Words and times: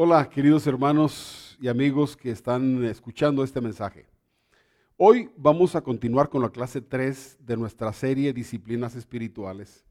Hola, 0.00 0.30
queridos 0.30 0.64
hermanos 0.68 1.58
y 1.60 1.66
amigos 1.66 2.16
que 2.16 2.30
están 2.30 2.84
escuchando 2.84 3.42
este 3.42 3.60
mensaje. 3.60 4.06
Hoy 4.96 5.28
vamos 5.36 5.74
a 5.74 5.80
continuar 5.80 6.28
con 6.28 6.40
la 6.40 6.50
clase 6.50 6.80
3 6.80 7.38
de 7.40 7.56
nuestra 7.56 7.92
serie 7.92 8.32
Disciplinas 8.32 8.94
Espirituales. 8.94 9.84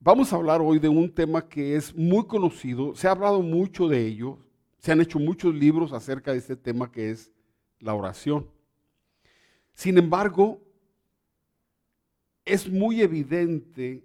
Vamos 0.00 0.32
a 0.32 0.36
hablar 0.36 0.62
hoy 0.62 0.78
de 0.78 0.88
un 0.88 1.12
tema 1.12 1.46
que 1.46 1.76
es 1.76 1.94
muy 1.94 2.24
conocido, 2.24 2.94
se 2.94 3.06
ha 3.06 3.10
hablado 3.10 3.42
mucho 3.42 3.86
de 3.86 4.06
ello, 4.06 4.38
se 4.78 4.92
han 4.92 5.02
hecho 5.02 5.18
muchos 5.18 5.54
libros 5.54 5.92
acerca 5.92 6.32
de 6.32 6.38
este 6.38 6.56
tema 6.56 6.90
que 6.90 7.10
es 7.10 7.30
la 7.80 7.92
oración. 7.92 8.48
Sin 9.74 9.98
embargo, 9.98 10.58
es 12.46 12.66
muy 12.66 13.02
evidente 13.02 14.02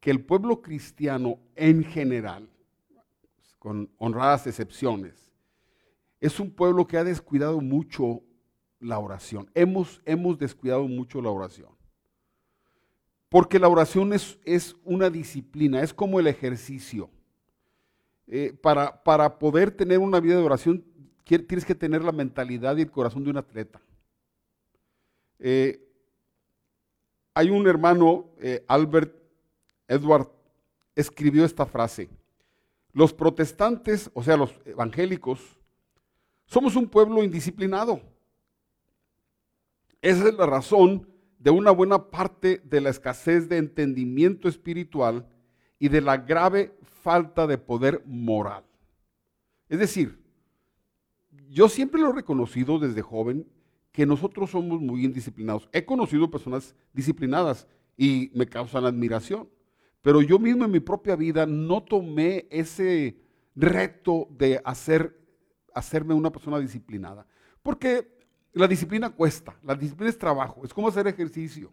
que 0.00 0.10
el 0.10 0.24
pueblo 0.24 0.60
cristiano 0.60 1.38
en 1.54 1.84
general 1.84 2.48
con 3.62 3.88
honradas 3.98 4.48
excepciones. 4.48 5.30
Es 6.18 6.40
un 6.40 6.50
pueblo 6.50 6.84
que 6.84 6.96
ha 6.96 7.04
descuidado 7.04 7.60
mucho 7.60 8.20
la 8.80 8.98
oración. 8.98 9.48
Hemos, 9.54 10.02
hemos 10.04 10.36
descuidado 10.36 10.88
mucho 10.88 11.22
la 11.22 11.30
oración. 11.30 11.68
Porque 13.28 13.60
la 13.60 13.68
oración 13.68 14.12
es, 14.14 14.36
es 14.44 14.74
una 14.82 15.10
disciplina, 15.10 15.80
es 15.80 15.94
como 15.94 16.18
el 16.18 16.26
ejercicio. 16.26 17.08
Eh, 18.26 18.52
para, 18.60 19.00
para 19.04 19.38
poder 19.38 19.70
tener 19.70 20.00
una 20.00 20.18
vida 20.18 20.34
de 20.34 20.42
oración 20.42 20.84
tienes 21.24 21.64
que 21.64 21.76
tener 21.76 22.02
la 22.02 22.10
mentalidad 22.10 22.76
y 22.76 22.82
el 22.82 22.90
corazón 22.90 23.22
de 23.22 23.30
un 23.30 23.36
atleta. 23.36 23.80
Eh, 25.38 25.88
hay 27.32 27.48
un 27.48 27.64
hermano, 27.68 28.26
eh, 28.40 28.64
Albert 28.66 29.14
Edward, 29.86 30.28
escribió 30.96 31.44
esta 31.44 31.64
frase. 31.64 32.10
Los 32.92 33.12
protestantes, 33.12 34.10
o 34.14 34.22
sea, 34.22 34.36
los 34.36 34.54
evangélicos, 34.64 35.40
somos 36.46 36.76
un 36.76 36.88
pueblo 36.88 37.22
indisciplinado. 37.22 38.00
Esa 40.02 40.28
es 40.28 40.34
la 40.34 40.46
razón 40.46 41.08
de 41.38 41.50
una 41.50 41.70
buena 41.70 42.10
parte 42.10 42.60
de 42.64 42.80
la 42.80 42.90
escasez 42.90 43.48
de 43.48 43.56
entendimiento 43.56 44.48
espiritual 44.48 45.26
y 45.78 45.88
de 45.88 46.00
la 46.00 46.16
grave 46.16 46.76
falta 47.02 47.46
de 47.46 47.58
poder 47.58 48.02
moral. 48.06 48.64
Es 49.68 49.78
decir, 49.78 50.22
yo 51.48 51.68
siempre 51.68 52.00
lo 52.00 52.10
he 52.10 52.14
reconocido 52.14 52.78
desde 52.78 53.02
joven 53.02 53.46
que 53.90 54.06
nosotros 54.06 54.50
somos 54.50 54.80
muy 54.80 55.04
indisciplinados. 55.04 55.68
He 55.72 55.84
conocido 55.84 56.30
personas 56.30 56.74
disciplinadas 56.92 57.66
y 57.96 58.30
me 58.34 58.46
causan 58.46 58.84
admiración. 58.84 59.48
Pero 60.02 60.20
yo 60.20 60.38
mismo 60.38 60.64
en 60.64 60.70
mi 60.70 60.80
propia 60.80 61.14
vida 61.16 61.46
no 61.46 61.82
tomé 61.82 62.46
ese 62.50 63.16
reto 63.54 64.26
de 64.30 64.60
hacer, 64.64 65.16
hacerme 65.72 66.12
una 66.12 66.30
persona 66.32 66.58
disciplinada. 66.58 67.26
Porque 67.62 68.12
la 68.52 68.66
disciplina 68.66 69.10
cuesta, 69.10 69.56
la 69.62 69.76
disciplina 69.76 70.10
es 70.10 70.18
trabajo, 70.18 70.62
es 70.64 70.74
como 70.74 70.88
hacer 70.88 71.06
ejercicio. 71.06 71.72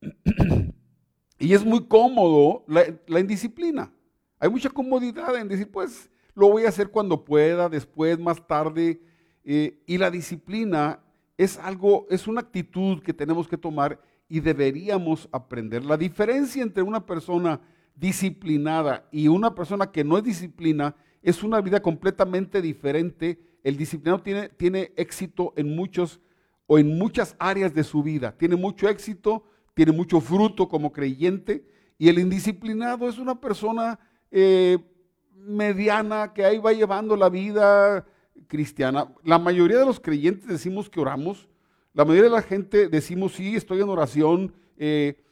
y 1.38 1.52
es 1.52 1.64
muy 1.64 1.84
cómodo 1.86 2.64
la, 2.68 3.20
indisciplina. 3.20 3.92
Hay 4.38 4.48
mucha 4.48 4.70
comodidad 4.70 5.34
en 5.36 5.48
decir, 5.48 5.70
pues 5.70 6.08
lo 6.34 6.48
voy 6.48 6.64
a 6.64 6.68
hacer 6.68 6.90
cuando 6.90 7.24
pueda, 7.24 7.68
después, 7.68 8.18
más 8.20 8.46
tarde. 8.46 9.02
Eh, 9.42 9.82
y 9.84 9.98
la 9.98 10.10
disciplina 10.10 11.02
es 11.36 11.58
algo, 11.58 12.06
es 12.08 12.28
una 12.28 12.40
actitud 12.40 13.02
que 13.02 13.12
tenemos 13.12 13.48
que 13.48 13.58
tomar 13.58 14.00
y 14.30 14.40
deberíamos 14.40 15.28
aprender. 15.32 15.84
La 15.84 15.96
diferencia 15.96 16.62
entre 16.62 16.82
una 16.82 17.04
persona 17.04 17.60
disciplinada 17.96 19.06
y 19.10 19.28
una 19.28 19.54
persona 19.54 19.90
que 19.90 20.04
no 20.04 20.16
es 20.16 20.24
disciplina 20.24 20.94
es 21.20 21.42
una 21.42 21.60
vida 21.60 21.82
completamente 21.82 22.62
diferente. 22.62 23.38
El 23.64 23.76
disciplinado 23.76 24.22
tiene, 24.22 24.48
tiene 24.48 24.92
éxito 24.96 25.52
en 25.56 25.74
muchos 25.74 26.20
o 26.66 26.78
en 26.78 26.96
muchas 26.96 27.34
áreas 27.40 27.74
de 27.74 27.82
su 27.82 28.04
vida. 28.04 28.32
Tiene 28.38 28.54
mucho 28.54 28.88
éxito, 28.88 29.44
tiene 29.74 29.90
mucho 29.90 30.20
fruto 30.20 30.68
como 30.68 30.92
creyente. 30.92 31.66
Y 31.98 32.08
el 32.08 32.20
indisciplinado 32.20 33.08
es 33.08 33.18
una 33.18 33.40
persona 33.40 33.98
eh, 34.30 34.78
mediana 35.34 36.32
que 36.32 36.44
ahí 36.44 36.58
va 36.58 36.72
llevando 36.72 37.16
la 37.16 37.28
vida 37.28 38.06
cristiana. 38.46 39.12
La 39.24 39.40
mayoría 39.40 39.78
de 39.78 39.86
los 39.86 39.98
creyentes 39.98 40.46
decimos 40.46 40.88
que 40.88 41.00
oramos, 41.00 41.48
la 41.92 42.04
mayoría 42.04 42.30
de 42.30 42.36
la 42.36 42.42
gente 42.42 42.88
decimos, 42.88 43.32
sí, 43.32 43.56
estoy 43.56 43.80
en 43.80 43.88
oración, 43.88 44.54
eh, 44.76 45.22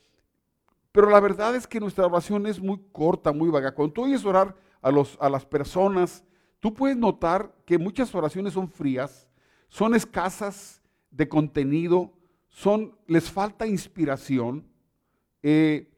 pero 0.91 1.11
la 1.11 1.21
verdad 1.21 1.55
es 1.55 1.67
que 1.67 1.79
nuestra 1.79 2.07
oración 2.07 2.47
es 2.47 2.61
muy 2.61 2.81
corta, 2.91 3.33
muy 3.33 3.51
vaga. 3.51 3.75
Cuando 3.75 3.95
tú 3.95 4.05
oyes 4.05 4.25
orar 4.25 4.57
a, 4.83 4.91
los, 4.91 5.17
a 5.21 5.31
las 5.31 5.47
personas, 5.47 6.25
tú 6.59 6.75
puedes 6.75 6.97
notar 6.97 7.55
que 7.65 7.79
muchas 7.79 8.13
oraciones 8.15 8.55
son 8.55 8.69
frías, 8.69 9.29
son 9.69 9.95
escasas 9.95 10.83
de 11.11 11.29
contenido, 11.29 12.13
son, 12.49 12.97
les 13.07 13.31
falta 13.31 13.67
inspiración. 13.67 14.67
Eh, 15.43 15.89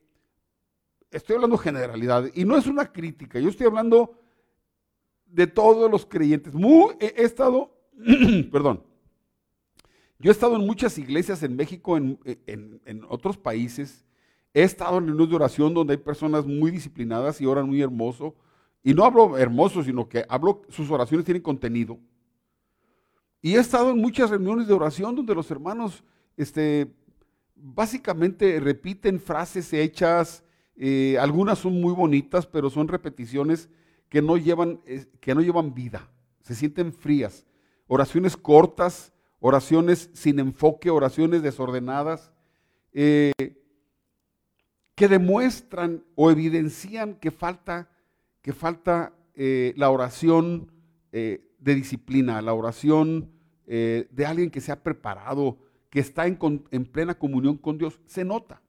estoy 1.11 1.37
hablando 1.37 1.57
generalidades 1.57 2.33
y 2.35 2.45
no 2.45 2.57
es 2.57 2.67
una 2.67 2.93
crítica, 2.93 3.41
yo 3.41 3.49
estoy 3.49 3.67
hablando 3.67 4.19
de 5.25 5.47
todos 5.47 5.91
los 5.91 6.05
creyentes. 6.05 6.53
Muy, 6.53 6.95
he 7.01 7.23
estado, 7.23 7.75
perdón, 8.53 8.85
yo 10.21 10.31
he 10.31 10.33
estado 10.33 10.55
en 10.57 10.67
muchas 10.67 10.99
iglesias 10.99 11.43
en 11.43 11.57
México, 11.57 11.97
en, 11.97 12.19
otros 13.09 13.39
países. 13.39 14.05
He 14.53 14.63
estado 14.63 14.99
en 14.99 15.07
reuniones 15.07 15.31
de 15.31 15.37
oración 15.37 15.73
donde 15.73 15.95
hay 15.95 15.99
personas 15.99 16.45
muy 16.45 16.71
disciplinadas 16.71 17.41
y 17.41 17.47
oran 17.47 17.67
muy 17.67 17.81
hermoso. 17.81 18.35
Y 18.83 18.93
no 18.93 19.05
hablo 19.05 19.39
hermoso, 19.39 19.83
sino 19.83 20.09
que 20.09 20.27
hablo, 20.29 20.61
sus 20.69 20.91
oraciones 20.91 21.25
tienen 21.25 21.43
contenido. 21.43 21.99
Y 23.41 23.55
he 23.55 23.59
estado 23.59 23.91
en 23.91 23.99
muchas 23.99 24.29
reuniones 24.29 24.69
de 24.69 24.75
oración 24.75 25.17
donde 25.17 25.35
los 25.35 25.51
hermanos 25.51 26.05
este, 26.37 26.93
básicamente 27.55 28.61
repiten 28.61 29.21
frases 29.21 29.73
hechas, 29.73 30.45
eh, 30.77 31.17
algunas 31.19 31.59
son 31.59 31.81
muy 31.81 31.95
bonitas, 31.95 32.47
pero 32.47 32.69
son 32.69 32.89
repeticiones 32.89 33.71
que 34.11 34.21
no, 34.21 34.37
llevan, 34.37 34.83
que 35.21 35.35
no 35.35 35.41
llevan 35.41 35.73
vida, 35.73 36.11
se 36.43 36.55
sienten 36.55 36.93
frías. 36.93 37.47
Oraciones 37.87 38.37
cortas, 38.37 39.15
oraciones 39.41 40.11
sin 40.13 40.39
enfoque, 40.39 40.91
oraciones 40.91 41.43
desordenadas, 41.43 42.33
eh, 42.93 43.33
que 44.95 45.09
demuestran 45.09 46.05
o 46.15 46.31
evidencian 46.31 47.15
que 47.15 47.31
falta, 47.31 47.91
que 48.43 48.53
falta 48.53 49.15
eh, 49.35 49.73
la 49.77 49.91
oración 49.91 50.71
eh, 51.13 51.55
de 51.59 51.75
disciplina, 51.75 52.41
la 52.43 52.55
oración 52.55 53.33
de 53.67 54.27
alguien 54.27 54.51
que 54.51 54.61
se 54.61 54.73
ha 54.73 54.83
preparado, 54.83 55.57
que 55.91 56.01
está 56.01 56.27
en, 56.27 56.41
en 56.73 56.85
plena 56.85 57.15
comunión 57.15 57.57
con 57.57 57.79
Dios, 57.79 58.01
se 58.05 58.25
nota. 58.25 58.61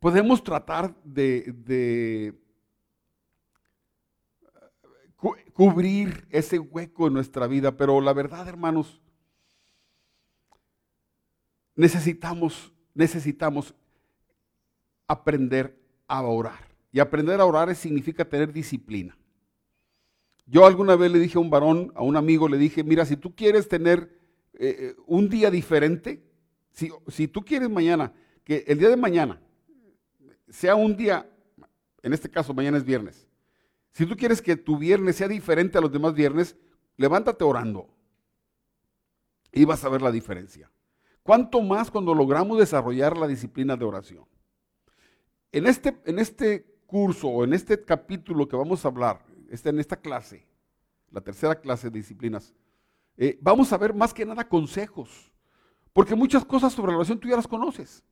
Podemos 0.00 0.42
tratar 0.42 0.94
de 1.04 2.32
cubrir 5.18 6.26
ese 6.30 6.58
hueco 6.58 7.08
en 7.08 7.14
nuestra 7.14 7.46
vida, 7.46 7.76
pero 7.76 8.00
la 8.00 8.12
verdad, 8.12 8.48
hermanos, 8.48 9.00
necesitamos, 11.74 12.72
necesitamos 12.94 13.74
aprender 15.06 15.76
a 16.06 16.22
orar. 16.22 16.68
Y 16.92 17.00
aprender 17.00 17.40
a 17.40 17.44
orar 17.44 17.74
significa 17.74 18.24
tener 18.24 18.52
disciplina. 18.52 19.16
Yo 20.46 20.64
alguna 20.64 20.96
vez 20.96 21.12
le 21.12 21.18
dije 21.18 21.36
a 21.36 21.40
un 21.40 21.50
varón, 21.50 21.92
a 21.94 22.02
un 22.02 22.16
amigo, 22.16 22.48
le 22.48 22.56
dije, 22.56 22.82
mira, 22.82 23.04
si 23.04 23.16
tú 23.16 23.34
quieres 23.34 23.68
tener 23.68 24.16
eh, 24.54 24.76
eh, 24.78 24.96
un 25.06 25.28
día 25.28 25.50
diferente, 25.50 26.22
si, 26.72 26.90
si 27.08 27.28
tú 27.28 27.44
quieres 27.44 27.68
mañana, 27.68 28.12
que 28.44 28.64
el 28.66 28.78
día 28.78 28.88
de 28.88 28.96
mañana 28.96 29.40
sea 30.48 30.74
un 30.74 30.96
día, 30.96 31.28
en 32.02 32.14
este 32.14 32.30
caso 32.30 32.54
mañana 32.54 32.78
es 32.78 32.84
viernes, 32.84 33.27
si 33.98 34.06
tú 34.06 34.16
quieres 34.16 34.40
que 34.40 34.54
tu 34.54 34.78
viernes 34.78 35.16
sea 35.16 35.26
diferente 35.26 35.76
a 35.76 35.80
los 35.80 35.90
demás 35.90 36.14
viernes, 36.14 36.54
levántate 36.96 37.42
orando 37.42 37.88
y 39.50 39.64
vas 39.64 39.82
a 39.82 39.88
ver 39.88 40.02
la 40.02 40.12
diferencia. 40.12 40.70
¿Cuánto 41.24 41.60
más 41.62 41.90
cuando 41.90 42.14
logramos 42.14 42.60
desarrollar 42.60 43.16
la 43.16 43.26
disciplina 43.26 43.76
de 43.76 43.84
oración? 43.84 44.24
En 45.50 45.66
este, 45.66 46.00
en 46.04 46.20
este 46.20 46.78
curso 46.86 47.26
o 47.26 47.42
en 47.42 47.52
este 47.52 47.84
capítulo 47.84 48.46
que 48.46 48.54
vamos 48.54 48.84
a 48.84 48.88
hablar, 48.88 49.26
este, 49.50 49.70
en 49.70 49.80
esta 49.80 49.96
clase, 49.96 50.46
la 51.10 51.20
tercera 51.20 51.60
clase 51.60 51.90
de 51.90 51.98
disciplinas, 51.98 52.54
eh, 53.16 53.36
vamos 53.40 53.72
a 53.72 53.78
ver 53.78 53.94
más 53.94 54.14
que 54.14 54.24
nada 54.24 54.48
consejos. 54.48 55.32
Porque 55.92 56.14
muchas 56.14 56.44
cosas 56.44 56.72
sobre 56.72 56.92
la 56.92 56.98
oración 56.98 57.18
tú 57.18 57.26
ya 57.26 57.34
las 57.34 57.48
conoces. 57.48 58.04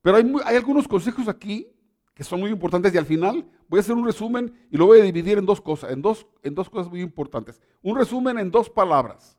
Pero 0.00 0.16
hay, 0.16 0.34
hay 0.44 0.56
algunos 0.56 0.88
consejos 0.88 1.28
aquí 1.28 1.71
que 2.14 2.24
son 2.24 2.40
muy 2.40 2.50
importantes 2.50 2.94
y 2.94 2.98
al 2.98 3.06
final 3.06 3.48
voy 3.68 3.78
a 3.78 3.80
hacer 3.80 3.94
un 3.94 4.04
resumen 4.04 4.52
y 4.70 4.76
lo 4.76 4.86
voy 4.86 5.00
a 5.00 5.02
dividir 5.02 5.38
en 5.38 5.46
dos 5.46 5.60
cosas, 5.60 5.92
en 5.92 6.02
dos, 6.02 6.26
en 6.42 6.54
dos 6.54 6.68
cosas 6.68 6.90
muy 6.90 7.00
importantes. 7.00 7.60
Un 7.82 7.96
resumen 7.96 8.38
en 8.38 8.50
dos 8.50 8.68
palabras. 8.68 9.38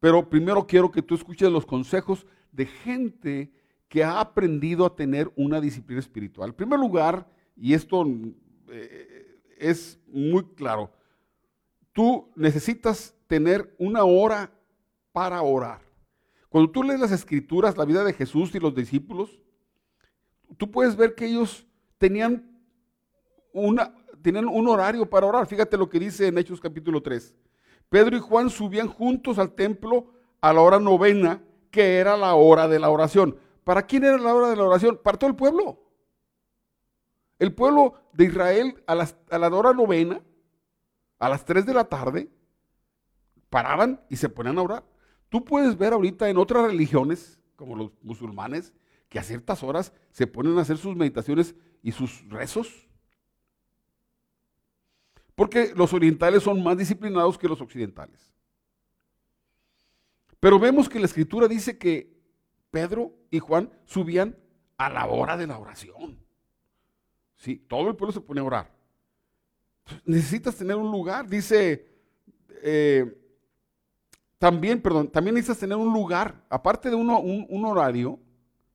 Pero 0.00 0.28
primero 0.28 0.66
quiero 0.66 0.90
que 0.90 1.02
tú 1.02 1.14
escuches 1.14 1.50
los 1.50 1.64
consejos 1.64 2.26
de 2.52 2.66
gente 2.66 3.52
que 3.88 4.04
ha 4.04 4.20
aprendido 4.20 4.84
a 4.84 4.94
tener 4.94 5.32
una 5.36 5.60
disciplina 5.60 6.00
espiritual. 6.00 6.50
En 6.50 6.56
primer 6.56 6.78
lugar, 6.78 7.26
y 7.56 7.72
esto 7.72 8.04
eh, 8.68 9.40
es 9.58 9.98
muy 10.08 10.44
claro. 10.54 10.92
Tú 11.92 12.30
necesitas 12.36 13.14
tener 13.26 13.74
una 13.78 14.04
hora 14.04 14.52
para 15.12 15.40
orar. 15.40 15.80
Cuando 16.48 16.70
tú 16.70 16.82
lees 16.82 17.00
las 17.00 17.12
escrituras, 17.12 17.76
la 17.76 17.84
vida 17.84 18.04
de 18.04 18.12
Jesús 18.12 18.54
y 18.54 18.60
los 18.60 18.74
discípulos, 18.74 19.40
tú 20.56 20.70
puedes 20.70 20.96
ver 20.96 21.14
que 21.14 21.26
ellos 21.26 21.66
tenían, 21.98 22.60
una, 23.52 23.94
tenían 24.22 24.48
un 24.48 24.68
horario 24.68 25.08
para 25.08 25.26
orar. 25.26 25.46
Fíjate 25.46 25.76
lo 25.76 25.88
que 25.88 25.98
dice 25.98 26.26
en 26.26 26.38
Hechos 26.38 26.60
capítulo 26.60 27.02
3. 27.02 27.34
Pedro 27.88 28.16
y 28.16 28.20
Juan 28.20 28.50
subían 28.50 28.88
juntos 28.88 29.38
al 29.38 29.52
templo 29.52 30.06
a 30.40 30.52
la 30.52 30.60
hora 30.60 30.78
novena, 30.78 31.42
que 31.70 31.98
era 31.98 32.16
la 32.16 32.34
hora 32.34 32.68
de 32.68 32.78
la 32.78 32.90
oración. 32.90 33.38
¿Para 33.64 33.82
quién 33.86 34.04
era 34.04 34.18
la 34.18 34.34
hora 34.34 34.48
de 34.48 34.56
la 34.56 34.64
oración? 34.64 35.00
Para 35.02 35.18
todo 35.18 35.30
el 35.30 35.36
pueblo. 35.36 35.82
El 37.38 37.54
pueblo 37.54 37.94
de 38.12 38.24
Israel 38.24 38.82
a, 38.86 38.92
a 38.92 39.38
la 39.38 39.48
hora 39.48 39.72
novena, 39.72 40.20
a 41.18 41.28
las 41.28 41.44
3 41.44 41.66
de 41.66 41.74
la 41.74 41.84
tarde, 41.84 42.30
paraban 43.50 44.00
y 44.08 44.16
se 44.16 44.28
ponían 44.28 44.58
a 44.58 44.62
orar. 44.62 44.84
Tú 45.28 45.44
puedes 45.44 45.76
ver 45.76 45.92
ahorita 45.92 46.28
en 46.28 46.38
otras 46.38 46.64
religiones, 46.64 47.40
como 47.56 47.76
los 47.76 47.90
musulmanes, 48.02 48.72
que 49.08 49.18
a 49.18 49.22
ciertas 49.22 49.62
horas 49.62 49.92
se 50.10 50.26
ponen 50.26 50.58
a 50.58 50.62
hacer 50.62 50.78
sus 50.78 50.96
meditaciones 50.96 51.54
y 51.82 51.92
sus 51.92 52.28
rezos. 52.28 52.88
Porque 55.34 55.72
los 55.74 55.92
orientales 55.92 56.42
son 56.42 56.62
más 56.62 56.78
disciplinados 56.78 57.38
que 57.38 57.48
los 57.48 57.60
occidentales. 57.60 58.32
Pero 60.40 60.58
vemos 60.58 60.88
que 60.88 60.98
la 60.98 61.06
escritura 61.06 61.48
dice 61.48 61.78
que 61.78 62.16
Pedro 62.70 63.12
y 63.30 63.38
Juan 63.38 63.70
subían 63.84 64.36
a 64.76 64.90
la 64.90 65.06
hora 65.06 65.36
de 65.36 65.46
la 65.46 65.58
oración. 65.58 66.18
Sí, 67.36 67.56
todo 67.56 67.88
el 67.88 67.96
pueblo 67.96 68.12
se 68.12 68.20
pone 68.20 68.40
a 68.40 68.44
orar. 68.44 68.76
Necesitas 70.04 70.56
tener 70.56 70.76
un 70.76 70.90
lugar, 70.90 71.28
dice, 71.28 71.86
eh, 72.62 73.26
también, 74.38 74.82
perdón, 74.82 75.08
también 75.08 75.34
necesitas 75.34 75.58
tener 75.58 75.76
un 75.76 75.92
lugar, 75.92 76.44
aparte 76.50 76.90
de 76.90 76.96
uno, 76.96 77.20
un, 77.20 77.64
horario, 77.64 78.18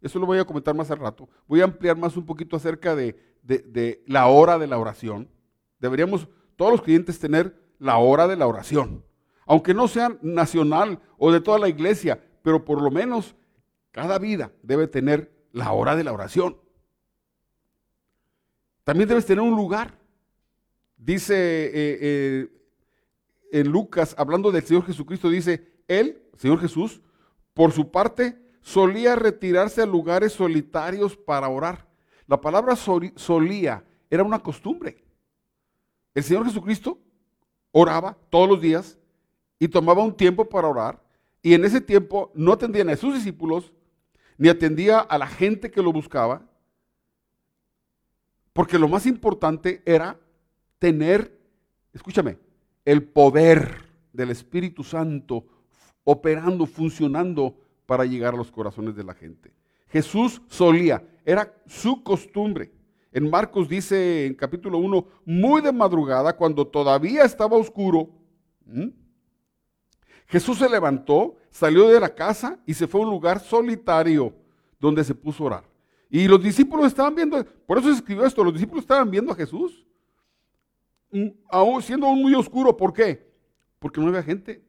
eso 0.02 0.20
lo 0.20 0.26
voy 0.26 0.40
a 0.40 0.46
comentar 0.46 0.76
más 0.76 0.90
al 0.92 1.00
rato, 1.00 1.30
voy 1.48 1.62
a 1.62 1.66
ampliar 1.66 1.98
más 1.98 2.18
un 2.18 2.26
poquito 2.26 2.56
acerca 2.56 2.96
de, 2.96 3.16
de 3.44 4.04
la 4.08 4.28
hora 4.28 4.58
de 4.58 4.68
la 4.68 4.78
oración. 4.78 5.30
Deberíamos 5.80 6.28
todos 6.56 6.72
los 6.72 6.82
clientes 6.82 7.20
tener 7.20 7.56
la 7.80 7.98
hora 7.98 8.28
de 8.28 8.36
la 8.36 8.48
oración, 8.48 9.04
aunque 9.46 9.74
no 9.74 9.88
sea 9.88 10.18
nacional 10.22 11.00
o 11.18 11.32
de 11.32 11.42
toda 11.42 11.60
la 11.60 11.70
iglesia, 11.70 12.24
pero 12.44 12.64
por 12.66 12.82
lo 12.82 12.92
menos 12.92 13.36
cada 13.92 14.20
vida 14.20 14.52
debe 14.64 14.88
tener 14.88 15.32
la 15.52 15.72
hora 15.72 15.96
de 15.96 16.04
la 16.04 16.14
oración. 16.14 16.58
También 18.84 19.10
debes 19.10 19.26
tener 19.26 19.44
un 19.44 19.56
lugar. 19.56 20.00
Dice 20.98 21.36
eh, 21.36 21.98
eh, 22.02 22.50
en 23.52 23.70
Lucas, 23.70 24.16
hablando 24.18 24.52
del 24.52 24.64
Señor 24.64 24.86
Jesucristo, 24.86 25.30
dice, 25.30 25.74
Él, 25.88 26.24
Señor 26.38 26.60
Jesús, 26.60 27.02
por 27.54 27.72
su 27.72 27.92
parte, 27.92 28.41
solía 28.62 29.16
retirarse 29.16 29.82
a 29.82 29.86
lugares 29.86 30.34
solitarios 30.34 31.18
para 31.18 31.50
orar. 31.50 31.88
La 32.28 32.40
palabra 32.40 32.76
solía 32.76 33.84
era 34.10 34.24
una 34.24 34.40
costumbre. 34.40 35.04
El 36.14 36.24
Señor 36.24 36.46
Jesucristo 36.46 37.00
oraba 37.72 38.18
todos 38.30 38.48
los 38.48 38.62
días 38.62 38.98
y 39.60 39.68
tomaba 39.68 40.04
un 40.04 40.16
tiempo 40.16 40.48
para 40.48 40.68
orar. 40.68 41.02
Y 41.42 41.54
en 41.54 41.66
ese 41.66 41.82
tiempo 41.82 42.32
no 42.36 42.54
atendían 42.54 42.90
a 42.90 42.96
sus 42.96 43.16
discípulos, 43.16 43.74
ni 44.38 44.50
atendía 44.50 45.00
a 45.00 45.18
la 45.18 45.28
gente 45.28 45.72
que 45.72 45.82
lo 45.82 45.92
buscaba, 45.92 46.48
porque 48.54 48.78
lo 48.78 48.88
más 48.88 49.06
importante 49.06 49.82
era 49.86 50.20
tener, 50.78 51.40
escúchame, 51.94 52.38
el 52.86 53.04
poder 53.04 53.86
del 54.14 54.32
Espíritu 54.32 54.84
Santo 54.84 55.46
operando, 56.04 56.66
funcionando 56.66 57.56
para 57.92 58.06
llegar 58.06 58.34
a 58.34 58.38
los 58.38 58.50
corazones 58.50 58.96
de 58.96 59.04
la 59.04 59.14
gente. 59.14 59.52
Jesús 59.90 60.42
solía, 60.48 61.06
era 61.26 61.54
su 61.68 62.02
costumbre. 62.04 62.72
En 63.12 63.30
Marcos 63.30 63.68
dice 63.68 64.28
en 64.28 64.34
capítulo 64.34 64.78
1, 64.78 65.06
muy 65.26 65.62
de 65.62 65.74
madrugada, 65.74 66.38
cuando 66.38 66.66
todavía 66.66 67.26
estaba 67.26 67.58
oscuro, 67.58 68.10
Jesús 70.26 70.60
se 70.60 70.70
levantó, 70.70 71.36
salió 71.50 71.90
de 71.90 72.00
la 72.00 72.16
casa 72.16 72.62
y 72.66 72.74
se 72.74 72.88
fue 72.88 73.02
a 73.02 73.04
un 73.04 73.10
lugar 73.10 73.42
solitario 73.42 74.34
donde 74.80 75.04
se 75.04 75.14
puso 75.14 75.44
a 75.44 75.48
orar. 75.48 75.64
Y 76.10 76.30
los 76.30 76.42
discípulos 76.42 76.86
estaban 76.86 77.14
viendo, 77.14 77.46
por 77.68 77.78
eso 77.78 77.90
se 77.90 77.96
escribió 77.96 78.24
esto, 78.24 78.42
los 78.42 78.54
discípulos 78.54 78.86
estaban 78.86 79.12
viendo 79.12 79.34
a 79.34 79.36
Jesús 79.36 79.86
aún 81.50 81.82
siendo 81.82 82.08
muy 82.16 82.36
oscuro. 82.36 82.78
¿Por 82.78 82.94
qué? 82.94 83.30
Porque 83.80 84.00
no 84.00 84.08
había 84.08 84.24
gente. 84.24 84.64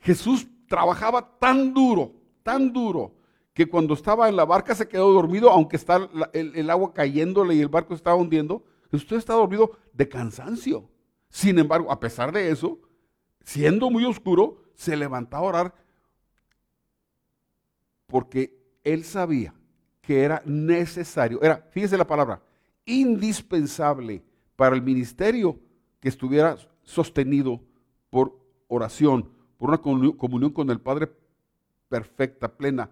Jesús 0.00 0.48
trabajaba 0.70 1.36
tan 1.40 1.74
duro, 1.74 2.12
tan 2.44 2.72
duro, 2.72 3.12
que 3.52 3.68
cuando 3.68 3.92
estaba 3.92 4.28
en 4.28 4.36
la 4.36 4.44
barca 4.44 4.72
se 4.72 4.86
quedó 4.86 5.10
dormido, 5.12 5.50
aunque 5.50 5.74
está 5.74 6.08
el, 6.32 6.70
agua 6.70 6.94
cayéndole 6.94 7.56
y 7.56 7.60
el 7.60 7.66
barco 7.66 7.92
estaba 7.92 8.14
hundiendo. 8.14 8.62
Usted 8.92 9.16
está 9.16 9.34
dormido 9.34 9.72
de 9.92 10.08
cansancio. 10.08 10.88
Sin 11.28 11.58
embargo, 11.58 11.90
a 11.90 11.98
pesar 11.98 12.30
de 12.30 12.50
eso, 12.50 12.78
siendo 13.42 13.90
muy 13.90 14.04
oscuro, 14.04 14.62
se 14.76 14.96
levantaba 14.96 15.44
a 15.44 15.48
orar 15.48 15.74
porque 18.06 18.56
él 18.84 19.02
sabía 19.02 19.52
que 20.00 20.22
era 20.22 20.40
necesario, 20.46 21.42
era, 21.42 21.66
fíjese 21.72 21.98
la 21.98 22.06
palabra, 22.06 22.40
indispensable 22.84 24.22
para 24.54 24.76
el 24.76 24.82
ministerio 24.82 25.58
que 25.98 26.08
estuviera 26.08 26.56
sostenido 26.84 27.60
por 28.08 28.38
oración, 28.68 29.39
por 29.60 29.68
una 29.68 29.82
comunión 30.16 30.52
con 30.52 30.70
el 30.70 30.80
Padre 30.80 31.12
perfecta, 31.90 32.48
plena. 32.48 32.88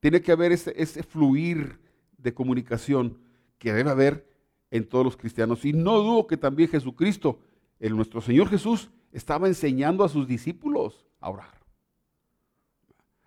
Tiene 0.00 0.20
que 0.20 0.32
haber 0.32 0.50
ese, 0.50 0.74
ese 0.76 1.04
fluir 1.04 1.78
de 2.16 2.34
comunicación 2.34 3.16
que 3.56 3.72
debe 3.72 3.88
haber 3.90 4.28
en 4.72 4.84
todos 4.88 5.04
los 5.04 5.16
cristianos. 5.16 5.64
Y 5.64 5.72
no 5.72 5.98
dudo 5.98 6.26
que 6.26 6.36
también 6.36 6.70
Jesucristo, 6.70 7.38
el 7.78 7.94
nuestro 7.94 8.20
Señor 8.20 8.48
Jesús, 8.48 8.90
estaba 9.12 9.46
enseñando 9.46 10.02
a 10.02 10.08
sus 10.08 10.26
discípulos 10.26 11.06
a 11.20 11.30
orar. 11.30 11.60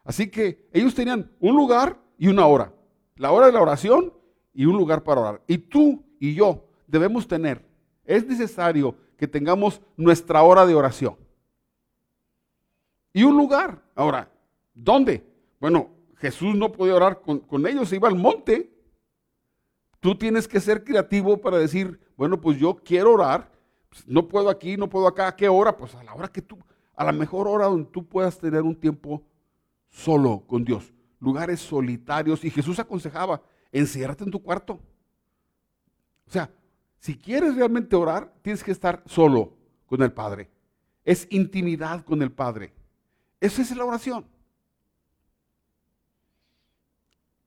Así 0.03 0.29
que 0.29 0.67
ellos 0.73 0.93
tenían 0.93 1.31
un 1.39 1.55
lugar 1.55 1.97
y 2.17 2.27
una 2.27 2.45
hora. 2.45 2.73
La 3.15 3.31
hora 3.31 3.45
de 3.45 3.53
la 3.53 3.61
oración 3.61 4.11
y 4.53 4.65
un 4.65 4.75
lugar 4.75 5.01
para 5.05 5.21
orar. 5.21 5.41
Y 5.47 5.59
tú 5.59 6.03
y 6.19 6.33
yo 6.33 6.65
debemos 6.87 7.25
tener, 7.25 7.65
es 8.03 8.27
necesario 8.27 8.97
que 9.15 9.29
tengamos 9.29 9.79
nuestra 9.95 10.43
hora 10.43 10.65
de 10.65 10.75
oración. 10.75 11.15
Y 13.13 13.23
un 13.23 13.35
lugar. 13.37 13.81
Ahora, 13.95 14.31
¿dónde? 14.73 15.25
Bueno, 15.59 15.89
Jesús 16.17 16.55
no 16.55 16.71
podía 16.71 16.95
orar 16.95 17.21
con, 17.21 17.67
ellos, 17.67 17.89
se 17.89 17.95
iba 17.95 18.07
al 18.07 18.15
monte. 18.15 18.71
Tú 19.99 20.15
tienes 20.15 20.47
que 20.47 20.59
ser 20.59 20.83
creativo 20.83 21.37
para 21.37 21.57
decir, 21.57 21.99
bueno, 22.15 22.39
pues 22.39 22.57
yo 22.57 22.75
quiero 22.75 23.13
orar, 23.13 23.51
pues 23.89 24.07
no 24.07 24.27
puedo 24.27 24.49
aquí, 24.49 24.77
no 24.77 24.89
puedo 24.89 25.07
acá, 25.07 25.27
¿a 25.27 25.35
qué 25.35 25.49
hora? 25.49 25.75
Pues 25.75 25.93
a 25.95 26.03
la 26.03 26.13
hora 26.13 26.27
que 26.27 26.41
tú, 26.41 26.57
a 26.95 27.03
la 27.03 27.11
mejor 27.11 27.47
hora 27.47 27.65
donde 27.65 27.89
tú 27.89 28.07
puedas 28.07 28.37
tener 28.39 28.61
un 28.61 28.75
tiempo 28.75 29.23
solo 29.89 30.43
con 30.47 30.63
Dios, 30.63 30.93
lugares 31.19 31.59
solitarios. 31.59 32.43
Y 32.43 32.49
Jesús 32.49 32.79
aconsejaba, 32.79 33.41
enciérrate 33.71 34.23
en 34.23 34.31
tu 34.31 34.41
cuarto. 34.41 34.79
O 36.27 36.31
sea, 36.31 36.49
si 36.99 37.17
quieres 37.17 37.55
realmente 37.55 37.95
orar, 37.95 38.33
tienes 38.41 38.63
que 38.63 38.71
estar 38.71 39.03
solo 39.05 39.53
con 39.87 40.01
el 40.01 40.13
Padre. 40.13 40.49
Es 41.03 41.27
intimidad 41.31 42.05
con 42.05 42.21
el 42.21 42.31
Padre. 42.31 42.73
Esa 43.41 43.61
es 43.61 43.75
la 43.75 43.83
oración. 43.83 44.25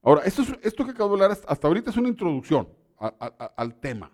Ahora, 0.02 0.22
esto, 0.24 0.42
esto 0.62 0.84
que 0.84 0.90
acabo 0.90 1.16
de 1.16 1.24
hablar 1.24 1.38
hasta 1.48 1.66
ahorita 1.66 1.90
es 1.90 1.96
una 1.96 2.10
introducción 2.10 2.68
al 3.56 3.74
tema. 3.76 4.10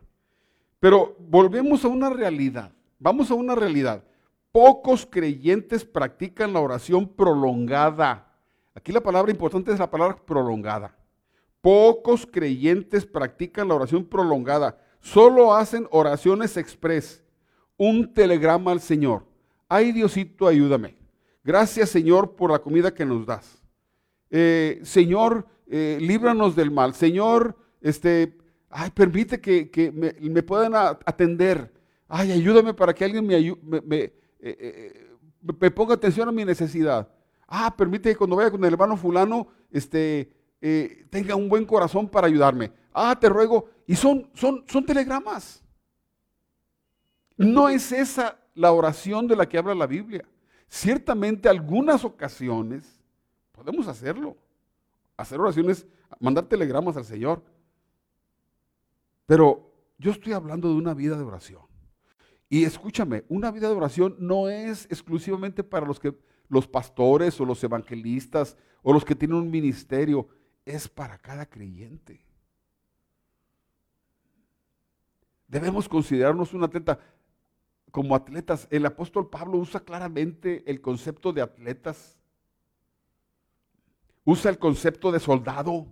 Pero 0.79 1.17
volvemos 1.19 1.85
a 1.85 1.89
una 1.89 2.11
realidad. 2.11 2.71
Vamos 3.01 3.31
a 3.31 3.35
una 3.35 3.57
realidad. 3.57 4.05
Pocos 4.53 5.05
creyentes 5.05 5.85
practican 5.85 6.53
la 6.53 6.61
oración 6.61 7.09
prolongada. 7.09 8.33
Aquí 8.75 8.93
la 8.93 9.01
palabra 9.01 9.33
importante 9.33 9.73
es 9.73 9.79
la 9.79 9.91
palabra 9.91 10.17
prolongada. 10.25 10.97
Pocos 11.61 12.27
creyentes 12.27 13.05
practican 13.05 13.69
la 13.69 13.75
oración 13.75 14.05
prolongada, 14.05 14.79
solo 15.01 15.55
hacen 15.55 15.87
oraciones 15.91 16.57
express, 16.57 17.23
un 17.77 18.15
telegrama 18.15 18.73
al 18.73 18.81
Señor. 18.81 19.27
Ay 19.69 19.93
Diosito, 19.93 20.47
ayúdame. 20.47 21.00
Gracias 21.43 21.91
Señor 21.91 22.37
por 22.37 22.51
la 22.51 22.59
comida 22.59 22.93
que 22.95 23.05
nos 23.05 23.27
das. 23.27 23.61
Eh, 24.31 24.81
Señor, 24.85 25.47
eh, 25.67 25.99
líbranos 26.01 26.55
del 26.55 26.71
mal. 26.71 26.95
Señor, 26.95 27.57
este, 27.81 28.39
ay, 28.71 28.91
permite 28.91 29.41
que, 29.41 29.93
me, 30.21 30.43
puedan 30.43 30.75
atender. 30.75 31.73
Ay, 32.09 32.33
ayúdame 32.33 32.73
para 32.75 32.95
que 32.95 33.05
alguien 33.05 33.27
me, 33.27 33.37
eh, 34.41 35.09
me, 35.43 35.71
ponga 35.71 35.95
atención 35.95 36.29
a 36.29 36.33
mi 36.33 36.45
necesidad. 36.45 37.09
Ah, 37.47 37.75
permite 37.77 38.11
que 38.11 38.17
cuando 38.17 38.37
vaya 38.37 38.51
con 38.51 38.65
el 38.65 38.73
hermano 38.73 38.97
fulano, 38.97 39.49
este, 39.71 40.33
tenga 41.11 41.35
un 41.35 41.49
buen 41.49 41.65
corazón 41.65 42.09
para 42.09 42.29
ayudarme. 42.29 42.73
ah, 42.93 43.17
te 43.19 43.29
ruego, 43.29 43.69
y 43.87 43.97
son, 43.97 44.31
son, 44.35 44.65
son 44.69 44.87
telegramas. 44.87 45.65
No 47.37 47.69
es 47.69 47.91
esa 47.91 48.39
la 48.55 48.73
oración 48.73 49.27
de 49.27 49.35
la 49.35 49.49
que 49.49 49.59
habla 49.59 49.75
la 49.75 49.87
Biblia. 49.87 50.25
Ciertamente 50.71 51.49
algunas 51.49 52.05
ocasiones 52.05 52.85
podemos 53.51 53.89
hacerlo. 53.89 54.37
Hacer 55.17 55.41
oraciones, 55.41 55.85
mandar 56.21 56.47
telegramas 56.47 56.97
al 56.97 57.05
Señor. 57.05 57.43
Pero 59.27 59.75
yo 59.99 60.13
estoy 60.13 60.33
hablando 60.33 60.69
de 60.69 60.77
una 60.77 60.95
vida 60.95 61.19
de 61.19 61.25
oración. 61.25 61.63
Y 62.49 62.65
escúchame, 62.65 63.25
una 63.29 63.51
vida 63.51 63.69
de 63.69 63.75
oración 63.75 64.15
no 64.19 64.49
es 64.49 64.87
exclusivamente 64.87 65.65
para 65.65 65.87
los 65.87 65.99
que 65.99 66.17
los 66.49 66.67
pastores 66.67 67.41
o 67.41 67.45
los 67.45 67.63
evangelistas 67.63 68.57
o 68.83 68.93
los 68.93 69.05
que 69.05 69.15
tienen 69.15 69.37
un 69.37 69.51
ministerio, 69.51 70.29
es 70.65 70.89
para 70.89 71.19
cada 71.19 71.47
creyente. 71.47 72.25
Debemos 75.49 75.89
considerarnos 75.89 76.55
un 76.55 76.63
atleta 76.63 77.01
como 77.91 78.15
atletas. 78.15 78.67
El 78.71 78.87
apóstol 78.87 79.29
Pablo 79.29 79.59
usa 79.59 79.81
claramente 79.81 80.63
el 80.71 80.81
concepto 80.81 81.33
de 81.33 81.43
atletas. 81.43 82.19
Usa 84.25 84.51
el 84.51 84.59
concepto 84.59 85.11
de 85.13 85.21
soldado. 85.21 85.87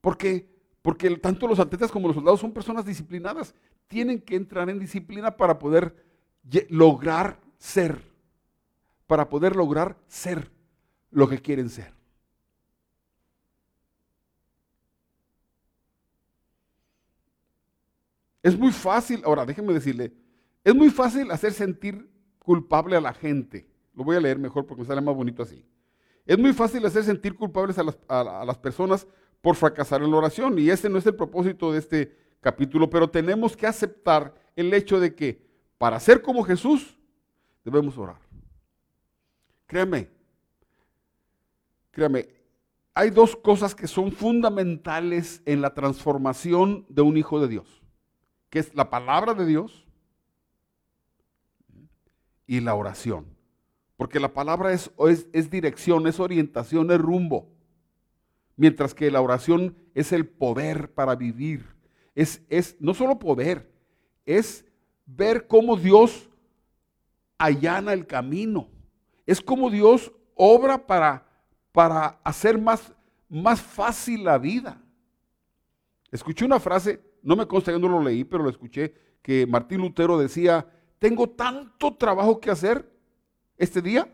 Porque 0.00 0.58
porque 0.88 1.10
tanto 1.18 1.46
los 1.46 1.58
atletas 1.58 1.90
como 1.90 2.08
los 2.08 2.16
soldados 2.16 2.40
son 2.40 2.52
personas 2.52 2.86
disciplinadas. 2.86 3.54
Tienen 3.88 4.22
que 4.22 4.36
entrar 4.36 4.70
en 4.70 4.78
disciplina 4.78 5.36
para 5.36 5.58
poder 5.58 6.02
lograr 6.70 7.38
ser. 7.58 8.00
Para 9.06 9.28
poder 9.28 9.54
lograr 9.54 9.98
ser 10.06 10.50
lo 11.10 11.28
que 11.28 11.42
quieren 11.42 11.68
ser. 11.68 11.97
Es 18.42 18.58
muy 18.58 18.72
fácil, 18.72 19.22
ahora 19.24 19.44
déjenme 19.44 19.72
decirle, 19.72 20.12
es 20.64 20.74
muy 20.74 20.90
fácil 20.90 21.30
hacer 21.30 21.52
sentir 21.52 22.10
culpable 22.38 22.96
a 22.96 23.00
la 23.00 23.12
gente. 23.12 23.68
Lo 23.94 24.04
voy 24.04 24.16
a 24.16 24.20
leer 24.20 24.38
mejor 24.38 24.66
porque 24.66 24.82
me 24.82 24.88
sale 24.88 25.00
más 25.00 25.14
bonito 25.14 25.42
así. 25.42 25.64
Es 26.24 26.38
muy 26.38 26.52
fácil 26.52 26.84
hacer 26.86 27.04
sentir 27.04 27.34
culpables 27.34 27.78
a 27.78 27.82
las, 27.82 27.98
a 28.06 28.44
las 28.44 28.58
personas 28.58 29.06
por 29.40 29.56
fracasar 29.56 30.02
en 30.02 30.10
la 30.10 30.16
oración. 30.18 30.58
Y 30.58 30.70
ese 30.70 30.88
no 30.88 30.98
es 30.98 31.06
el 31.06 31.14
propósito 31.14 31.72
de 31.72 31.78
este 31.78 32.16
capítulo, 32.40 32.88
pero 32.88 33.08
tenemos 33.08 33.56
que 33.56 33.66
aceptar 33.66 34.34
el 34.54 34.72
hecho 34.74 35.00
de 35.00 35.14
que 35.14 35.46
para 35.78 35.98
ser 36.00 36.22
como 36.22 36.42
Jesús 36.42 36.98
debemos 37.64 37.96
orar. 37.98 38.18
Créame, 39.66 40.08
créame, 41.90 42.28
hay 42.94 43.10
dos 43.10 43.36
cosas 43.36 43.74
que 43.74 43.86
son 43.86 44.10
fundamentales 44.10 45.42
en 45.44 45.60
la 45.60 45.74
transformación 45.74 46.86
de 46.88 47.02
un 47.02 47.16
hijo 47.16 47.38
de 47.38 47.48
Dios, 47.48 47.77
que 48.50 48.58
es 48.58 48.74
la 48.74 48.90
palabra 48.90 49.34
de 49.34 49.46
Dios 49.46 49.86
y 52.46 52.60
la 52.60 52.74
oración. 52.74 53.26
Porque 53.96 54.20
la 54.20 54.32
palabra 54.32 54.72
es, 54.72 54.90
es, 55.32 55.50
dirección, 55.50 56.06
es 56.06 56.20
orientación, 56.20 56.90
es 56.90 56.98
rumbo 56.98 57.48
mientras 58.58 58.92
que 58.92 59.10
la 59.10 59.20
oración 59.20 59.76
es 59.94 60.12
el 60.12 60.26
poder 60.26 60.92
para 60.92 61.14
vivir. 61.14 61.64
Es, 62.14 62.42
es 62.48 62.76
no 62.80 62.92
solo 62.92 63.18
poder, 63.18 63.72
es 64.26 64.64
ver 65.06 65.46
cómo 65.46 65.76
Dios 65.76 66.28
allana 67.38 67.92
el 67.92 68.06
camino. 68.06 68.68
Es 69.26 69.40
como 69.40 69.70
Dios 69.70 70.12
obra 70.34 70.86
para, 70.86 71.24
para 71.72 72.20
hacer 72.24 72.58
más, 72.58 72.92
más 73.28 73.60
fácil 73.60 74.24
la 74.24 74.38
vida. 74.38 74.80
Escuché 76.10 76.44
una 76.44 76.58
frase, 76.58 77.00
no 77.28 77.36
me 77.36 77.46
consta, 77.46 77.70
yo 77.70 77.78
no 77.78 77.90
lo 77.90 78.02
leí, 78.02 78.24
pero 78.24 78.42
lo 78.42 78.48
escuché, 78.48 78.94
que 79.20 79.46
Martín 79.46 79.82
Lutero 79.82 80.16
decía, 80.16 80.66
tengo 80.98 81.28
tanto 81.28 81.94
trabajo 81.94 82.40
que 82.40 82.50
hacer 82.50 82.90
este 83.58 83.82
día 83.82 84.10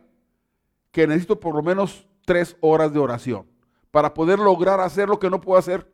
que 0.90 1.06
necesito 1.06 1.38
por 1.38 1.54
lo 1.54 1.62
menos 1.62 2.08
tres 2.24 2.56
horas 2.60 2.92
de 2.92 2.98
oración 2.98 3.46
para 3.92 4.12
poder 4.12 4.40
lograr 4.40 4.80
hacer 4.80 5.08
lo 5.08 5.20
que 5.20 5.30
no 5.30 5.40
puedo 5.40 5.56
hacer. 5.56 5.88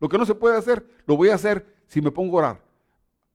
Lo 0.00 0.08
que 0.08 0.18
no 0.18 0.26
se 0.26 0.34
puede 0.34 0.56
hacer, 0.56 0.84
lo 1.06 1.16
voy 1.16 1.28
a 1.28 1.36
hacer 1.36 1.76
si 1.86 2.02
me 2.02 2.10
pongo 2.10 2.38
a 2.38 2.40
orar. 2.40 2.64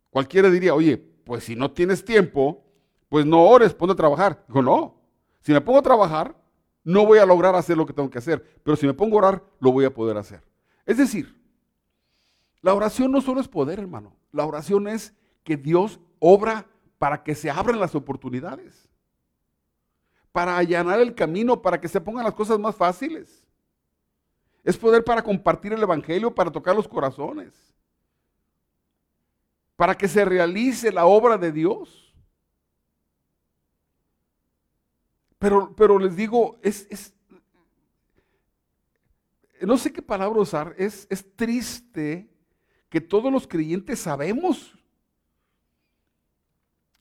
Cualquiera 0.10 0.50
diría, 0.50 0.76
oye, 0.76 0.98
pues 0.98 1.46
si 1.46 1.56
no 1.56 1.72
tienes 1.72 2.04
tiempo, 2.04 2.66
pues 3.08 3.26
no 3.26 3.42
ores, 3.42 3.74
ponte 3.74 3.94
a 3.94 3.96
trabajar. 3.96 4.44
Dijo, 4.50 4.62
no, 4.62 5.00
si 5.40 5.54
me 5.54 5.62
pongo 5.62 5.80
a 5.80 5.84
trabajar, 5.84 6.36
no 6.84 7.06
voy 7.06 7.20
a 7.20 7.26
lograr 7.26 7.56
hacer 7.56 7.78
lo 7.78 7.86
que 7.86 7.94
tengo 7.94 8.10
que 8.10 8.18
hacer, 8.18 8.44
pero 8.64 8.76
si 8.76 8.86
me 8.86 8.94
pongo 8.94 9.16
a 9.16 9.20
orar, 9.20 9.44
lo 9.62 9.72
voy 9.72 9.86
a 9.86 9.94
poder 9.94 10.18
hacer. 10.18 10.44
Es 10.86 10.98
decir, 10.98 11.39
la 12.62 12.74
oración 12.74 13.12
no 13.12 13.22
solo 13.22 13.40
es 13.40 13.48
poder, 13.48 13.80
hermano, 13.80 14.16
la 14.32 14.46
oración 14.46 14.88
es 14.88 15.14
que 15.44 15.58
Dios 15.58 16.00
obra 16.20 16.68
para 16.98 17.24
que 17.24 17.34
se 17.34 17.50
abran 17.50 17.80
las 17.80 17.96
oportunidades, 17.96 18.90
para 20.32 20.58
allanar 20.58 21.00
el 21.00 21.16
camino, 21.16 21.62
para 21.62 21.80
que 21.80 21.88
se 21.88 22.02
pongan 22.02 22.26
las 22.26 22.34
cosas 22.34 22.60
más 22.60 22.76
fáciles. 22.76 23.46
Es 24.64 24.78
poder 24.78 25.04
para 25.04 25.24
compartir 25.24 25.74
el 25.74 25.82
Evangelio, 25.82 26.36
para 26.36 26.52
tocar 26.52 26.76
los 26.76 26.88
corazones. 26.88 27.54
Para 29.76 29.96
que 29.96 30.08
se 30.08 30.26
realice 30.26 30.92
la 30.92 31.06
obra 31.06 31.38
de 31.38 31.52
Dios. 31.52 32.14
Pero, 35.40 35.74
pero 35.74 35.98
les 35.98 36.18
digo, 36.18 36.60
es, 36.62 36.86
es, 36.90 37.14
no 39.62 39.78
sé 39.78 39.94
qué 39.94 40.02
palabra 40.02 40.42
usar, 40.42 40.76
es, 40.78 41.08
es 41.10 41.26
triste 41.38 42.30
que 42.90 43.02
todos 43.02 43.32
los 43.32 43.48
creyentes 43.48 44.00
sabemos, 44.00 44.78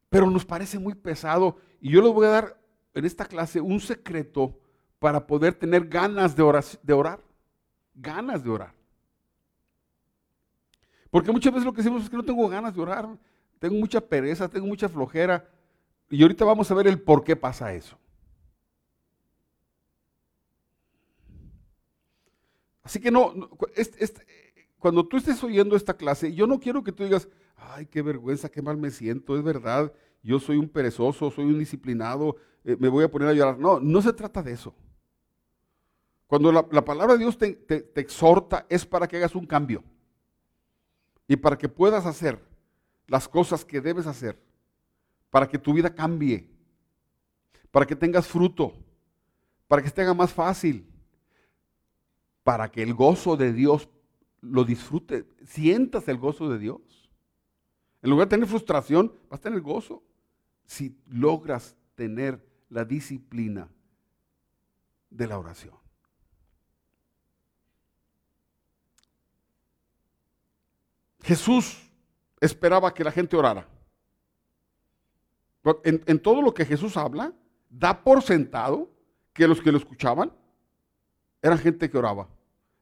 pero 0.08 0.30
nos 0.30 0.44
parece 0.44 0.78
muy 0.78 0.94
pesado. 0.94 1.56
Y 1.80 1.90
yo 1.90 2.02
les 2.02 2.12
voy 2.12 2.26
a 2.26 2.30
dar 2.30 2.60
en 2.94 3.04
esta 3.04 3.24
clase 3.24 3.60
un 3.60 3.80
secreto 3.80 4.58
para 4.98 5.26
poder 5.26 5.54
tener 5.54 5.88
ganas 5.88 6.34
de, 6.34 6.42
de 6.82 6.92
orar 6.92 7.28
ganas 7.98 8.42
de 8.42 8.50
orar. 8.50 8.74
Porque 11.10 11.32
muchas 11.32 11.52
veces 11.52 11.64
lo 11.64 11.72
que 11.72 11.78
decimos 11.82 12.04
es 12.04 12.10
que 12.10 12.16
no 12.16 12.24
tengo 12.24 12.48
ganas 12.48 12.74
de 12.74 12.80
orar, 12.80 13.08
tengo 13.58 13.76
mucha 13.76 14.00
pereza, 14.00 14.48
tengo 14.48 14.66
mucha 14.66 14.88
flojera. 14.88 15.48
Y 16.10 16.22
ahorita 16.22 16.44
vamos 16.44 16.70
a 16.70 16.74
ver 16.74 16.86
el 16.86 17.00
por 17.00 17.24
qué 17.24 17.36
pasa 17.36 17.72
eso. 17.72 17.98
Así 22.82 23.00
que 23.00 23.10
no, 23.10 23.34
cuando 24.78 25.06
tú 25.06 25.16
estés 25.16 25.42
oyendo 25.42 25.76
esta 25.76 25.94
clase, 25.94 26.32
yo 26.32 26.46
no 26.46 26.60
quiero 26.60 26.84
que 26.84 26.92
tú 26.92 27.04
digas, 27.04 27.28
ay, 27.56 27.86
qué 27.86 28.02
vergüenza, 28.02 28.48
qué 28.48 28.62
mal 28.62 28.76
me 28.76 28.90
siento, 28.90 29.36
es 29.36 29.42
verdad, 29.42 29.92
yo 30.22 30.38
soy 30.38 30.56
un 30.56 30.68
perezoso, 30.68 31.30
soy 31.30 31.46
un 31.46 31.58
disciplinado, 31.58 32.36
eh, 32.64 32.76
me 32.78 32.88
voy 32.88 33.04
a 33.04 33.10
poner 33.10 33.28
a 33.28 33.32
llorar. 33.32 33.58
No, 33.58 33.80
no 33.80 34.02
se 34.02 34.12
trata 34.12 34.42
de 34.42 34.52
eso. 34.52 34.74
Cuando 36.26 36.52
la, 36.52 36.84
palabra 36.84 37.14
de 37.14 37.20
Dios 37.20 37.38
te, 37.38 37.90
exhorta 37.96 38.66
es 38.68 38.84
para 38.84 39.08
que 39.08 39.16
hagas 39.16 39.34
un 39.34 39.46
cambio 39.46 39.82
y 41.26 41.36
para 41.36 41.56
que 41.56 41.70
puedas 41.70 42.04
hacer 42.04 42.38
las 43.06 43.26
cosas 43.26 43.64
que 43.64 43.80
debes 43.80 44.06
hacer, 44.06 44.38
para 45.30 45.48
que 45.48 45.58
tu 45.58 45.72
vida 45.72 45.94
cambie, 45.94 46.50
para 47.70 47.86
que 47.86 47.96
tengas 47.96 48.26
fruto, 48.26 48.74
para 49.66 49.82
que 49.82 49.90
te 49.90 50.02
haga 50.02 50.12
más 50.12 50.30
fácil, 50.30 50.86
para 52.44 52.70
que 52.70 52.82
el 52.82 52.92
gozo 52.92 53.34
de 53.34 53.54
Dios 53.54 53.88
lo 54.40 54.64
disfrute, 54.64 55.26
sientas 55.44 56.08
el 56.08 56.18
gozo 56.18 56.48
de 56.48 56.58
Dios. 56.58 57.10
En 58.02 58.10
lugar 58.10 58.28
de 58.28 58.36
tener 58.36 58.48
frustración, 58.48 59.12
vas 59.28 59.40
a 59.40 59.42
tener 59.42 59.60
gozo 59.60 60.02
si 60.64 60.96
logras 61.08 61.76
tener 61.94 62.44
la 62.68 62.84
disciplina 62.84 63.68
de 65.10 65.26
la 65.26 65.38
oración. 65.38 65.74
Jesús 71.22 71.90
esperaba 72.40 72.94
que 72.94 73.04
la 73.04 73.12
gente 73.12 73.36
orara. 73.36 73.68
En, 75.84 76.18
todo 76.20 76.40
lo 76.40 76.54
que 76.54 76.64
Jesús 76.64 76.96
habla, 76.96 77.34
da 77.68 78.02
por 78.02 78.22
sentado 78.22 78.90
que 79.34 79.46
los 79.46 79.60
que 79.60 79.70
lo 79.70 79.76
escuchaban 79.76 80.32
eran 81.42 81.58
gente 81.58 81.90
que 81.90 81.98
oraba. 81.98 82.28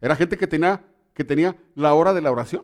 Era 0.00 0.14
gente 0.14 0.36
que 0.36 0.46
tenía, 0.46 0.84
que 1.16 1.24
tenía 1.24 1.56
la 1.74 1.94
hora 1.94 2.12
de 2.12 2.20
la 2.20 2.30
oración. 2.30 2.62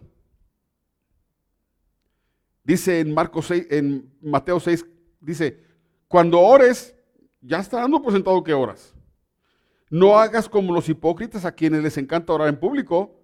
Dice 2.63 3.01
en 3.01 3.15
Marcos 3.15 3.47
6, 3.47 3.67
en 3.71 4.13
Mateo 4.21 4.61
6, 4.61 4.85
dice, 5.21 5.65
cuando 6.07 6.39
ores, 6.39 6.95
ya 7.41 7.61
está 7.61 7.81
dando 7.81 8.03
por 8.03 8.13
sentado 8.13 8.45
que 8.45 8.53
oras. 8.53 8.95
No 9.89 10.19
hagas 10.19 10.51
como 10.51 10.75
los 10.75 10.87
hipócritas 10.91 11.47
a 11.47 11.53
quienes 11.53 11.83
les 11.83 11.97
encanta 11.97 12.35
orar 12.35 12.49
en 12.49 12.61
público 12.61 13.19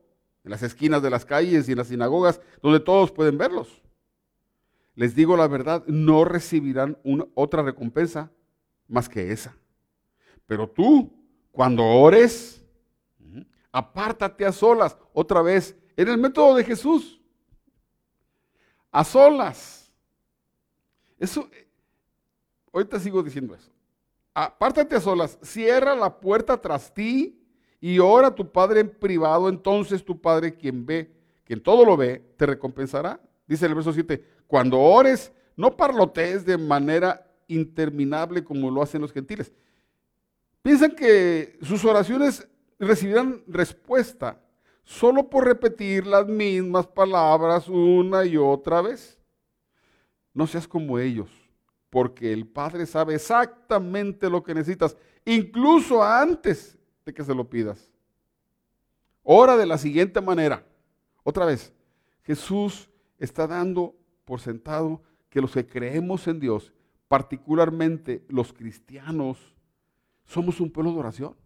en 0.44 0.50
las 0.50 0.62
esquinas 0.62 1.02
de 1.02 1.10
las 1.10 1.26
calles 1.26 1.68
y 1.68 1.72
en 1.72 1.78
las 1.78 1.88
sinagogas, 1.88 2.40
donde 2.62 2.80
todos 2.80 3.12
pueden 3.12 3.36
verlos. 3.36 3.82
Les 4.94 5.14
digo 5.14 5.36
la 5.36 5.46
verdad, 5.46 5.84
no 5.86 6.24
recibirán 6.24 6.96
otra 7.34 7.62
recompensa 7.62 8.32
más 8.86 9.10
que 9.10 9.30
esa. 9.30 9.54
Pero 10.46 10.70
tú, 10.70 11.12
cuando 11.52 11.84
ores, 11.84 12.57
apártate 13.78 14.44
a 14.44 14.52
solas. 14.52 14.96
Otra 15.12 15.42
vez, 15.42 15.76
en 15.96 16.08
el 16.08 16.18
método 16.18 16.56
de 16.56 16.64
Jesús. 16.64 17.20
A 18.90 19.04
solas. 19.04 19.92
Eso, 21.18 21.48
ahorita 22.72 22.98
sigo 22.98 23.22
diciendo 23.22 23.54
eso. 23.54 23.70
Apártate 24.34 24.94
a 24.96 25.00
solas, 25.00 25.38
cierra 25.42 25.96
la 25.96 26.20
puerta 26.20 26.60
tras 26.60 26.92
ti 26.94 27.40
y 27.80 27.98
ora 27.98 28.28
a 28.28 28.34
tu 28.34 28.50
Padre 28.50 28.80
en 28.80 28.90
privado, 28.90 29.48
entonces 29.48 30.04
tu 30.04 30.20
Padre 30.20 30.54
quien 30.54 30.86
ve, 30.86 31.12
quien 31.44 31.60
todo 31.60 31.84
lo 31.84 31.96
ve, 31.96 32.24
te 32.36 32.46
recompensará. 32.46 33.20
Dice 33.46 33.66
el 33.66 33.74
verso 33.74 33.92
7, 33.92 34.24
cuando 34.46 34.78
ores, 34.78 35.32
no 35.56 35.76
parlotees 35.76 36.44
de 36.44 36.56
manera 36.56 37.28
interminable 37.48 38.44
como 38.44 38.70
lo 38.70 38.82
hacen 38.82 39.00
los 39.00 39.12
gentiles. 39.12 39.52
Piensan 40.62 40.92
que 40.94 41.58
sus 41.62 41.84
oraciones 41.84 42.46
recibirán 42.78 43.42
respuesta 43.46 44.40
solo 44.84 45.28
por 45.28 45.44
repetir 45.44 46.06
las 46.06 46.26
mismas 46.26 46.86
palabras 46.86 47.68
una 47.68 48.24
y 48.24 48.36
otra 48.36 48.80
vez. 48.80 49.18
No 50.32 50.46
seas 50.46 50.66
como 50.66 50.98
ellos, 50.98 51.28
porque 51.90 52.32
el 52.32 52.46
Padre 52.46 52.86
sabe 52.86 53.14
exactamente 53.14 54.30
lo 54.30 54.42
que 54.42 54.54
necesitas, 54.54 54.96
incluso 55.24 56.02
antes 56.02 56.78
de 57.04 57.12
que 57.12 57.24
se 57.24 57.34
lo 57.34 57.48
pidas. 57.48 57.90
Ora 59.22 59.56
de 59.56 59.66
la 59.66 59.76
siguiente 59.76 60.20
manera. 60.20 60.64
Otra 61.22 61.44
vez, 61.44 61.72
Jesús 62.22 62.88
está 63.18 63.46
dando 63.46 63.94
por 64.24 64.40
sentado 64.40 65.02
que 65.28 65.40
los 65.40 65.52
que 65.52 65.66
creemos 65.66 66.26
en 66.28 66.40
Dios, 66.40 66.72
particularmente 67.08 68.24
los 68.28 68.52
cristianos, 68.52 69.54
somos 70.24 70.60
un 70.60 70.70
pueblo 70.70 70.92
de 70.92 70.98
oración. 70.98 71.36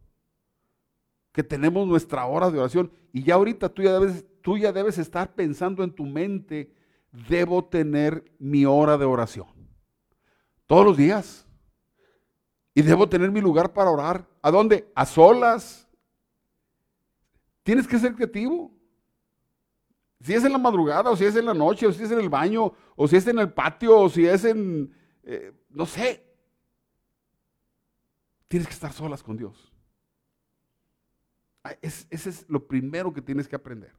Que 1.32 1.42
tenemos 1.42 1.86
nuestra 1.86 2.26
hora 2.26 2.50
de 2.50 2.58
oración. 2.58 2.92
Y 3.12 3.22
ya 3.22 3.34
ahorita 3.34 3.68
tú 3.68 3.82
ya 3.82 3.92
debes, 3.92 4.24
tú 4.42 4.58
ya 4.58 4.72
debes 4.72 4.98
estar 4.98 5.34
pensando 5.34 5.82
en 5.82 5.92
tu 5.92 6.04
mente, 6.04 6.72
debo 7.28 7.64
tener 7.64 8.24
mi 8.38 8.64
hora 8.64 8.98
de 8.98 9.04
oración. 9.04 9.48
Todos 10.66 10.84
los 10.84 10.96
días. 10.96 11.46
Y 12.74 12.82
debo 12.82 13.08
tener 13.08 13.30
mi 13.30 13.40
lugar 13.40 13.72
para 13.72 13.90
orar. 13.90 14.26
¿A 14.40 14.50
dónde? 14.50 14.90
A 14.94 15.04
solas. 15.04 15.88
Tienes 17.62 17.86
que 17.86 17.98
ser 17.98 18.14
creativo. 18.14 18.72
Si 20.20 20.32
es 20.32 20.44
en 20.44 20.52
la 20.52 20.58
madrugada, 20.58 21.10
o 21.10 21.16
si 21.16 21.24
es 21.24 21.34
en 21.34 21.46
la 21.46 21.54
noche, 21.54 21.86
o 21.86 21.92
si 21.92 22.02
es 22.02 22.10
en 22.10 22.20
el 22.20 22.28
baño, 22.28 22.72
o 22.94 23.08
si 23.08 23.16
es 23.16 23.26
en 23.26 23.38
el 23.40 23.52
patio, 23.52 23.98
o 23.98 24.08
si 24.08 24.24
es 24.24 24.44
en, 24.44 24.94
eh, 25.24 25.52
no 25.68 25.84
sé. 25.84 26.24
Tienes 28.46 28.68
que 28.68 28.74
estar 28.74 28.92
solas 28.92 29.22
con 29.22 29.36
Dios. 29.36 29.71
Ese 31.80 32.06
es 32.10 32.44
lo 32.48 32.66
primero 32.66 33.12
que 33.12 33.22
tienes 33.22 33.46
que 33.46 33.56
aprender. 33.56 33.92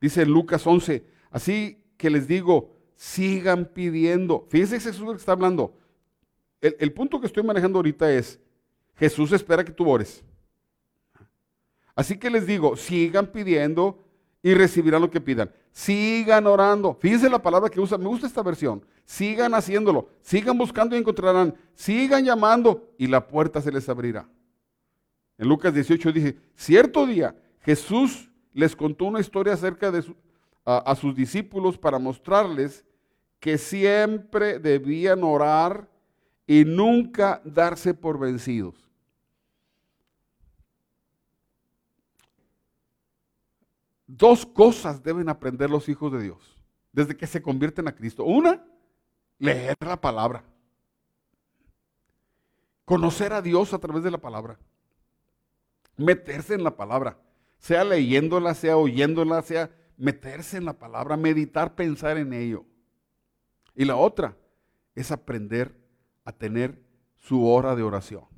Dice 0.00 0.24
Lucas 0.24 0.66
11, 0.66 1.04
así 1.30 1.82
que 1.96 2.08
les 2.08 2.26
digo, 2.26 2.74
sigan 2.96 3.66
pidiendo. 3.66 4.46
Fíjense 4.48 4.76
que 4.76 4.84
Jesús 4.84 5.16
está 5.16 5.32
hablando. 5.32 5.74
El, 6.60 6.76
el, 6.78 6.92
punto 6.92 7.20
que 7.20 7.26
estoy 7.26 7.42
manejando 7.42 7.78
ahorita 7.78 8.12
es, 8.12 8.38
Jesús 8.96 9.32
espera 9.32 9.64
que 9.64 9.72
tú 9.72 9.88
ores. 9.88 10.22
Así 11.94 12.18
que 12.18 12.30
les 12.30 12.46
digo, 12.46 12.76
sigan 12.76 13.26
pidiendo 13.26 14.02
y 14.42 14.54
recibirán 14.54 15.02
lo 15.02 15.10
que 15.10 15.20
pidan. 15.20 15.50
Sigan 15.72 16.46
orando. 16.46 16.94
Fíjense 16.94 17.28
la 17.28 17.42
palabra 17.42 17.68
que 17.68 17.80
usa. 17.80 17.98
Me 17.98 18.06
gusta 18.06 18.26
esta 18.26 18.42
versión. 18.42 18.84
Sigan 19.04 19.54
haciéndolo. 19.54 20.08
Sigan 20.22 20.56
buscando 20.56 20.96
y 20.96 20.98
encontrarán. 20.98 21.54
Sigan 21.74 22.24
llamando 22.24 22.92
y 22.98 23.06
la 23.06 23.26
puerta 23.26 23.60
se 23.60 23.70
les 23.70 23.88
abrirá. 23.88 24.28
En 25.40 25.48
Lucas 25.48 25.72
18 25.72 26.12
dice, 26.12 26.38
cierto 26.54 27.06
día 27.06 27.34
Jesús 27.62 28.30
les 28.52 28.76
contó 28.76 29.06
una 29.06 29.20
historia 29.20 29.54
acerca 29.54 29.90
de 29.90 30.04
a 30.66 30.94
sus 30.94 31.16
discípulos 31.16 31.78
para 31.78 31.98
mostrarles 31.98 32.84
que 33.38 33.56
siempre 33.56 34.58
debían 34.58 35.24
orar 35.24 35.88
y 36.46 36.66
nunca 36.66 37.40
darse 37.42 37.94
por 37.94 38.18
vencidos. 38.18 38.74
Dos 44.06 44.44
cosas 44.44 45.02
deben 45.02 45.30
aprender 45.30 45.70
los 45.70 45.88
hijos 45.88 46.12
de 46.12 46.22
Dios 46.22 46.58
desde 46.92 47.16
que 47.16 47.26
se 47.26 47.40
convierten 47.40 47.88
a 47.88 47.94
Cristo. 47.94 48.24
Una, 48.24 48.62
leer 49.38 49.74
la 49.80 49.98
palabra. 49.98 50.44
Conocer 52.84 53.32
a 53.32 53.40
Dios 53.40 53.72
a 53.72 53.78
través 53.78 54.04
de 54.04 54.10
la 54.10 54.18
palabra. 54.18 54.58
Meterse 56.04 56.54
en 56.54 56.64
la 56.64 56.76
palabra. 56.76 57.18
Sea 57.58 57.84
leyéndola, 57.84 58.54
sea 58.54 58.76
oyéndola, 58.76 59.42
sea 59.42 59.70
meterse 59.96 60.56
en 60.56 60.64
la 60.64 60.72
palabra, 60.72 61.16
meditar, 61.16 61.74
pensar 61.74 62.16
en 62.16 62.32
ello. 62.32 62.64
Y 63.74 63.84
la 63.84 63.96
otra 63.96 64.36
es 64.94 65.10
aprender 65.12 65.76
a 66.24 66.32
tener 66.32 66.82
su 67.16 67.46
hora 67.46 67.76
de 67.76 67.82
oración. 67.82 68.30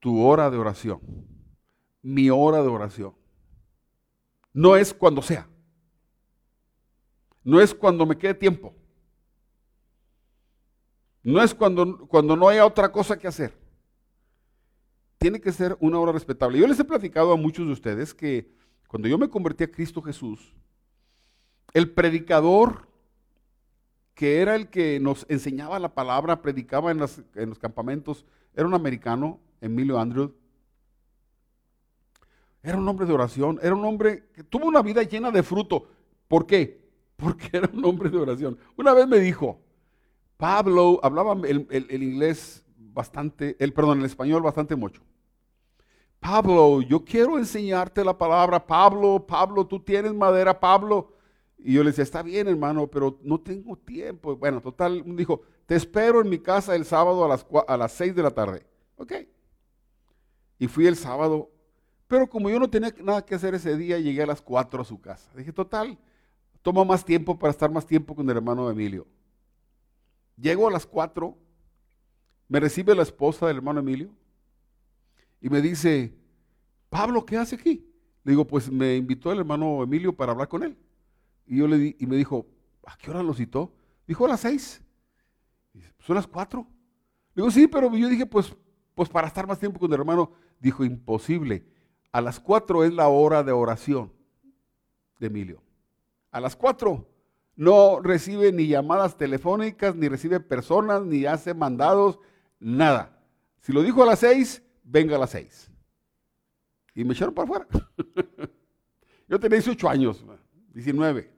tu 0.00 0.24
hora 0.24 0.50
de 0.50 0.56
oración, 0.56 1.00
mi 2.02 2.30
hora 2.30 2.62
de 2.62 2.68
oración. 2.68 3.14
No 4.52 4.74
es 4.74 4.92
cuando 4.92 5.22
sea. 5.22 5.46
No 7.44 7.60
es 7.60 7.72
cuando 7.72 8.04
me 8.04 8.18
quede 8.18 8.34
tiempo. 8.34 8.74
No 11.22 11.42
es 11.42 11.54
cuando, 11.54 12.06
cuando 12.06 12.36
no 12.36 12.48
haya 12.48 12.66
otra 12.66 12.90
cosa 12.90 13.18
que 13.18 13.28
hacer. 13.28 13.52
Tiene 15.18 15.40
que 15.40 15.52
ser 15.52 15.76
una 15.80 15.98
hora 15.98 16.12
respetable. 16.12 16.58
Yo 16.58 16.66
les 16.66 16.80
he 16.80 16.84
platicado 16.84 17.32
a 17.32 17.36
muchos 17.36 17.66
de 17.66 17.72
ustedes 17.72 18.14
que 18.14 18.50
cuando 18.88 19.06
yo 19.06 19.18
me 19.18 19.28
convertí 19.28 19.64
a 19.64 19.70
Cristo 19.70 20.00
Jesús, 20.00 20.54
el 21.74 21.90
predicador 21.90 22.88
que 24.14 24.40
era 24.40 24.54
el 24.54 24.68
que 24.68 25.00
nos 25.00 25.24
enseñaba 25.28 25.78
la 25.78 25.94
palabra, 25.94 26.42
predicaba 26.42 26.90
en, 26.90 27.00
en 27.36 27.48
los 27.48 27.58
campamentos, 27.58 28.26
era 28.54 28.66
un 28.66 28.74
americano, 28.74 29.40
Emilio 29.60 29.98
Andrew. 29.98 30.34
Era 32.62 32.76
un 32.76 32.86
hombre 32.86 33.06
de 33.06 33.14
oración, 33.14 33.58
era 33.62 33.74
un 33.74 33.84
hombre 33.84 34.24
que 34.34 34.44
tuvo 34.44 34.66
una 34.66 34.82
vida 34.82 35.02
llena 35.02 35.30
de 35.30 35.42
fruto. 35.42 35.88
¿Por 36.28 36.46
qué? 36.46 36.80
Porque 37.16 37.48
era 37.56 37.70
un 37.72 37.84
hombre 37.84 38.10
de 38.10 38.18
oración. 38.18 38.58
Una 38.76 38.92
vez 38.92 39.06
me 39.06 39.18
dijo, 39.18 39.60
Pablo, 40.40 40.98
hablaba 41.02 41.34
el, 41.46 41.86
inglés 41.90 42.64
bastante, 42.76 43.56
el, 43.60 43.74
perdón, 43.74 43.98
el 43.98 44.06
español 44.06 44.40
bastante 44.40 44.74
mucho. 44.74 45.02
Pablo, 46.18 46.80
yo 46.80 47.04
quiero 47.04 47.36
enseñarte 47.36 48.02
la 48.02 48.16
palabra. 48.16 48.66
Pablo, 48.66 49.26
Pablo, 49.26 49.66
tú 49.66 49.80
tienes 49.80 50.14
madera, 50.14 50.58
Pablo. 50.58 51.12
Y 51.58 51.74
yo 51.74 51.84
le 51.84 51.90
decía, 51.90 52.04
está 52.04 52.22
bien, 52.22 52.48
hermano, 52.48 52.86
pero 52.86 53.18
no 53.22 53.38
tengo 53.38 53.76
tiempo. 53.76 54.34
Bueno, 54.34 54.62
total, 54.62 55.04
dijo, 55.14 55.42
te 55.66 55.76
espero 55.76 56.22
en 56.22 56.30
mi 56.30 56.38
casa 56.38 56.74
el 56.74 56.86
sábado 56.86 57.22
a 57.22 57.28
las, 57.28 57.46
a 57.68 57.76
las 57.76 57.92
6 57.92 58.14
de 58.14 58.22
la 58.22 58.30
tarde. 58.30 58.64
Ok. 58.96 59.12
Y 60.58 60.68
fui 60.68 60.86
el 60.86 60.96
sábado, 60.96 61.50
pero 62.08 62.26
como 62.26 62.48
yo 62.48 62.58
no 62.58 62.70
tenía 62.70 62.94
nada 63.02 63.26
que 63.26 63.34
hacer 63.34 63.54
ese 63.54 63.76
día, 63.76 63.98
llegué 63.98 64.22
a 64.22 64.26
las 64.26 64.40
4 64.40 64.80
a 64.80 64.84
su 64.86 64.98
casa. 65.02 65.30
Dije, 65.36 65.52
total, 65.52 65.98
toma 66.62 66.82
más 66.82 67.04
tiempo 67.04 67.38
para 67.38 67.50
estar 67.50 67.70
más 67.70 67.86
tiempo 67.86 68.14
con 68.14 68.28
el 68.30 68.36
hermano 68.38 68.70
Emilio. 68.70 69.06
Llego 70.40 70.68
a 70.68 70.70
las 70.70 70.86
4, 70.86 71.36
me 72.48 72.60
recibe 72.60 72.94
la 72.94 73.02
esposa 73.02 73.46
del 73.46 73.58
hermano 73.58 73.80
Emilio 73.80 74.10
y 75.40 75.50
me 75.50 75.60
dice, 75.60 76.14
Pablo, 76.88 77.24
¿qué 77.26 77.36
hace 77.36 77.56
aquí? 77.56 77.86
Le 78.24 78.32
digo, 78.32 78.46
pues 78.46 78.70
me 78.70 78.96
invitó 78.96 79.32
el 79.32 79.38
hermano 79.38 79.82
Emilio 79.82 80.14
para 80.14 80.32
hablar 80.32 80.48
con 80.48 80.62
él. 80.62 80.76
Y 81.46 81.58
yo 81.58 81.66
le 81.66 81.78
di, 81.78 81.96
y 81.98 82.06
me 82.06 82.16
dijo, 82.16 82.46
¿a 82.86 82.96
qué 82.96 83.10
hora 83.10 83.22
lo 83.22 83.34
citó? 83.34 83.74
Dijo 84.06 84.24
a 84.24 84.28
las 84.28 84.40
6. 84.40 84.82
Son 86.00 86.16
las 86.16 86.26
4. 86.26 86.66
Le 87.34 87.42
digo, 87.42 87.50
sí, 87.50 87.66
pero 87.68 87.94
yo 87.94 88.08
dije, 88.08 88.26
pues, 88.26 88.54
pues 88.94 89.08
para 89.08 89.26
estar 89.26 89.46
más 89.46 89.58
tiempo 89.58 89.78
con 89.78 89.92
el 89.92 90.00
hermano. 90.00 90.32
Dijo, 90.58 90.84
imposible. 90.84 91.64
A 92.12 92.20
las 92.20 92.40
cuatro 92.40 92.82
es 92.84 92.92
la 92.92 93.08
hora 93.08 93.42
de 93.42 93.52
oración 93.52 94.12
de 95.18 95.28
Emilio. 95.28 95.62
A 96.30 96.40
las 96.40 96.56
cuatro 96.56 97.08
no 97.56 98.00
recibe 98.00 98.52
ni 98.52 98.66
llamadas 98.66 99.16
telefónicas, 99.16 99.94
ni 99.94 100.08
recibe 100.08 100.40
personas, 100.40 101.02
ni 101.02 101.26
hace 101.26 101.54
mandados, 101.54 102.18
nada. 102.58 103.18
Si 103.60 103.72
lo 103.72 103.82
dijo 103.82 104.02
a 104.02 104.06
las 104.06 104.20
seis, 104.20 104.62
venga 104.82 105.16
a 105.16 105.18
las 105.18 105.30
seis. 105.30 105.70
Y 106.94 107.04
me 107.04 107.12
echaron 107.12 107.34
para 107.34 107.44
afuera. 107.44 107.66
Yo 109.28 109.38
tenía 109.38 109.58
18 109.58 109.88
años, 109.88 110.24
19. 110.72 111.30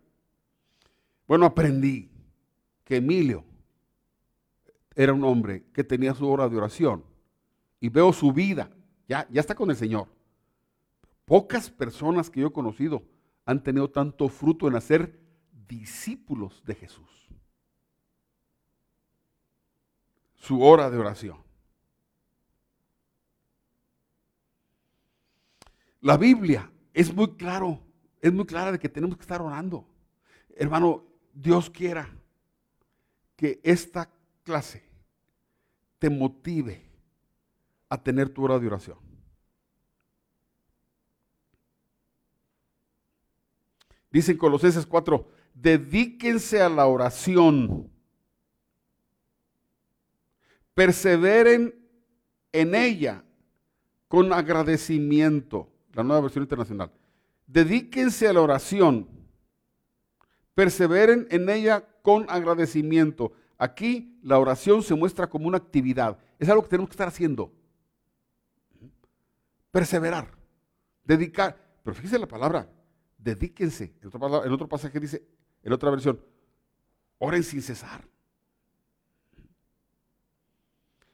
Bueno, 1.27 1.47
aprendí 1.47 2.11
que 2.85 2.97
Emilio 2.97 3.45
era 4.95 5.13
un 5.13 5.25
hombre 5.25 5.65
que 5.73 5.85
tenía 5.85 6.15
su 6.15 6.29
hora 6.29 6.49
de 6.49 6.57
oración 6.57 7.05
y 7.81 7.89
veo 7.89 8.13
su 8.13 8.33
vida, 8.33 8.71
ya, 9.09 9.27
ya 9.31 9.41
está 9.41 9.55
con 9.55 9.71
el 9.71 9.77
Señor. 9.77 10.09
Pocas 11.25 11.71
personas 11.71 12.31
que 12.31 12.41
yo 12.41 12.49
he 12.49 12.53
conocido 12.53 13.03
han 13.45 13.63
tenido 13.63 13.91
tanto 13.91 14.29
fruto 14.29 14.69
en 14.69 14.77
hacer 14.77 15.22
discípulos 15.79 16.63
de 16.65 16.75
Jesús. 16.75 17.09
Su 20.35 20.63
hora 20.63 20.91
de 20.91 20.99
oración. 20.99 21.43
La 26.01 26.17
Biblia 26.17 26.71
es 26.93 27.15
muy 27.15 27.37
claro, 27.37 27.81
es 28.21 28.33
muy 28.33 28.45
clara 28.45 28.73
de 28.73 28.79
que 28.79 28.89
tenemos 28.89 29.17
que 29.17 29.23
estar 29.23 29.41
orando. 29.41 29.87
Hermano, 30.57 31.05
Dios 31.33 31.71
quiera 31.71 32.09
que 33.37 33.61
esta 33.63 34.11
clase 34.43 34.85
te 35.99 36.11
motive 36.11 36.85
a 37.89 38.03
tener 38.03 38.29
tu 38.29 38.45
hora 38.45 38.59
de 38.59 38.67
oración. 38.67 38.99
Dicen 44.11 44.37
Colosenses 44.37 44.85
4, 44.85 45.42
dedíquense 45.55 46.61
a 46.61 46.69
la 46.69 46.87
oración, 46.87 47.91
perseveren 50.75 51.75
en 52.53 52.75
ella 52.75 53.25
con 54.09 54.33
agradecimiento. 54.33 55.69
La 55.95 56.03
nueva 56.03 56.23
versión 56.23 56.45
internacional. 56.45 56.91
Dedíquense 57.47 58.29
a 58.29 58.33
la 58.33 58.41
oración, 58.41 59.09
perseveren 60.55 61.27
en 61.31 61.49
ella 61.49 61.85
con 62.03 62.27
agradecimiento. 62.31 63.33
Aquí 63.59 64.19
la 64.23 64.39
oración 64.39 64.83
se 64.83 64.95
muestra 64.95 65.29
como 65.29 65.47
una 65.47 65.59
actividad. 65.59 66.19
Es 66.39 66.49
algo 66.49 66.63
que 66.63 66.71
tenemos 66.71 66.89
que 66.89 66.95
estar 66.95 67.09
haciendo. 67.09 67.53
Perseverar, 69.71 70.29
dedicar. 71.05 71.59
Pero 71.83 71.95
fíjese 71.95 72.19
la 72.19 72.27
palabra, 72.27 72.69
dedíquense. 73.19 73.95
En 74.01 74.09
otro, 74.09 74.45
en 74.45 74.53
otro 74.53 74.69
pasaje 74.69 74.99
dice, 74.99 75.23
en 75.63 75.73
otra 75.73 75.91
versión, 75.91 76.21
oren 77.19 77.43
sin 77.43 77.63
cesar. 77.63 78.05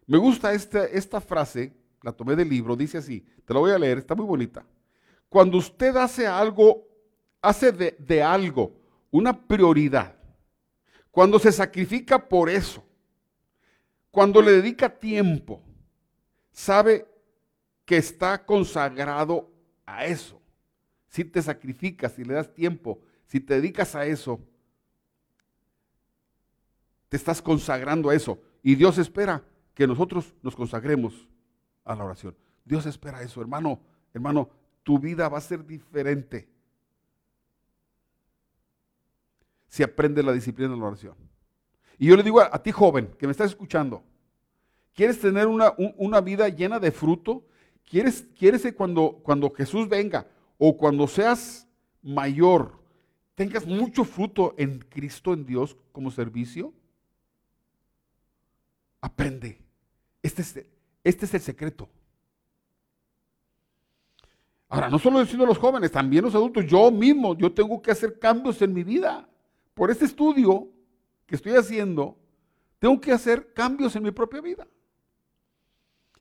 Me 0.06 0.16
gusta 0.16 0.52
esta, 0.54 0.86
esta 0.86 1.20
frase, 1.20 1.72
la 2.02 2.12
tomé 2.12 2.34
del 2.34 2.48
libro, 2.48 2.74
dice 2.74 2.98
así, 2.98 3.26
te 3.44 3.52
la 3.52 3.60
voy 3.60 3.72
a 3.72 3.78
leer, 3.78 3.98
está 3.98 4.14
muy 4.14 4.24
bonita. 4.24 4.64
Cuando 5.28 5.58
usted 5.58 5.94
hace 5.96 6.26
algo, 6.26 6.86
hace 7.42 7.72
de, 7.72 7.96
de 7.98 8.22
algo 8.22 8.72
una 9.10 9.46
prioridad, 9.46 10.16
cuando 11.10 11.38
se 11.38 11.52
sacrifica 11.52 12.28
por 12.28 12.48
eso, 12.48 12.82
cuando 14.10 14.40
le 14.40 14.52
dedica 14.52 14.88
tiempo, 14.88 15.62
sabe 16.52 17.06
que 17.84 17.98
está 17.98 18.44
consagrado 18.44 19.50
a 19.84 20.06
eso. 20.06 20.40
Si 21.08 21.24
te 21.24 21.42
sacrificas, 21.42 22.12
si 22.12 22.24
le 22.24 22.34
das 22.34 22.52
tiempo, 22.52 23.00
si 23.28 23.40
te 23.40 23.54
dedicas 23.54 23.94
a 23.94 24.06
eso, 24.06 24.40
te 27.08 27.16
estás 27.16 27.40
consagrando 27.40 28.08
a 28.08 28.14
eso. 28.14 28.40
Y 28.62 28.74
Dios 28.74 28.98
espera 28.98 29.44
que 29.74 29.86
nosotros 29.86 30.34
nos 30.42 30.56
consagremos 30.56 31.28
a 31.84 31.94
la 31.94 32.04
oración. 32.04 32.34
Dios 32.64 32.86
espera 32.86 33.22
eso, 33.22 33.40
hermano. 33.40 33.80
Hermano, 34.14 34.48
tu 34.82 34.98
vida 34.98 35.28
va 35.28 35.38
a 35.38 35.42
ser 35.42 35.64
diferente 35.64 36.48
si 39.68 39.82
aprendes 39.82 40.24
la 40.24 40.32
disciplina 40.32 40.70
de 40.70 40.78
la 40.78 40.86
oración. 40.86 41.14
Y 41.98 42.06
yo 42.06 42.16
le 42.16 42.22
digo 42.22 42.40
a, 42.40 42.62
ti 42.62 42.72
joven 42.72 43.14
que 43.18 43.26
me 43.26 43.32
estás 43.32 43.50
escuchando, 43.50 44.02
¿quieres 44.94 45.20
tener 45.20 45.46
una, 45.46 45.74
una 45.98 46.22
vida 46.22 46.48
llena 46.48 46.78
de 46.78 46.90
fruto? 46.90 47.44
¿Quieres, 47.84 48.26
quieres 48.38 48.62
que 48.62 48.74
cuando, 48.74 49.20
cuando 49.22 49.50
Jesús 49.50 49.86
venga 49.86 50.26
o 50.56 50.78
cuando 50.78 51.06
seas 51.06 51.68
mayor, 52.02 52.78
tengas 53.38 53.64
mucho 53.64 54.02
fruto 54.02 54.56
en 54.58 54.80
Cristo, 54.80 55.32
en 55.32 55.46
Dios, 55.46 55.76
como 55.92 56.10
servicio? 56.10 56.72
Aprende. 59.00 59.60
Este 60.20 60.42
es, 60.42 60.66
este 61.04 61.24
es 61.24 61.34
el 61.34 61.40
secreto. 61.40 61.88
Ahora, 64.68 64.90
no 64.90 64.98
solo 64.98 65.20
decirlo 65.20 65.44
a 65.44 65.46
los 65.46 65.56
jóvenes, 65.56 65.92
también 65.92 66.24
los 66.24 66.34
adultos, 66.34 66.66
yo 66.66 66.90
mismo, 66.90 67.38
yo 67.38 67.52
tengo 67.52 67.80
que 67.80 67.92
hacer 67.92 68.18
cambios 68.18 68.60
en 68.60 68.74
mi 68.74 68.82
vida. 68.82 69.28
Por 69.72 69.92
este 69.92 70.06
estudio 70.06 70.66
que 71.24 71.36
estoy 71.36 71.52
haciendo, 71.52 72.18
tengo 72.80 73.00
que 73.00 73.12
hacer 73.12 73.52
cambios 73.54 73.94
en 73.94 74.02
mi 74.02 74.10
propia 74.10 74.40
vida. 74.40 74.66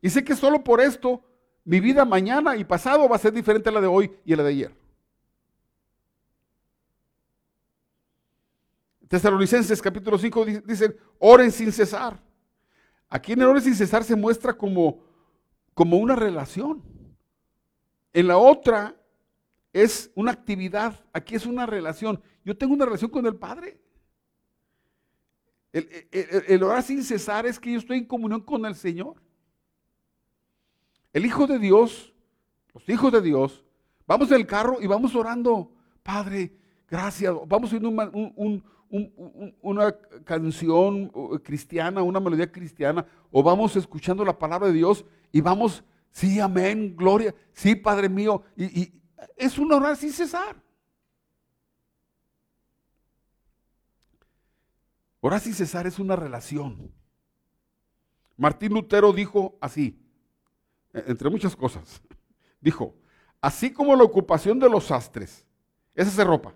Y 0.03 0.11
sé 0.11 0.23
que 0.23 0.35
solo 0.35 0.63
por 0.63 0.81
esto 0.81 1.23
mi 1.65 1.79
vida 1.79 2.05
mañana 2.05 2.55
y 2.55 2.63
pasado 2.63 3.09
va 3.09 3.15
a 3.15 3.19
ser 3.19 3.33
diferente 3.33 3.69
a 3.69 3.71
la 3.71 3.81
de 3.81 3.87
hoy 3.87 4.11
y 4.23 4.33
a 4.33 4.37
la 4.37 4.43
de 4.43 4.49
ayer. 4.49 4.86
Tesalonicenses 9.07 9.81
capítulo 9.81 10.17
5 10.17 10.45
dicen, 10.65 10.95
oren 11.19 11.51
sin 11.51 11.71
cesar. 11.71 12.21
Aquí 13.09 13.33
en 13.33 13.41
el 13.41 13.47
oren 13.47 13.61
sin 13.61 13.75
cesar 13.75 14.03
se 14.03 14.15
muestra 14.15 14.53
como, 14.53 14.99
como 15.73 15.97
una 15.97 16.15
relación. 16.15 16.83
En 18.11 18.27
la 18.27 18.37
otra 18.37 18.95
es 19.71 20.11
una 20.15 20.31
actividad, 20.31 21.05
aquí 21.13 21.35
es 21.35 21.45
una 21.45 21.65
relación. 21.65 22.21
Yo 22.43 22.57
tengo 22.57 22.73
una 22.73 22.85
relación 22.85 23.11
con 23.11 23.25
el 23.25 23.35
Padre. 23.35 23.79
El, 25.71 26.63
orar 26.63 26.81
sin 26.81 27.03
cesar 27.03 27.45
es 27.45 27.59
que 27.59 27.71
yo 27.71 27.77
estoy 27.77 27.99
en 27.99 28.05
comunión 28.05 28.41
con 28.41 28.65
el 28.65 28.75
Señor. 28.75 29.21
El 31.13 31.25
Hijo 31.25 31.47
de 31.47 31.59
Dios, 31.59 32.13
los 32.73 32.87
hijos 32.89 33.11
de 33.11 33.21
Dios, 33.21 33.63
vamos 34.05 34.29
en 34.31 34.37
el 34.37 34.47
carro 34.47 34.81
y 34.81 34.87
vamos 34.87 35.15
orando, 35.15 35.71
Padre, 36.03 36.57
gracias. 36.87 37.33
Vamos 37.45 37.71
una 38.89 39.95
canción 40.23 41.09
cristiana, 41.43 42.01
una 42.03 42.19
melodía 42.19 42.51
cristiana, 42.51 43.05
o 43.31 43.43
vamos 43.43 43.75
escuchando 43.75 44.23
la 44.23 44.37
palabra 44.37 44.67
de 44.67 44.73
Dios 44.73 45.05
y 45.31 45.41
vamos, 45.41 45.83
sí, 46.11 46.39
amén, 46.39 46.95
gloria, 46.95 47.33
sí, 47.53 47.75
Padre 47.75 48.09
mío, 48.09 48.43
y, 48.55 48.93
es 49.35 49.57
un 49.57 49.71
orar 49.71 49.95
sin 49.95 50.11
cesar. 50.11 50.55
Orar 55.19 55.39
sin 55.39 55.53
cesar 55.53 55.87
es 55.87 55.99
una 55.99 56.15
relación. 56.15 56.91
Martín 58.35 58.73
Lutero 58.73 59.11
dijo 59.11 59.57
así, 59.59 59.99
e, 60.93 61.03
entre 61.07 61.29
muchas 61.29 61.55
cosas, 61.55 62.01
dijo, 62.61 62.95
así 63.41 63.71
como 63.73 63.95
la 63.95 64.03
ocupación 64.03 64.59
de 64.59 64.69
los 64.69 64.85
sastres 64.85 65.45
es 65.93 66.07
hacer 66.07 66.27
ropa, 66.27 66.53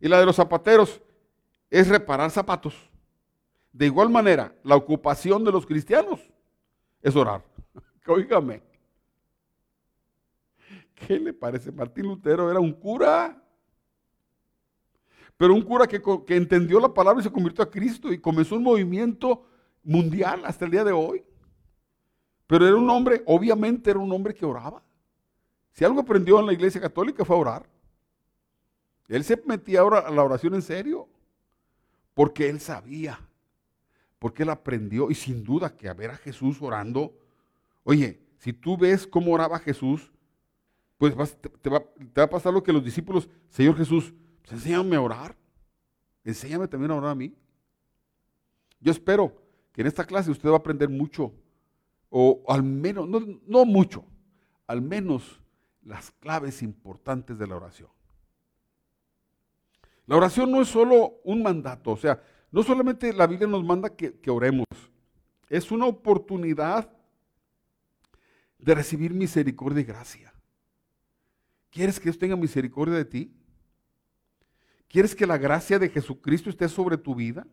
y 0.00 0.08
la 0.08 0.18
de 0.18 0.26
los 0.26 0.36
zapateros 0.36 1.00
es 1.72 1.88
reparar 1.88 2.30
zapatos, 2.30 2.74
de 3.72 3.86
igual 3.86 4.10
manera, 4.10 4.54
la 4.62 4.76
ocupación 4.76 5.42
de 5.42 5.50
los 5.50 5.64
cristianos 5.64 6.20
es 7.00 7.16
orar. 7.16 7.42
Óigame. 8.06 8.62
¿Qué 10.94 11.18
le 11.18 11.32
parece? 11.32 11.72
Martín 11.72 12.08
Lutero 12.08 12.50
era 12.50 12.60
un 12.60 12.74
cura. 12.74 13.42
Pero 15.38 15.54
un 15.54 15.62
cura 15.62 15.86
que, 15.86 16.00
que, 16.26 16.36
entendió 16.36 16.78
la 16.78 16.92
palabra 16.92 17.22
y 17.22 17.24
se 17.24 17.32
convirtió 17.32 17.64
a 17.64 17.70
Cristo 17.70 18.12
y 18.12 18.20
comenzó 18.20 18.56
un 18.56 18.64
movimiento 18.64 19.46
mundial 19.82 20.42
hasta 20.44 20.66
el 20.66 20.72
día 20.72 20.84
de 20.84 20.92
hoy. 20.92 21.24
Pero 22.46 22.68
era 22.68 22.76
un 22.76 22.90
hombre, 22.90 23.22
obviamente 23.24 23.90
era 23.90 23.98
un 23.98 24.12
hombre 24.12 24.34
que 24.34 24.44
oraba. 24.44 24.82
Si 25.72 25.86
algo 25.86 26.00
aprendió 26.00 26.38
en 26.38 26.46
la 26.46 26.52
iglesia 26.52 26.82
católica 26.82 27.24
fue 27.24 27.34
a 27.34 27.38
orar. 27.38 27.66
Él 29.08 29.24
se 29.24 29.42
metía 29.46 29.80
ahora 29.80 30.00
a 30.00 30.10
la 30.10 30.22
oración 30.22 30.54
en 30.54 30.62
serio. 30.62 31.08
Porque 32.14 32.48
él 32.48 32.60
sabía. 32.60 33.18
Porque 34.18 34.42
él 34.42 34.50
aprendió. 34.50 35.10
Y 35.10 35.14
sin 35.14 35.42
duda 35.44 35.76
que 35.76 35.88
a 35.88 35.94
ver 35.94 36.10
a 36.10 36.16
Jesús 36.16 36.60
orando. 36.60 37.14
Oye, 37.84 38.20
si 38.38 38.52
tú 38.52 38.76
ves 38.76 39.06
cómo 39.06 39.32
oraba 39.32 39.58
Jesús, 39.58 40.12
pues 40.98 41.36
te, 41.62 41.68
va, 41.68 41.84
a 42.16 42.30
pasar 42.30 42.52
lo 42.52 42.62
que 42.62 42.72
los 42.72 42.84
discípulos, 42.84 43.28
Señor 43.48 43.76
Jesús, 43.76 44.14
pues 44.40 44.52
enséñame 44.52 44.96
a 44.96 45.00
orar. 45.00 45.36
Enséñame 46.24 46.68
también 46.68 46.92
a 46.92 46.96
orar 46.96 47.10
a 47.10 47.14
mí. 47.14 47.34
Yo 48.80 48.92
espero 48.92 49.34
que 49.72 49.80
en 49.80 49.88
esta 49.88 50.04
clase 50.04 50.30
usted 50.30 50.48
va 50.48 50.54
a 50.54 50.58
aprender 50.58 50.88
mucho, 50.88 51.32
o 52.08 52.44
al 52.48 52.62
menos, 52.62 53.08
no, 53.08 53.20
no 53.46 53.64
mucho, 53.64 54.04
al 54.66 54.80
menos 54.80 55.40
las 55.82 56.10
claves 56.12 56.62
importantes 56.62 57.38
de 57.38 57.46
la 57.46 57.56
oración. 57.56 57.88
La 60.06 60.16
oración 60.16 60.50
no 60.50 60.60
es 60.60 60.68
solo 60.68 61.20
un 61.24 61.42
mandato, 61.42 61.92
o 61.92 61.96
sea, 61.96 62.20
no 62.50 62.62
solamente 62.62 63.12
la 63.12 63.26
Biblia 63.26 63.48
nos 63.48 63.64
manda 63.64 63.96
que, 63.96 64.30
oremos, 64.30 64.66
es 65.48 65.70
una 65.70 65.86
oportunidad 65.86 66.90
de 68.58 68.74
recibir 68.74 69.14
misericordia 69.14 69.80
y 69.80 69.84
gracia. 69.84 70.34
¿Quieres 71.70 71.98
que 71.98 72.04
Dios 72.04 72.18
tenga 72.18 72.36
misericordia 72.36 72.96
de 72.96 73.04
ti? 73.04 73.34
¿Quieres 74.88 75.14
que 75.14 75.26
la 75.26 75.38
gracia 75.38 75.78
de 75.78 75.88
Jesucristo 75.88 76.50
esté 76.50 76.68
sobre 76.68 76.98
tu 76.98 77.14
vida? 77.14 77.46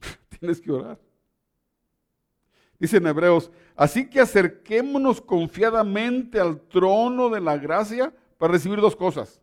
Tienes 0.38 0.60
que 0.60 0.72
orar. 0.72 0.98
Dice 2.78 2.96
en 2.96 3.06
Hebreos, 3.06 3.50
así 3.76 4.08
que 4.08 4.20
acerquémonos 4.20 5.20
confiadamente 5.20 6.40
al 6.40 6.62
trono 6.62 7.28
de 7.28 7.42
la 7.42 7.58
gracia 7.58 8.14
para 8.38 8.54
recibir 8.54 8.80
dos 8.80 8.96
cosas. 8.96 9.42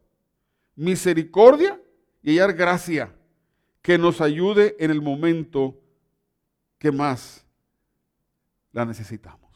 Misericordia 0.77 1.81
y 2.23 2.31
hallar 2.31 2.53
gracia 2.53 3.13
que 3.81 3.97
nos 3.97 4.21
ayude 4.21 4.77
en 4.79 4.91
el 4.91 5.01
momento 5.01 5.77
que 6.77 6.91
más 6.91 7.45
la 8.71 8.85
necesitamos. 8.85 9.51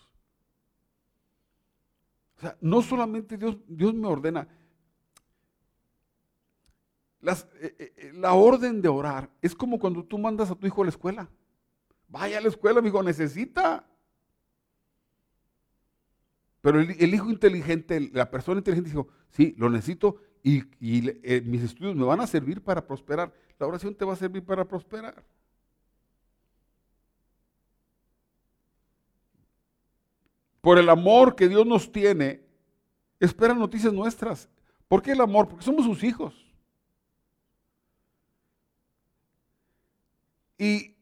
O 2.37 2.41
sea, 2.41 2.57
no 2.59 2.81
solamente 2.81 3.37
Dios, 3.37 3.57
Dios 3.67 3.93
me 3.93 4.07
ordena. 4.07 4.47
Eh, 7.21 7.35
eh, 7.61 7.93
eh, 7.97 8.11
la 8.15 8.33
orden 8.33 8.81
de 8.81 8.89
orar 8.89 9.29
es 9.41 9.53
como 9.53 9.77
cuando 9.77 10.03
tú 10.03 10.17
mandas 10.17 10.49
a 10.49 10.55
tu 10.55 10.65
hijo 10.65 10.81
a 10.81 10.85
la 10.85 10.89
escuela. 10.89 11.29
Vaya 12.07 12.39
a 12.39 12.41
la 12.41 12.47
escuela, 12.47 12.81
mi 12.81 12.87
hijo, 12.89 13.03
necesita. 13.03 13.87
Pero 16.61 16.79
el, 16.79 17.13
hijo 17.13 17.29
inteligente, 17.29 18.09
la 18.11 18.29
persona 18.29 18.59
inteligente 18.59 18.89
dijo, 18.89 19.07
sí, 19.29 19.55
lo 19.57 19.69
necesito 19.69 20.21
y, 20.43 20.63
mis 21.43 21.63
estudios 21.63 21.95
me 21.95 22.05
van 22.05 22.21
a 22.21 22.27
servir 22.27 22.61
para 22.61 22.85
prosperar. 22.85 23.33
La 23.59 23.67
oración 23.67 23.93
te 23.93 24.05
va 24.05 24.13
a 24.13 24.17
servir 24.17 24.43
para 24.43 24.65
prosperar. 24.65 25.23
por 30.61 30.77
el 30.77 30.89
amor 30.89 31.35
que 31.35 31.49
Dios 31.49 31.65
nos 31.65 31.91
tiene, 31.91 32.41
espera 33.19 33.53
noticias 33.53 33.91
nuestras. 33.91 34.47
¿Por 34.87 35.01
qué 35.01 35.11
el 35.11 35.21
amor? 35.21 35.47
Porque 35.47 35.65
somos 35.65 35.85
sus 35.85 36.03
hijos. 36.03 36.35
Y 40.57 40.95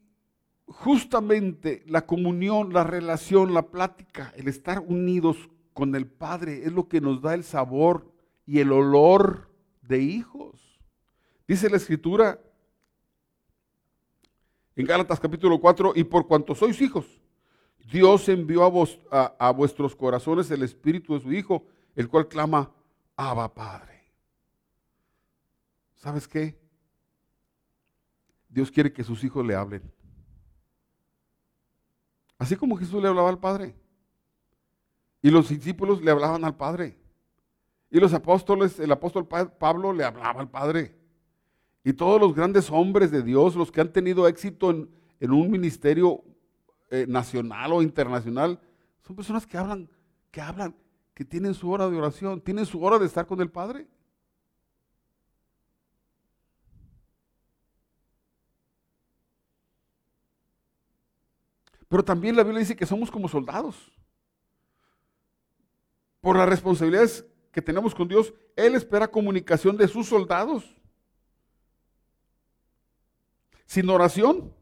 justamente 0.66 1.84
la 1.86 2.06
comunión, 2.06 2.72
la 2.72 2.86
relación, 2.86 3.54
la 3.54 3.70
plática, 3.70 4.34
el 4.38 4.48
estar 4.48 4.80
unidos 4.80 5.38
con 5.74 5.94
el 5.96 6.08
Padre 6.08 6.64
es 6.64 6.72
lo 6.72 6.88
que 6.88 7.02
nos 7.02 7.22
da 7.22 7.34
el 7.34 7.44
sabor 7.44 8.10
y 8.50 8.60
el 8.60 8.72
olor 8.72 9.48
de 9.84 10.00
hijos. 10.00 10.60
Dice 11.48 11.70
la 11.70 11.78
Escritura 11.78 12.42
en 14.76 14.88
Gálatas 14.88 15.20
capítulo 15.20 15.62
4, 15.62 15.94
y 15.96 16.04
por 16.04 16.26
cuanto 16.26 16.56
sois 16.56 16.82
hijos, 16.82 17.06
Dios 17.92 18.28
envió 18.28 18.64
a, 19.12 19.52
vuestros 19.52 19.96
corazones 19.96 20.50
el 20.50 20.64
Espíritu 20.64 21.14
de 21.14 21.20
su 21.20 21.32
Hijo, 21.32 21.68
el 21.96 22.10
cual 22.10 22.28
clama, 22.28 22.72
Abba 23.16 23.54
Padre. 23.54 24.02
¿Sabes 25.94 26.28
qué? 26.28 26.60
Dios 28.48 28.72
quiere 28.72 28.92
que 28.92 29.04
sus 29.04 29.24
hijos 29.24 29.46
le 29.46 29.54
hablen. 29.54 29.84
Así 32.40 32.56
como 32.56 32.78
Jesús 32.78 33.00
le 33.00 33.10
hablaba 33.10 33.30
al 33.30 33.40
Padre. 33.40 33.76
Y 35.22 35.30
los 35.30 35.50
discípulos 35.50 36.02
le 36.02 36.10
hablaban 36.10 36.44
al 36.46 36.56
Padre. 36.56 36.99
Y 37.92 38.00
los 38.00 38.14
apóstoles, 38.14 38.80
el 38.80 38.92
apóstol 38.92 39.28
Pablo 39.28 39.94
le 39.94 40.04
hablaba 40.04 40.42
al 40.42 40.50
Padre. 40.50 40.96
Y 41.84 41.94
todos 41.94 42.22
los 42.22 42.36
grandes 42.36 42.70
hombres 42.70 43.10
de 43.10 43.24
Dios, 43.24 43.56
los 43.56 43.72
que 43.72 43.82
han 43.82 43.92
tenido 43.92 44.28
éxito 44.28 44.70
en, 44.70 45.32
un 45.32 45.50
ministerio 45.50 46.24
eh, 46.92 47.06
nacional 47.08 47.74
o 47.74 47.82
internacional, 47.82 48.60
son 49.06 49.16
personas 49.16 49.48
que 49.48 49.58
hablan, 49.58 49.90
que 50.30 50.42
hablan, 50.42 50.76
que 51.16 51.26
tienen 51.26 51.54
su 51.54 51.72
hora 51.72 51.90
de 51.90 51.98
oración, 51.98 52.42
tienen 52.42 52.66
su 52.66 52.84
hora 52.84 53.00
de 53.00 53.08
estar 53.08 53.26
con 53.26 53.42
el 53.42 53.50
Padre. 53.50 53.88
Pero 61.88 62.06
también 62.06 62.36
la 62.36 62.44
Biblia 62.44 62.60
dice 62.60 62.76
que 62.76 62.86
somos 62.86 63.10
como 63.10 63.28
soldados. 63.28 63.92
Por 66.22 66.38
las 66.38 66.48
responsabilidades 66.48 67.26
que 67.52 67.62
tenemos 67.62 67.96
con 67.96 68.08
Dios, 68.08 68.34
Él 68.56 68.76
espera 68.76 69.10
comunicación 69.10 69.78
de 69.78 69.88
sus 69.88 70.08
soldados. 70.08 70.76
Sin 73.66 73.90
oración, 73.90 74.54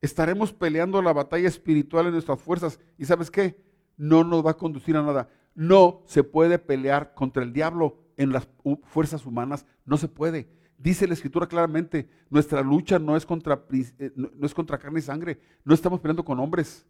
estaremos 0.00 0.52
peleando 0.52 1.02
la 1.02 1.12
batalla 1.12 1.48
espiritual 1.48 2.06
en 2.06 2.12
nuestras 2.12 2.40
fuerzas. 2.40 2.80
¿Y 2.96 3.04
sabes 3.04 3.30
qué? 3.30 3.60
No 3.96 4.24
nos 4.24 4.44
va 4.44 4.52
a 4.52 4.56
conducir 4.56 4.96
a 4.96 5.02
nada. 5.02 5.28
No 5.54 6.02
se 6.06 6.22
puede 6.22 6.58
pelear 6.58 7.14
contra 7.14 7.42
el 7.42 7.52
diablo 7.52 7.98
en 8.16 8.32
las 8.32 8.48
fuerzas 8.84 9.26
humanas. 9.26 9.66
No 9.84 9.96
se 9.96 10.08
puede. 10.08 10.48
Dice 10.78 11.08
la 11.08 11.14
escritura 11.14 11.48
claramente, 11.48 12.08
nuestra 12.30 12.62
lucha 12.62 13.00
no 13.00 13.16
es 13.16 13.26
contra, 13.26 13.64
eh, 13.72 14.12
no 14.14 14.46
es 14.46 14.54
contra 14.54 14.78
carne 14.78 15.00
y 15.00 15.02
sangre. 15.02 15.40
No 15.64 15.74
estamos 15.74 16.00
peleando 16.00 16.24
con 16.24 16.38
hombres, 16.38 16.86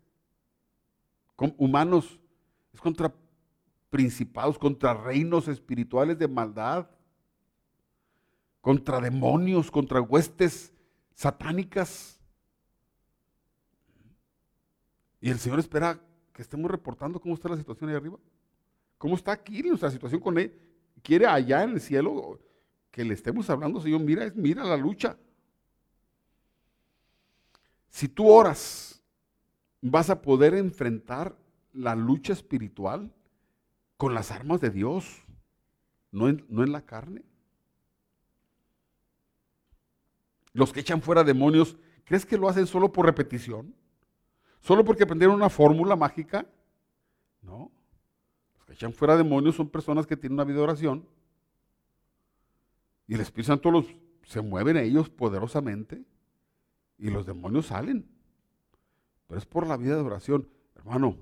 con 1.34 1.54
humanos. 1.56 2.20
Es 2.74 2.80
contra 2.80 3.12
principados, 3.90 4.58
contra 4.58 4.94
reinos 4.94 5.48
espirituales 5.48 6.18
de 6.18 6.28
maldad, 6.28 6.88
contra 8.60 9.00
demonios, 9.00 9.70
contra 9.70 10.00
huestes 10.00 10.72
satánicas. 11.14 12.20
Y 15.20 15.30
el 15.30 15.38
Señor 15.38 15.58
espera 15.58 16.00
que 16.32 16.42
estemos 16.42 16.70
reportando 16.70 17.20
cómo 17.20 17.34
está 17.34 17.48
la 17.48 17.56
situación 17.56 17.90
ahí 17.90 17.96
arriba. 17.96 18.18
¿Cómo 18.98 19.14
está 19.14 19.32
aquí 19.32 19.62
nuestra 19.62 19.90
situación 19.90 20.20
con 20.20 20.38
Él? 20.38 20.56
Quiere 21.02 21.26
allá 21.26 21.62
en 21.62 21.70
el 21.70 21.80
cielo 21.80 22.40
que 22.90 23.04
le 23.04 23.14
estemos 23.14 23.48
hablando, 23.48 23.80
Señor, 23.80 24.00
mira, 24.00 24.30
mira 24.34 24.64
la 24.64 24.76
lucha. 24.76 25.16
Si 27.88 28.08
tú 28.08 28.28
oras, 28.28 29.02
vas 29.80 30.10
a 30.10 30.20
poder 30.20 30.54
enfrentar 30.54 31.36
la 31.72 31.94
lucha 31.94 32.32
espiritual 32.32 33.12
con 33.98 34.14
las 34.14 34.30
armas 34.30 34.60
de 34.60 34.70
Dios, 34.70 35.24
no 36.12 36.28
en, 36.28 36.72
la 36.72 36.82
carne. 36.82 37.24
Los 40.52 40.72
que 40.72 40.80
echan 40.80 41.02
fuera 41.02 41.24
demonios, 41.24 41.76
¿crees 42.04 42.24
que 42.24 42.38
lo 42.38 42.48
hacen 42.48 42.66
solo 42.66 42.92
por 42.92 43.04
repetición? 43.04 43.74
¿Solo 44.60 44.84
porque 44.84 45.02
aprendieron 45.02 45.36
una 45.36 45.50
fórmula 45.50 45.96
mágica? 45.96 46.46
No. 47.42 47.72
Los 48.56 48.66
que 48.66 48.72
echan 48.72 48.92
fuera 48.92 49.16
demonios 49.16 49.56
son 49.56 49.68
personas 49.68 50.06
que 50.06 50.16
tienen 50.16 50.34
una 50.34 50.44
vida 50.44 50.58
de 50.58 50.62
oración. 50.62 51.06
Y 53.08 53.14
el 53.14 53.20
Espíritu 53.20 53.48
Santo 53.48 53.70
los, 53.72 53.86
se 54.22 54.40
mueven 54.40 54.76
a 54.76 54.82
ellos 54.82 55.10
poderosamente. 55.10 56.04
Y 56.98 57.10
los 57.10 57.26
demonios 57.26 57.66
salen. 57.66 58.08
Pero 59.26 59.38
es 59.38 59.46
por 59.46 59.66
la 59.66 59.76
vida 59.76 59.96
de 59.96 60.02
oración. 60.02 60.48
Hermano, 60.76 61.16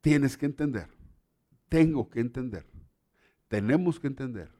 tienes 0.00 0.36
que 0.36 0.46
entender. 0.46 0.88
Tengo 1.68 2.08
que 2.08 2.20
entender. 2.20 2.66
Tenemos 3.48 3.98
que 3.98 4.06
entender 4.06 4.50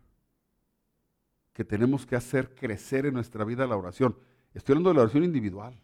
que 1.52 1.64
tenemos 1.64 2.06
que 2.06 2.16
hacer 2.16 2.54
crecer 2.54 3.06
en 3.06 3.14
nuestra 3.14 3.44
vida 3.44 3.66
la 3.66 3.76
oración. 3.76 4.16
Estoy 4.54 4.72
hablando 4.72 4.90
de 4.90 4.94
la 4.94 5.02
oración 5.02 5.24
individual. 5.24 5.78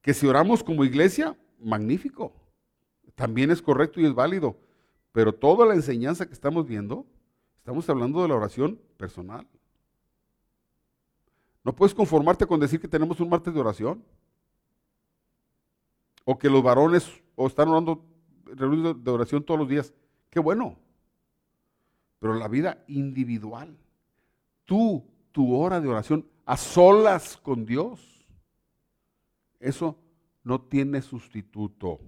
Que 0.00 0.12
si 0.14 0.26
oramos 0.26 0.62
como 0.62 0.84
iglesia, 0.84 1.36
magnífico. 1.58 2.32
También 3.14 3.50
es 3.50 3.62
correcto 3.62 4.00
y 4.00 4.06
es 4.06 4.14
válido. 4.14 4.58
Pero 5.12 5.32
toda 5.32 5.64
la 5.64 5.74
enseñanza 5.74 6.26
que 6.26 6.32
estamos 6.32 6.66
viendo, 6.66 7.06
estamos 7.58 7.88
hablando 7.88 8.20
de 8.22 8.28
la 8.28 8.34
oración 8.34 8.80
personal. 8.96 9.46
No 11.62 11.74
puedes 11.74 11.94
conformarte 11.94 12.46
con 12.46 12.60
decir 12.60 12.80
que 12.80 12.88
tenemos 12.88 13.20
un 13.20 13.28
martes 13.28 13.54
de 13.54 13.60
oración. 13.60 14.04
O 16.24 16.38
que 16.38 16.50
los 16.50 16.62
varones 16.62 17.10
están 17.36 17.68
orando 17.68 18.04
reunidos 18.44 19.02
de 19.02 19.10
oración 19.10 19.44
todos 19.44 19.60
los 19.60 19.68
días. 19.68 19.94
Qué 20.30 20.40
bueno. 20.40 20.78
Pero 22.18 22.34
la 22.34 22.48
vida 22.48 22.84
individual 22.88 23.76
tú, 24.64 25.04
tu 25.32 25.54
hora 25.54 25.80
de 25.80 25.88
oración 25.88 26.26
a 26.46 26.56
solas 26.56 27.36
con 27.36 27.64
Dios, 27.64 28.26
eso 29.60 29.98
no 30.42 30.60
tiene 30.60 31.00
sustituto. 31.00 32.00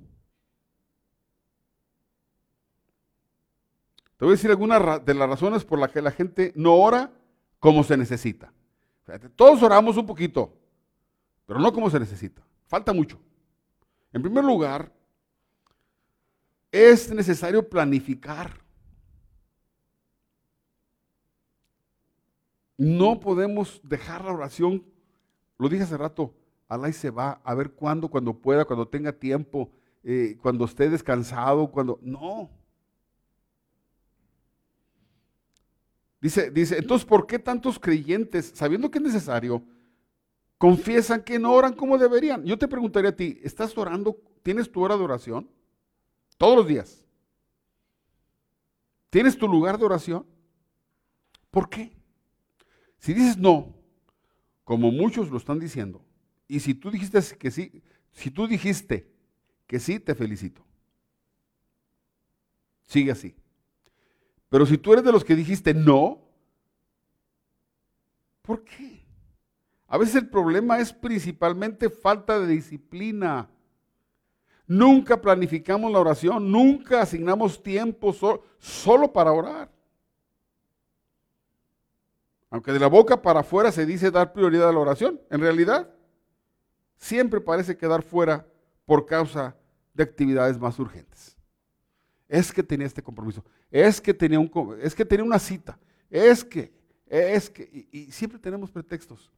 Te 4.16 4.24
voy 4.24 4.32
a 4.32 4.36
decir 4.36 4.50
algunas 4.50 5.04
de 5.04 5.14
las 5.14 5.28
razones 5.28 5.64
por 5.64 5.78
las 5.78 5.90
que 5.90 6.02
la 6.02 6.10
gente 6.10 6.52
no 6.56 6.74
ora 6.74 7.12
como 7.58 7.84
se 7.84 7.96
necesita. 7.96 8.52
Todos 9.36 9.62
oramos 9.62 9.96
un 9.96 10.06
poquito, 10.06 10.54
pero 11.44 11.60
no 11.60 11.72
como 11.72 11.90
se 11.90 12.00
necesita. 12.00 12.42
Falta 12.66 12.92
mucho. 12.92 13.20
En 14.16 14.22
primer 14.22 14.44
lugar, 14.44 14.90
es 16.72 17.12
necesario 17.12 17.68
planificar. 17.68 18.50
No 22.78 23.20
podemos 23.20 23.78
dejar 23.84 24.24
la 24.24 24.32
oración, 24.32 24.82
lo 25.58 25.68
dije 25.68 25.82
hace 25.82 25.98
rato, 25.98 26.34
Alá 26.66 26.90
se 26.92 27.10
va 27.10 27.42
a 27.44 27.54
ver 27.54 27.72
cuándo, 27.72 28.08
cuando 28.08 28.32
pueda, 28.32 28.64
cuando 28.64 28.88
tenga 28.88 29.12
tiempo, 29.12 29.70
eh, 30.02 30.38
cuando 30.40 30.64
esté 30.64 30.88
descansado, 30.88 31.70
cuando... 31.70 31.98
No. 32.00 32.48
Dice, 36.22 36.50
dice, 36.50 36.78
entonces, 36.78 37.06
¿por 37.06 37.26
qué 37.26 37.38
tantos 37.38 37.78
creyentes, 37.78 38.50
sabiendo 38.54 38.90
que 38.90 38.96
es 38.96 39.04
necesario, 39.04 39.62
confiesan 40.58 41.22
que 41.22 41.38
no 41.38 41.52
oran 41.52 41.74
como 41.74 41.98
deberían? 41.98 42.44
Yo 42.44 42.58
te 42.58 42.68
preguntaría 42.68 43.10
a 43.10 43.16
ti, 43.16 43.40
¿estás 43.42 43.76
orando? 43.76 44.16
¿Tienes 44.42 44.70
tu 44.70 44.82
hora 44.82 44.96
de 44.96 45.04
oración? 45.04 45.50
Todos 46.38 46.56
los 46.56 46.66
días. 46.66 47.04
¿Tienes 49.10 49.36
tu 49.36 49.48
lugar 49.48 49.78
de 49.78 49.84
oración? 49.84 50.26
¿Por 51.50 51.68
qué? 51.68 51.96
Si 52.98 53.14
dices 53.14 53.36
no, 53.36 53.74
como 54.64 54.90
muchos 54.90 55.30
lo 55.30 55.38
están 55.38 55.58
diciendo, 55.58 56.04
Y 56.48 56.60
si 56.60 56.74
tú 56.74 56.90
dijiste 56.90 57.20
que 57.38 57.50
sí, 57.50 57.82
si 58.12 58.30
tú 58.30 58.46
dijiste 58.46 59.10
que 59.66 59.80
sí, 59.80 59.98
te 59.98 60.14
felicito. 60.14 60.64
Sigue 62.82 63.10
así. 63.10 63.34
Pero 64.48 64.64
si 64.64 64.78
tú 64.78 64.92
eres 64.92 65.04
de 65.04 65.12
los 65.12 65.24
que 65.24 65.34
dijiste 65.34 65.74
no, 65.74 66.22
¿por 68.42 68.62
qué? 68.64 68.95
A 69.88 69.98
veces 69.98 70.16
el 70.16 70.28
problema 70.28 70.78
es 70.78 70.92
principalmente 70.92 71.88
falta 71.90 72.40
de 72.40 72.46
disciplina. 72.48 73.48
Nunca 74.66 75.20
planificamos 75.20 75.92
la 75.92 76.00
oración, 76.00 76.50
nunca 76.50 77.02
asignamos 77.02 77.62
tiempo 77.62 78.12
solo 78.58 79.12
para 79.12 79.32
orar. 79.32 79.70
Aunque 82.50 82.72
de 82.72 82.80
la 82.80 82.88
boca 82.88 83.20
para 83.20 83.40
afuera 83.40 83.70
se 83.70 83.86
dice 83.86 84.10
dar 84.10 84.32
prioridad 84.32 84.68
a 84.68 84.72
la 84.72 84.80
oración, 84.80 85.20
en 85.30 85.40
realidad 85.40 85.88
siempre 86.96 87.40
parece 87.40 87.76
quedar 87.76 88.02
fuera 88.02 88.46
por 88.84 89.06
causa 89.06 89.56
de 89.94 90.02
actividades 90.02 90.58
más 90.58 90.78
urgentes. 90.78 91.36
Es 92.28 92.52
que 92.52 92.62
tenía 92.62 92.88
este 92.88 93.02
compromiso, 93.02 93.44
es 93.70 94.00
que 94.00 94.12
tenía, 94.12 94.40
un, 94.40 94.50
es 94.82 94.96
que 94.96 95.04
tenía 95.04 95.24
una 95.24 95.38
cita, 95.38 95.78
es 96.10 96.44
que, 96.44 96.72
es 97.06 97.48
que, 97.48 97.88
y 97.92 98.10
siempre 98.10 98.40
tenemos 98.40 98.70
pretextos. 98.70 99.30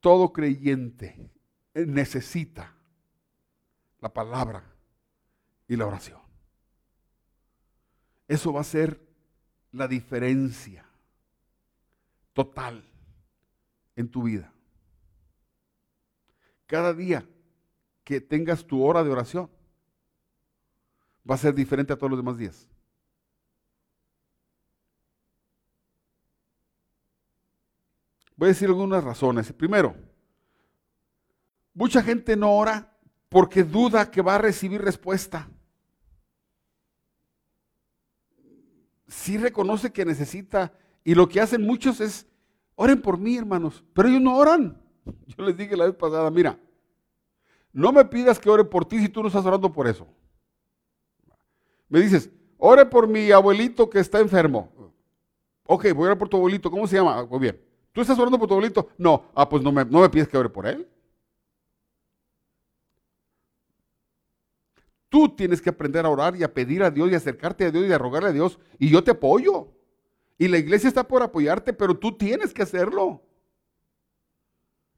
Todo 0.00 0.32
creyente 0.32 1.30
necesita 1.74 2.74
la 4.00 4.12
palabra 4.12 4.64
y 5.68 5.76
la 5.76 5.86
oración. 5.86 6.20
Eso 8.28 8.52
va 8.52 8.60
a 8.60 8.64
ser 8.64 9.00
la 9.72 9.88
diferencia 9.88 10.84
total 12.32 12.84
en 13.94 14.08
tu 14.08 14.24
vida. 14.24 14.52
Cada 16.66 16.92
día 16.92 17.26
que 18.04 18.20
tengas 18.20 18.66
tu 18.66 18.82
hora 18.82 19.02
de 19.02 19.10
oración 19.10 19.50
va 21.28 21.34
a 21.34 21.38
ser 21.38 21.54
diferente 21.54 21.92
a 21.92 21.96
todos 21.96 22.10
los 22.10 22.18
demás 22.18 22.38
días. 22.38 22.68
Voy 28.36 28.46
a 28.46 28.52
decir 28.52 28.68
algunas 28.68 29.02
razones. 29.02 29.52
Primero, 29.52 29.96
mucha 31.72 32.02
gente 32.02 32.36
no 32.36 32.52
ora 32.52 32.96
porque 33.28 33.64
duda 33.64 34.10
que 34.10 34.22
va 34.22 34.34
a 34.34 34.38
recibir 34.38 34.82
respuesta. 34.82 35.48
Sí 39.08 39.38
reconoce 39.38 39.92
que 39.92 40.04
necesita 40.04 40.72
y 41.04 41.14
lo 41.14 41.28
que 41.28 41.40
hacen 41.40 41.62
muchos 41.62 42.00
es, 42.00 42.26
oren 42.74 43.00
por 43.00 43.18
mí, 43.18 43.36
hermanos, 43.36 43.84
pero 43.94 44.08
ellos 44.08 44.20
no 44.20 44.36
oran. 44.36 44.82
Yo 45.26 45.44
les 45.44 45.56
dije 45.56 45.76
la 45.76 45.86
vez 45.86 45.94
pasada, 45.94 46.30
mira, 46.30 46.58
no 47.72 47.92
me 47.92 48.04
pidas 48.04 48.38
que 48.38 48.50
ore 48.50 48.64
por 48.64 48.84
ti 48.84 48.98
si 48.98 49.08
tú 49.08 49.22
no 49.22 49.28
estás 49.28 49.44
orando 49.44 49.72
por 49.72 49.86
eso. 49.86 50.06
Me 51.88 52.00
dices, 52.00 52.30
ore 52.58 52.84
por 52.84 53.06
mi 53.06 53.30
abuelito 53.30 53.88
que 53.88 54.00
está 54.00 54.18
enfermo. 54.18 54.72
Ok, 55.64 55.92
voy 55.92 56.04
a 56.04 56.06
orar 56.06 56.18
por 56.18 56.28
tu 56.28 56.36
abuelito. 56.36 56.70
¿Cómo 56.70 56.86
se 56.86 56.96
llama? 56.96 57.24
Muy 57.24 57.38
bien. 57.38 57.65
¿Tú 57.96 58.02
estás 58.02 58.18
orando 58.18 58.38
por 58.38 58.46
tu 58.46 58.52
abuelito? 58.52 58.90
No. 58.98 59.30
Ah, 59.34 59.48
pues 59.48 59.62
no 59.62 59.72
me, 59.72 59.82
no 59.86 60.02
me 60.02 60.10
pides 60.10 60.28
que 60.28 60.36
ore 60.36 60.50
por 60.50 60.66
él. 60.66 60.86
Tú 65.08 65.34
tienes 65.34 65.62
que 65.62 65.70
aprender 65.70 66.04
a 66.04 66.10
orar 66.10 66.36
y 66.36 66.42
a 66.42 66.52
pedir 66.52 66.82
a 66.82 66.90
Dios 66.90 67.10
y 67.10 67.14
acercarte 67.14 67.64
a 67.64 67.70
Dios 67.70 67.86
y 67.86 67.92
a 67.94 67.96
rogarle 67.96 68.28
a 68.28 68.32
Dios. 68.32 68.58
Y 68.78 68.90
yo 68.90 69.02
te 69.02 69.12
apoyo. 69.12 69.72
Y 70.36 70.46
la 70.46 70.58
iglesia 70.58 70.88
está 70.88 71.08
por 71.08 71.22
apoyarte, 71.22 71.72
pero 71.72 71.96
tú 71.96 72.14
tienes 72.14 72.52
que 72.52 72.64
hacerlo. 72.64 73.22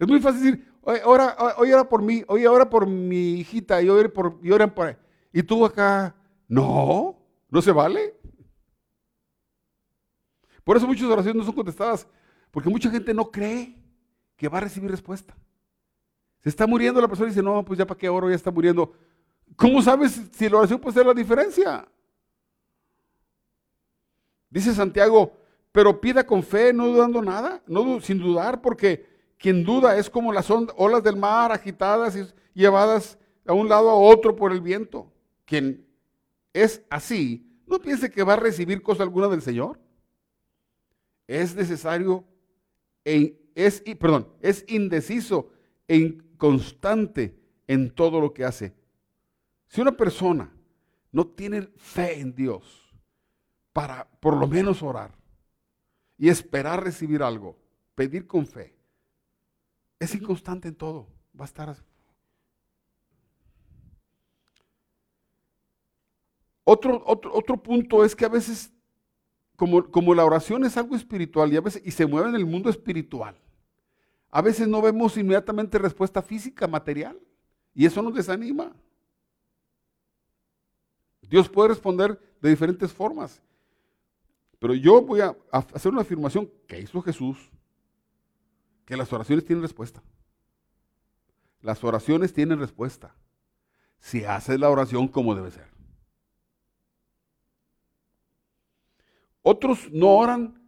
Es 0.00 0.08
muy 0.08 0.18
fácil 0.18 0.42
decir, 0.42 0.72
hoy 0.80 0.98
ora, 1.04 1.36
ora 1.56 1.88
por 1.88 2.02
mí, 2.02 2.24
hoy 2.26 2.46
ora 2.46 2.68
por 2.68 2.88
mi 2.88 3.34
hijita, 3.34 3.80
y 3.80 3.88
hoy 3.88 4.08
por, 4.08 4.40
y 4.42 4.50
por... 4.70 4.98
Y 5.32 5.44
tú 5.44 5.64
acá, 5.64 6.16
no, 6.48 7.16
no 7.48 7.62
se 7.62 7.70
vale. 7.70 8.16
Por 10.64 10.76
eso 10.76 10.86
muchas 10.88 11.04
oraciones 11.04 11.36
no 11.36 11.44
son 11.44 11.54
contestadas, 11.54 12.08
porque 12.50 12.68
mucha 12.68 12.90
gente 12.90 13.12
no 13.14 13.30
cree 13.30 13.74
que 14.36 14.48
va 14.48 14.58
a 14.58 14.62
recibir 14.62 14.90
respuesta. 14.90 15.34
Se 16.42 16.48
está 16.48 16.66
muriendo 16.66 17.00
la 17.00 17.08
persona 17.08 17.28
y 17.28 17.30
dice, 17.30 17.42
no, 17.42 17.64
pues 17.64 17.78
ya 17.78 17.86
para 17.86 17.98
qué 17.98 18.08
oro, 18.08 18.28
ya 18.28 18.36
está 18.36 18.50
muriendo. 18.50 18.92
¿Cómo 19.56 19.82
sabes 19.82 20.20
si 20.32 20.48
la 20.48 20.58
oración 20.58 20.80
puede 20.80 20.94
ser 20.94 21.06
la 21.06 21.14
diferencia? 21.14 21.86
Dice 24.50 24.74
Santiago, 24.74 25.32
pero 25.72 26.00
pida 26.00 26.24
con 26.24 26.42
fe, 26.42 26.72
no 26.72 26.86
dudando 26.86 27.22
nada, 27.22 27.62
no, 27.66 28.00
sin 28.00 28.18
dudar, 28.18 28.60
porque 28.60 29.06
quien 29.38 29.64
duda 29.64 29.96
es 29.96 30.08
como 30.08 30.32
las 30.32 30.48
olas 30.50 31.02
del 31.02 31.16
mar 31.16 31.52
agitadas 31.52 32.16
y 32.16 32.26
llevadas 32.54 33.18
a 33.46 33.52
un 33.52 33.68
lado 33.68 33.90
a 33.90 33.94
otro 33.94 34.34
por 34.34 34.52
el 34.52 34.60
viento. 34.60 35.12
Quien 35.44 35.86
es 36.52 36.82
así, 36.90 37.46
no 37.66 37.78
piense 37.78 38.10
que 38.10 38.22
va 38.22 38.34
a 38.34 38.36
recibir 38.36 38.82
cosa 38.82 39.02
alguna 39.02 39.28
del 39.28 39.42
Señor. 39.42 39.78
Es 41.26 41.54
necesario, 41.54 42.24
es, 43.54 43.82
perdón, 43.98 44.28
es 44.40 44.64
indeciso 44.68 45.50
e 45.86 45.96
inconstante 45.96 47.38
en 47.66 47.90
todo 47.90 48.20
lo 48.20 48.32
que 48.32 48.44
hace. 48.44 48.74
Si 49.66 49.80
una 49.80 49.96
persona 49.96 50.52
no 51.12 51.26
tiene 51.26 51.62
fe 51.76 52.20
en 52.20 52.34
Dios, 52.34 52.88
para 53.72 54.10
por 54.20 54.36
lo 54.36 54.48
menos 54.48 54.82
orar 54.82 55.14
y 56.16 56.28
esperar 56.28 56.82
recibir 56.82 57.22
algo, 57.22 57.56
pedir 57.94 58.26
con 58.26 58.46
fe. 58.46 58.74
Es 60.00 60.14
inconstante 60.14 60.68
en 60.68 60.74
todo, 60.74 61.06
va 61.38 61.44
a 61.44 61.46
estar 61.46 61.68
así. 61.68 61.82
Otro, 66.64 67.02
otro, 67.06 67.32
otro 67.32 67.62
punto 67.62 68.04
es 68.04 68.14
que 68.14 68.24
a 68.24 68.28
veces, 68.28 68.72
como, 69.58 69.90
como 69.90 70.14
la 70.14 70.24
oración 70.24 70.64
es 70.64 70.76
algo 70.76 70.94
espiritual 70.94 71.52
y 71.52 71.56
a 71.56 71.60
veces 71.60 71.82
y 71.84 71.90
se 71.90 72.06
mueve 72.06 72.28
en 72.28 72.36
el 72.36 72.46
mundo 72.46 72.70
espiritual, 72.70 73.36
a 74.30 74.40
veces 74.40 74.68
no 74.68 74.80
vemos 74.80 75.16
inmediatamente 75.16 75.78
respuesta 75.78 76.22
física, 76.22 76.68
material, 76.68 77.18
y 77.74 77.84
eso 77.84 78.00
nos 78.00 78.14
desanima. 78.14 78.72
Dios 81.22 81.48
puede 81.48 81.70
responder 81.70 82.20
de 82.40 82.50
diferentes 82.50 82.92
formas. 82.92 83.42
Pero 84.60 84.74
yo 84.74 85.02
voy 85.02 85.22
a 85.22 85.36
hacer 85.50 85.90
una 85.90 86.02
afirmación 86.02 86.48
que 86.68 86.78
hizo 86.78 87.02
Jesús, 87.02 87.50
que 88.84 88.96
las 88.96 89.12
oraciones 89.12 89.44
tienen 89.44 89.62
respuesta. 89.62 90.00
Las 91.62 91.82
oraciones 91.82 92.32
tienen 92.32 92.60
respuesta. 92.60 93.12
Si 93.98 94.24
haces 94.24 94.60
la 94.60 94.70
oración 94.70 95.08
como 95.08 95.34
debe 95.34 95.50
ser. 95.50 95.77
Otros 99.50 99.90
no 99.90 100.10
oran 100.10 100.60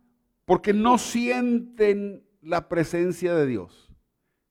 porque 0.47 0.73
no 0.73 0.97
sienten 0.97 2.25
la 2.41 2.67
presencia 2.67 3.35
de 3.35 3.45
Dios. 3.45 3.93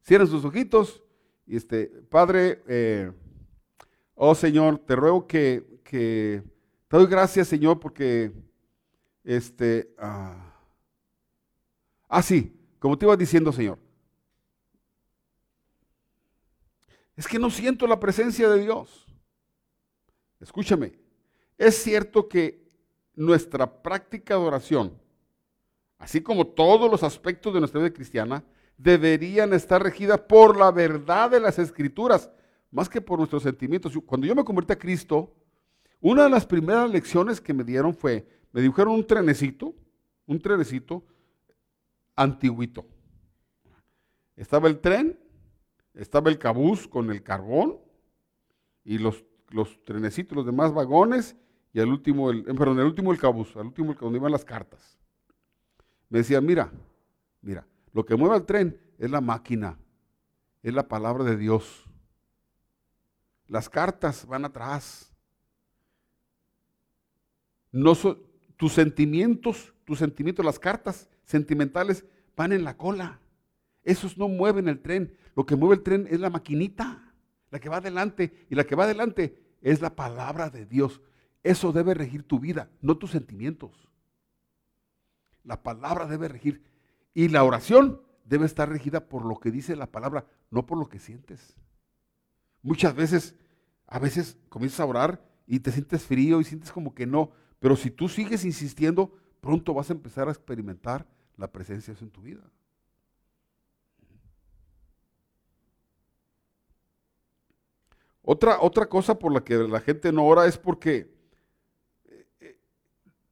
Cierren 0.05 0.27
sus 0.27 0.45
ojitos 0.45 1.01
y 1.47 1.55
este, 1.55 1.87
Padre, 1.87 2.61
eh, 2.67 3.11
oh 4.13 4.35
Señor, 4.35 4.77
te 4.85 4.95
ruego 4.95 5.25
que, 5.25 5.81
que, 5.83 6.43
te 6.87 6.97
doy 6.97 7.07
gracias 7.07 7.47
Señor 7.47 7.79
porque 7.79 8.31
este, 9.23 9.95
ah, 9.97 10.53
ah, 12.07 12.21
sí, 12.21 12.55
como 12.77 12.99
te 12.99 13.07
iba 13.07 13.17
diciendo, 13.17 13.51
Señor. 13.51 13.79
Es 17.15 17.27
que 17.27 17.39
no 17.39 17.49
siento 17.49 17.87
la 17.87 17.99
presencia 17.99 18.47
de 18.47 18.61
Dios. 18.61 19.07
Escúchame, 20.39 20.99
es 21.57 21.81
cierto 21.81 22.29
que 22.29 22.68
nuestra 23.19 23.81
práctica 23.83 24.35
de 24.35 24.39
oración, 24.39 24.97
así 25.97 26.21
como 26.21 26.47
todos 26.47 26.89
los 26.89 27.03
aspectos 27.03 27.53
de 27.53 27.59
nuestra 27.59 27.81
vida 27.81 27.93
cristiana, 27.93 28.45
deberían 28.77 29.51
estar 29.51 29.83
regidas 29.83 30.21
por 30.21 30.57
la 30.57 30.71
verdad 30.71 31.29
de 31.29 31.41
las 31.41 31.59
escrituras, 31.59 32.31
más 32.71 32.87
que 32.87 33.01
por 33.01 33.19
nuestros 33.19 33.43
sentimientos. 33.43 33.93
Cuando 34.05 34.25
yo 34.25 34.33
me 34.33 34.45
convertí 34.45 34.71
a 34.71 34.79
Cristo, 34.79 35.35
una 35.99 36.23
de 36.23 36.29
las 36.29 36.45
primeras 36.45 36.89
lecciones 36.89 37.41
que 37.41 37.53
me 37.53 37.65
dieron 37.65 37.93
fue, 37.93 38.25
me 38.53 38.61
dibujaron 38.61 38.93
un 38.93 39.05
trenecito, 39.05 39.75
un 40.25 40.39
trenecito 40.39 41.03
antiguito. 42.15 42.85
Estaba 44.37 44.69
el 44.69 44.79
tren, 44.79 45.19
estaba 45.93 46.29
el 46.29 46.39
cabús 46.39 46.87
con 46.87 47.11
el 47.11 47.21
carbón 47.21 47.79
y 48.85 48.97
los, 48.97 49.25
los 49.49 49.83
trenecitos, 49.83 50.37
los 50.37 50.45
demás 50.45 50.73
vagones 50.73 51.35
y 51.73 51.79
al 51.79 51.89
último, 51.89 52.31
el, 52.31 52.39
eh, 52.39 52.53
perdón, 52.55 52.79
el 52.79 52.85
último 52.85 53.11
el 53.11 53.19
cabús, 53.19 53.55
al 53.55 53.67
último 53.67 53.93
donde 53.93 54.17
iban 54.17 54.31
las 54.31 54.45
cartas. 54.45 54.97
Me 56.09 56.19
decía, 56.19 56.41
mira, 56.41 56.71
mira, 57.41 57.67
lo 57.93 58.05
que 58.05 58.15
mueve 58.15 58.37
el 58.37 58.45
tren 58.45 58.79
es 58.97 59.09
la 59.11 59.21
máquina, 59.21 59.77
es 60.63 60.73
la 60.73 60.87
palabra 60.87 61.23
de 61.23 61.37
Dios. 61.37 61.85
Las 63.47 63.69
cartas 63.69 64.25
van 64.25 64.45
atrás. 64.45 65.11
No, 67.71 67.93
tus 68.57 68.73
sentimientos, 68.73 69.73
tus 69.85 69.99
sentimientos, 69.99 70.45
las 70.45 70.59
cartas 70.59 71.07
sentimentales 71.23 72.03
van 72.35 72.51
en 72.51 72.63
la 72.63 72.77
cola. 72.77 73.19
Esos 73.83 74.17
no 74.17 74.27
mueven 74.27 74.67
el 74.67 74.81
tren. 74.81 75.15
Lo 75.35 75.45
que 75.45 75.55
mueve 75.55 75.75
el 75.75 75.83
tren 75.83 76.07
es 76.09 76.19
la 76.19 76.29
maquinita, 76.29 77.13
la 77.51 77.59
que 77.59 77.69
va 77.69 77.77
adelante. 77.77 78.45
Y 78.49 78.55
la 78.55 78.65
que 78.65 78.75
va 78.75 78.83
adelante 78.83 79.41
es 79.61 79.81
la 79.81 79.95
palabra 79.95 80.49
de 80.49 80.65
Dios. 80.65 81.01
Eso 81.43 81.71
debe 81.71 81.93
regir 81.93 82.23
tu 82.23 82.39
vida, 82.39 82.69
no 82.81 82.97
tus 82.97 83.11
sentimientos. 83.11 83.87
La 85.43 85.63
palabra 85.63 86.05
debe 86.05 86.27
regir. 86.27 86.63
Y 87.13 87.29
la 87.29 87.43
oración 87.43 88.01
debe 88.25 88.45
estar 88.45 88.69
regida 88.69 89.07
por 89.07 89.25
lo 89.25 89.39
que 89.39 89.51
dice 89.51 89.75
la 89.75 89.91
palabra, 89.91 90.25
no 90.51 90.65
por 90.65 90.77
lo 90.77 90.89
que 90.89 90.99
sientes. 90.99 91.55
Muchas 92.61 92.95
veces, 92.95 93.35
a 93.87 93.99
veces 93.99 94.37
comienzas 94.49 94.81
a 94.81 94.85
orar 94.85 95.25
y 95.47 95.59
te 95.61 95.71
sientes 95.71 96.03
frío 96.03 96.41
y 96.41 96.43
sientes 96.43 96.71
como 96.71 96.93
que 96.93 97.07
no. 97.07 97.31
Pero 97.59 97.75
si 97.75 97.89
tú 97.89 98.09
sigues 98.09 98.45
insistiendo, 98.45 99.13
pronto 99.41 99.73
vas 99.73 99.89
a 99.89 99.93
empezar 99.93 100.27
a 100.27 100.31
experimentar 100.31 101.07
la 101.37 101.51
presencia 101.51 101.95
en 101.99 102.09
tu 102.09 102.21
vida. 102.21 102.43
Otra, 108.21 108.59
otra 108.61 108.87
cosa 108.87 109.17
por 109.17 109.33
la 109.33 109.43
que 109.43 109.55
la 109.55 109.79
gente 109.79 110.11
no 110.11 110.25
ora 110.25 110.45
es 110.45 110.57
porque 110.57 111.18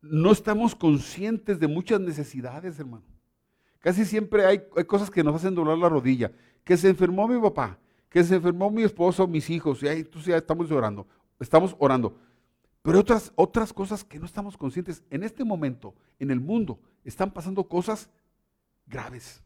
no 0.10 0.32
estamos 0.32 0.76
conscientes 0.76 1.60
de 1.60 1.68
muchas 1.68 2.00
necesidades, 2.00 2.80
hermano. 2.80 3.04
Casi 3.80 4.06
siempre 4.06 4.46
hay, 4.46 4.68
cosas 4.86 5.10
que 5.10 5.24
nos 5.24 5.36
hacen 5.36 5.56
doler 5.56 5.78
la 5.78 5.90
rodilla. 5.90 6.32
Que 6.64 6.76
se 6.76 6.90
enfermó 6.90 7.28
mi 7.28 7.40
papá, 7.40 7.80
que 8.10 8.24
se 8.24 8.36
enfermó 8.36 8.70
mi 8.70 8.84
esposo, 8.84 9.28
mis 9.28 9.50
hijos, 9.50 9.82
y 9.82 9.88
ahí 9.88 10.00
entonces 10.00 10.28
ya 10.28 10.38
estamos 10.38 10.70
orando, 10.72 11.08
estamos 11.40 11.76
orando. 11.80 12.18
Pero 12.82 13.00
otras, 13.00 13.32
otras 13.36 13.72
cosas 13.72 14.04
que 14.04 14.20
no 14.20 14.26
estamos 14.26 14.58
conscientes. 14.58 15.04
En 15.10 15.24
este 15.24 15.44
momento, 15.44 15.96
en 16.20 16.32
el 16.32 16.40
mundo, 16.40 16.80
están 17.04 17.32
pasando 17.32 17.68
cosas 17.68 18.10
graves. 18.86 19.42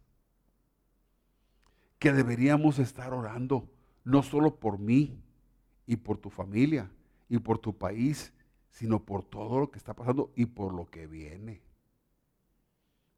Que 2.00 2.12
deberíamos 2.12 2.80
estar 2.80 3.14
orando, 3.14 3.70
no 4.04 4.24
solo 4.24 4.56
por 4.56 4.80
mí 4.80 5.22
y 5.86 5.98
por 5.98 6.18
tu 6.18 6.30
familia 6.30 6.90
y 7.30 7.38
por 7.38 7.60
tu 7.60 7.78
país, 7.78 8.34
sino 8.72 9.04
por 9.04 9.24
todo 9.24 9.60
lo 9.60 9.70
que 9.70 9.78
está 9.78 9.94
pasando 9.94 10.32
y 10.36 10.48
por 10.48 10.74
lo 10.74 10.90
que 10.90 11.08
viene. 11.08 11.62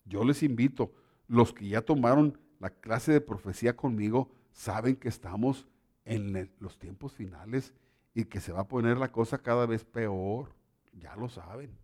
Yo 0.06 0.24
les 0.24 0.44
invito, 0.44 0.92
los 1.28 1.54
que 1.54 1.68
ya 1.68 1.82
tomaron 1.82 2.38
la 2.60 2.70
clase 2.70 3.12
de 3.12 3.22
profecía 3.22 3.76
conmigo, 3.76 4.30
saben 4.52 4.96
que 4.96 5.10
estamos 5.10 5.68
en 6.06 6.52
los 6.60 6.78
tiempos 6.78 7.14
finales 7.14 7.74
y 8.14 8.26
que 8.26 8.42
se 8.42 8.52
va 8.52 8.62
a 8.62 8.68
poner 8.68 8.98
la 8.98 9.12
cosa 9.12 9.38
cada 9.38 9.66
vez 9.66 9.86
peor. 9.86 10.50
Ya 10.94 11.16
lo 11.16 11.30
saben. 11.30 11.78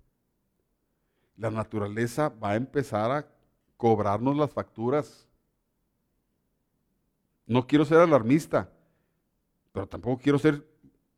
La 1.38 1.50
naturaleza 1.50 2.30
va 2.30 2.52
a 2.52 2.56
empezar 2.56 3.12
a 3.12 3.28
cobrarnos 3.78 4.36
las 4.36 4.52
facturas. 4.52 5.28
No 7.46 7.66
quiero 7.66 7.86
ser 7.86 8.00
alarmista, 8.00 8.70
pero 9.72 9.88
tampoco 9.88 10.22
quiero 10.22 10.38
ser 10.38 10.69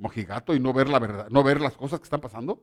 mojigato 0.01 0.53
y 0.55 0.59
no 0.59 0.73
ver 0.73 0.89
la 0.89 0.99
verdad, 0.99 1.29
no 1.29 1.43
ver 1.43 1.61
las 1.61 1.77
cosas 1.77 1.99
que 1.99 2.05
están 2.05 2.19
pasando. 2.19 2.61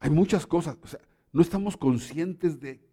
Hay 0.00 0.10
muchas 0.10 0.46
cosas, 0.46 0.76
o 0.82 0.86
sea, 0.86 1.00
no 1.32 1.40
estamos 1.40 1.76
conscientes 1.76 2.60
de 2.60 2.84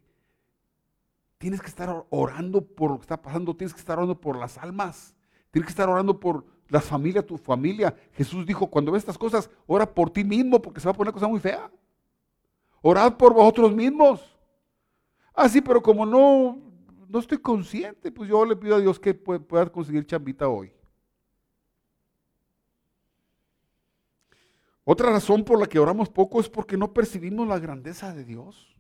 tienes 1.40 1.62
que 1.62 1.68
estar 1.68 2.06
orando 2.10 2.62
por 2.62 2.92
lo 2.92 2.98
que 2.98 3.04
está 3.04 3.22
pasando, 3.22 3.56
tienes 3.56 3.74
que 3.74 3.80
estar 3.80 3.98
orando 3.98 4.20
por 4.20 4.38
las 4.38 4.58
almas. 4.58 5.16
Tienes 5.52 5.66
que 5.66 5.72
estar 5.72 5.90
orando 5.90 6.20
por 6.20 6.46
la 6.68 6.80
familia, 6.80 7.26
tu 7.26 7.38
familia. 7.38 7.96
Jesús 8.12 8.46
dijo, 8.46 8.68
cuando 8.68 8.92
ves 8.92 9.02
estas 9.02 9.18
cosas, 9.18 9.50
ora 9.66 9.92
por 9.92 10.12
ti 10.12 10.24
mismo 10.24 10.62
porque 10.62 10.80
se 10.80 10.88
va 10.88 10.92
a 10.92 10.96
poner 10.96 11.14
cosa 11.14 11.28
muy 11.28 11.40
fea. 11.40 11.72
Orad 12.82 13.18
por 13.18 13.34
vosotros 13.34 13.74
mismos. 13.74 14.22
Ah, 15.34 15.50
sí, 15.50 15.62
pero 15.62 15.82
como 15.82 16.06
no, 16.06 16.60
no 17.08 17.20
estoy 17.20 17.40
consciente, 17.40 18.12
pues 18.12 18.30
yo 18.30 18.46
le 18.46 18.56
pido 18.56 18.76
a 18.76 18.80
Dios 18.80 19.00
que 19.00 19.14
pueda 19.14 19.66
conseguir 19.72 20.06
chambita 20.06 20.48
hoy. 20.48 20.72
Otra 24.92 25.12
razón 25.12 25.44
por 25.44 25.60
la 25.60 25.68
que 25.68 25.78
oramos 25.78 26.10
poco 26.10 26.42
es 26.42 26.50
porque 26.50 26.76
no 26.76 26.96
percibimos 26.96 27.48
la 27.48 27.60
grandeza 27.60 28.12
de 28.12 28.26
Dios. 28.26 28.76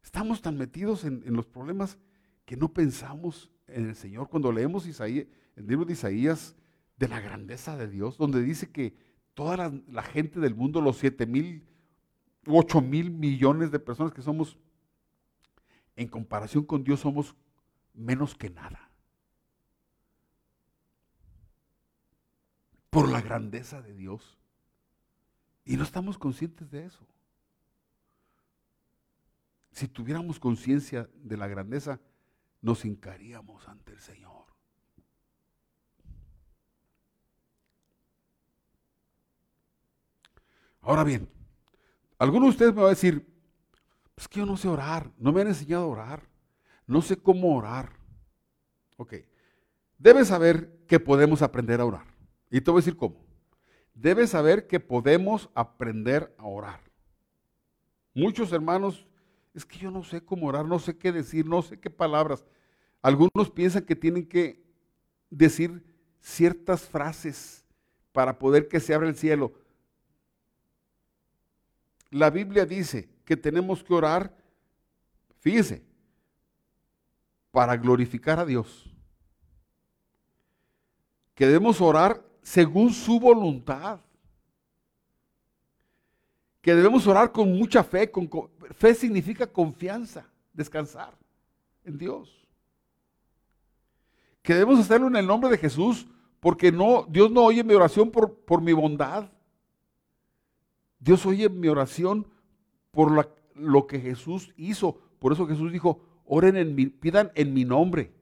Estamos 0.00 0.42
tan 0.42 0.56
metidos 0.56 1.02
en, 1.02 1.24
los 1.34 1.44
problemas 1.44 1.98
que 2.44 2.56
no 2.56 2.72
pensamos 2.72 3.50
en 3.66 3.88
el 3.88 3.96
Señor. 3.96 4.28
Cuando 4.28 4.52
leemos 4.52 4.86
Isaías, 4.86 5.26
el 5.56 5.66
libro 5.66 5.84
de 5.84 5.94
Isaías 5.94 6.54
de 6.96 7.08
la 7.08 7.18
grandeza 7.18 7.76
de 7.76 7.88
Dios, 7.88 8.16
donde 8.16 8.42
dice 8.42 8.70
que 8.70 8.96
toda 9.34 9.72
la, 9.88 10.02
gente 10.04 10.38
del 10.38 10.54
mundo, 10.54 10.80
los 10.80 10.98
siete 10.98 11.26
mil, 11.26 11.66
ocho 12.46 12.80
mil 12.80 13.10
millones 13.10 13.72
de 13.72 13.80
personas 13.80 14.12
que 14.12 14.22
somos, 14.22 14.56
en 15.96 16.06
comparación 16.06 16.64
con 16.64 16.84
Dios 16.84 17.00
somos 17.00 17.34
menos 17.92 18.36
que 18.36 18.50
nada. 18.50 18.88
Por 22.90 23.08
la 23.08 23.20
grandeza 23.20 23.82
de 23.82 23.92
Dios. 23.94 24.38
Y 25.64 25.76
no 25.76 25.82
estamos 25.82 26.18
conscientes 26.18 26.70
de 26.70 26.86
eso. 26.86 27.06
Si 29.72 29.88
tuviéramos 29.88 30.38
conciencia 30.38 31.08
de 31.14 31.36
la 31.36 31.48
grandeza, 31.48 32.00
nos 32.60 32.84
hincaríamos 32.84 33.66
ante 33.68 33.92
el 33.92 34.00
Señor. 34.00 34.44
Ahora 40.80 41.02
bien, 41.02 41.28
algunos 42.18 42.48
de 42.48 42.50
ustedes 42.50 42.74
me 42.74 42.82
va 42.82 42.88
a 42.88 42.90
decir, 42.90 43.26
es 44.16 44.28
que 44.28 44.40
yo 44.40 44.46
no 44.46 44.56
sé 44.56 44.68
orar, 44.68 45.10
no 45.16 45.32
me 45.32 45.40
han 45.40 45.48
enseñado 45.48 45.84
a 45.84 45.88
orar, 45.88 46.28
no 46.86 47.00
sé 47.00 47.16
cómo 47.16 47.56
orar. 47.56 47.98
Ok, 48.98 49.14
debes 49.98 50.28
saber 50.28 50.84
que 50.86 51.00
podemos 51.00 51.40
aprender 51.40 51.80
a 51.80 51.86
orar. 51.86 52.06
Y 52.50 52.60
te 52.60 52.70
voy 52.70 52.78
a 52.78 52.82
decir 52.82 52.96
cómo. 52.96 53.23
Debes 53.94 54.30
saber 54.30 54.66
que 54.66 54.80
podemos 54.80 55.48
aprender 55.54 56.34
a 56.36 56.46
orar. 56.46 56.80
Muchos 58.12 58.52
hermanos 58.52 59.06
es 59.54 59.64
que 59.64 59.78
yo 59.78 59.90
no 59.90 60.02
sé 60.02 60.20
cómo 60.20 60.46
orar, 60.46 60.66
no 60.66 60.78
sé 60.78 60.96
qué 60.96 61.12
decir, 61.12 61.46
no 61.46 61.62
sé 61.62 61.78
qué 61.78 61.90
palabras. 61.90 62.44
Algunos 63.00 63.50
piensan 63.54 63.84
que 63.84 63.94
tienen 63.94 64.26
que 64.26 64.62
decir 65.30 65.84
ciertas 66.20 66.82
frases 66.82 67.64
para 68.12 68.38
poder 68.38 68.68
que 68.68 68.80
se 68.80 68.94
abra 68.94 69.08
el 69.08 69.16
cielo. 69.16 69.52
La 72.10 72.30
Biblia 72.30 72.64
dice 72.64 73.08
que 73.24 73.36
tenemos 73.36 73.82
que 73.82 73.94
orar, 73.94 74.36
fíjese, 75.40 75.84
para 77.50 77.76
glorificar 77.76 78.38
a 78.38 78.46
Dios. 78.46 78.90
Que 81.34 81.46
debemos 81.46 81.80
orar 81.80 82.24
según 82.44 82.92
su 82.92 83.18
voluntad 83.18 83.98
que 86.60 86.74
debemos 86.74 87.06
orar 87.06 87.32
con 87.32 87.52
mucha 87.58 87.82
fe. 87.82 88.10
Con, 88.10 88.30
fe 88.70 88.94
significa 88.94 89.46
confianza, 89.46 90.26
descansar 90.52 91.14
en 91.84 91.98
Dios. 91.98 92.46
Que 94.42 94.54
debemos 94.54 94.78
hacerlo 94.78 95.08
en 95.08 95.16
el 95.16 95.26
nombre 95.26 95.50
de 95.50 95.58
Jesús, 95.58 96.06
porque 96.38 96.70
no, 96.70 97.06
Dios 97.08 97.30
no 97.30 97.44
oye 97.44 97.64
mi 97.64 97.74
oración 97.74 98.10
por, 98.10 98.34
por 98.44 98.60
mi 98.60 98.74
bondad. 98.74 99.30
Dios 100.98 101.24
oye 101.24 101.48
mi 101.48 101.68
oración 101.68 102.26
por 102.90 103.10
lo 103.54 103.86
que 103.86 104.00
Jesús 104.00 104.52
hizo. 104.56 105.00
Por 105.18 105.32
eso 105.32 105.46
Jesús 105.46 105.72
dijo, 105.72 106.00
oren 106.26 106.56
en 106.56 106.74
mi, 106.74 106.86
pidan 106.86 107.32
en 107.34 107.54
mi 107.54 107.64
nombre. 107.64 108.12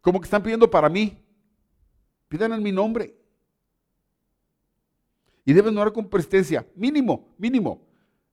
Como 0.00 0.20
que 0.20 0.24
están 0.24 0.42
pidiendo 0.42 0.70
para 0.70 0.88
mí. 0.88 1.22
Pidan 2.30 2.52
en 2.52 2.62
mi 2.62 2.70
nombre. 2.70 3.12
Y 5.44 5.52
deben 5.52 5.76
orar 5.76 5.92
con 5.92 6.08
persistencia, 6.08 6.64
mínimo, 6.76 7.34
mínimo. 7.36 7.82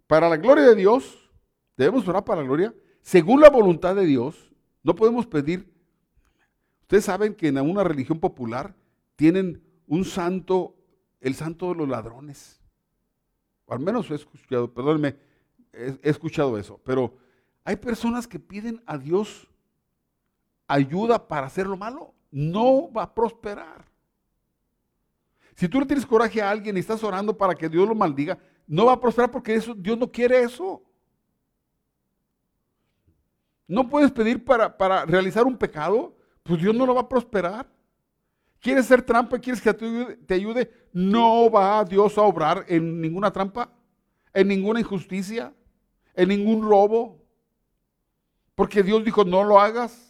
Para 0.06 0.30
la 0.30 0.38
gloria 0.38 0.66
de 0.66 0.76
Dios, 0.76 1.32
debemos 1.76 2.08
orar 2.08 2.24
para 2.24 2.42
la 2.42 2.48
gloria, 2.48 2.76
según 3.02 3.42
la 3.42 3.50
voluntad 3.50 3.96
de 3.96 4.06
Dios. 4.06 4.54
No 4.84 4.96
podemos 4.96 5.26
pedir. 5.26 5.74
Ustedes 6.82 7.06
saben 7.06 7.34
que 7.34 7.48
en 7.48 7.58
una 7.58 7.84
religión 7.84 8.20
popular 8.20 8.76
tienen 9.16 9.64
un 9.88 10.06
santo, 10.06 10.76
el 11.20 11.34
santo 11.34 11.70
de 11.70 11.76
los 11.76 11.90
ladrones. 11.90 12.62
al 13.68 13.80
menos 13.80 14.12
he 14.12 14.16
escuchado, 14.16 14.72
perdónenme, 14.72 15.18
he 15.74 15.98
escuchado 16.04 16.56
eso. 16.60 16.80
Pero 16.84 17.18
hay 17.64 17.78
personas 17.78 18.28
que 18.28 18.38
piden 18.38 18.84
a 18.86 19.00
Dios 19.00 19.48
ayuda 20.68 21.28
para 21.28 21.48
hacer 21.48 21.66
lo 21.66 21.78
malo. 21.78 22.14
No 22.32 22.92
va 22.92 23.04
a 23.04 23.14
prosperar. 23.14 23.86
Si 25.56 25.68
tú 25.68 25.80
le 25.80 25.86
tienes 25.86 26.06
coraje 26.06 26.42
a 26.42 26.52
alguien 26.52 26.78
y 26.78 26.80
estás 26.80 27.04
orando 27.04 27.36
para 27.36 27.56
que 27.56 27.68
Dios 27.68 27.88
lo 27.88 27.96
maldiga, 27.96 28.38
no 28.68 28.86
va 28.86 28.94
a 28.94 29.00
prosperar 29.00 29.32
porque 29.32 29.56
eso, 29.56 29.74
Dios 29.74 29.98
no 29.98 30.12
quiere 30.12 30.42
eso. 30.42 30.84
No 33.68 33.90
puedes 33.90 34.12
pedir 34.12 34.46
para, 34.46 34.78
para 34.78 35.06
realizar 35.06 35.46
un 35.46 35.58
pecado, 35.58 36.16
pues 36.44 36.62
Dios 36.62 36.76
no 36.76 36.86
lo 36.86 36.94
va 36.94 37.02
a 37.02 37.10
prosperar. 37.10 37.68
¿Quieres 38.60 38.86
ser 38.86 39.02
trampa? 39.02 39.40
¿Quieres 39.40 39.62
que 39.62 39.74
te 39.74 40.34
ayude? 40.34 40.72
No 40.94 41.50
va 41.50 41.84
Dios 41.84 42.18
a 42.18 42.22
obrar 42.22 42.66
en 42.68 43.02
ninguna 43.02 43.32
trampa, 43.32 43.72
en 44.34 44.48
ninguna 44.48 44.80
injusticia, 44.80 45.54
en 46.16 46.30
ningún 46.30 46.68
robo. 46.68 47.22
Porque 48.56 48.82
Dios 48.84 49.04
dijo, 49.04 49.24
no 49.24 49.44
lo 49.44 49.60
hagas. 49.60 50.07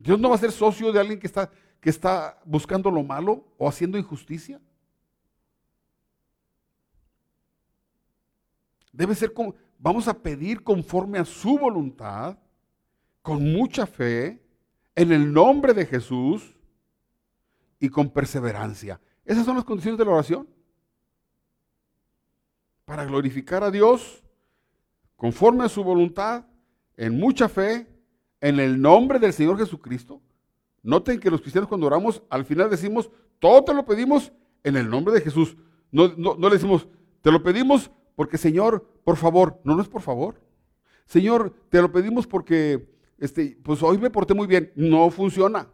Dios 0.00 0.18
no 0.18 0.30
va 0.30 0.34
a 0.34 0.38
ser 0.38 0.50
socio 0.50 0.90
de 0.92 0.98
alguien 0.98 1.20
que 1.20 1.26
está, 1.26 1.50
que 1.78 1.90
está 1.90 2.40
buscando 2.46 2.90
lo 2.90 3.02
malo 3.02 3.44
o 3.58 3.68
haciendo 3.68 3.98
injusticia. 3.98 4.58
Debe 8.92 9.14
ser 9.14 9.34
como, 9.34 9.54
vamos 9.78 10.08
a 10.08 10.14
pedir 10.14 10.64
conforme 10.64 11.18
a 11.18 11.24
su 11.24 11.58
voluntad, 11.58 12.38
con 13.20 13.52
mucha 13.52 13.86
fe, 13.86 14.42
en 14.94 15.12
el 15.12 15.32
nombre 15.32 15.74
de 15.74 15.84
Jesús 15.84 16.56
y 17.78 17.90
con 17.90 18.08
perseverancia. 18.08 19.00
Esas 19.24 19.44
son 19.44 19.56
las 19.56 19.64
condiciones 19.64 19.98
de 19.98 20.04
la 20.06 20.12
oración. 20.12 20.48
Para 22.86 23.04
glorificar 23.04 23.62
a 23.62 23.70
Dios 23.70 24.24
conforme 25.14 25.64
a 25.64 25.68
su 25.68 25.84
voluntad, 25.84 26.46
en 26.96 27.18
mucha 27.18 27.50
fe, 27.50 27.86
en 28.40 28.58
el 28.58 28.80
nombre 28.80 29.18
del 29.18 29.32
Señor 29.32 29.58
Jesucristo. 29.58 30.20
Noten 30.82 31.20
que 31.20 31.30
los 31.30 31.40
cristianos 31.40 31.68
cuando 31.68 31.86
oramos, 31.86 32.22
al 32.30 32.44
final 32.44 32.70
decimos, 32.70 33.10
todo 33.38 33.64
te 33.64 33.74
lo 33.74 33.84
pedimos 33.84 34.32
en 34.64 34.76
el 34.76 34.88
nombre 34.88 35.12
de 35.14 35.20
Jesús. 35.20 35.56
No, 35.90 36.08
no, 36.16 36.36
le 36.36 36.54
decimos, 36.54 36.88
te 37.20 37.30
lo 37.30 37.42
pedimos 37.42 37.90
porque 38.16 38.38
Señor, 38.38 38.86
por 39.04 39.16
favor, 39.16 39.60
no, 39.64 39.74
no 39.74 39.82
es 39.82 39.88
por 39.88 40.02
favor. 40.02 40.40
Señor, 41.06 41.54
te 41.68 41.82
lo 41.82 41.90
pedimos 41.90 42.26
porque 42.26 42.88
este, 43.18 43.58
pues 43.62 43.82
hoy 43.82 43.98
me 43.98 44.10
porté 44.10 44.32
muy 44.32 44.46
bien. 44.46 44.72
No 44.74 45.10
funciona. 45.10 45.68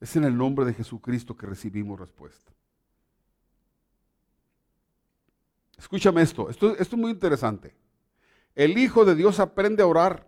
Es 0.00 0.14
en 0.16 0.24
el 0.24 0.36
nombre 0.36 0.64
de 0.64 0.74
Jesucristo 0.74 1.36
que 1.36 1.46
recibimos 1.46 1.98
respuesta. 1.98 2.52
Escúchame 5.76 6.22
esto, 6.22 6.50
esto, 6.50 6.76
esto 6.76 6.96
es 6.96 7.00
muy 7.00 7.10
interesante. 7.10 7.74
El 8.58 8.76
Hijo 8.76 9.04
de 9.04 9.14
Dios 9.14 9.38
aprende 9.38 9.84
a 9.84 9.86
orar 9.86 10.26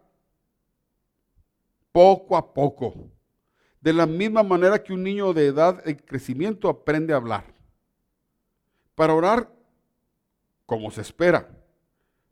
poco 1.90 2.36
a 2.36 2.54
poco, 2.54 3.10
de 3.80 3.92
la 3.92 4.06
misma 4.06 4.44
manera 4.44 4.84
que 4.84 4.92
un 4.92 5.02
niño 5.02 5.32
de 5.32 5.46
edad 5.46 5.82
en 5.84 5.96
crecimiento 5.96 6.68
aprende 6.68 7.12
a 7.12 7.16
hablar. 7.16 7.52
Para 8.94 9.14
orar 9.14 9.52
como 10.64 10.92
se 10.92 11.00
espera, 11.00 11.50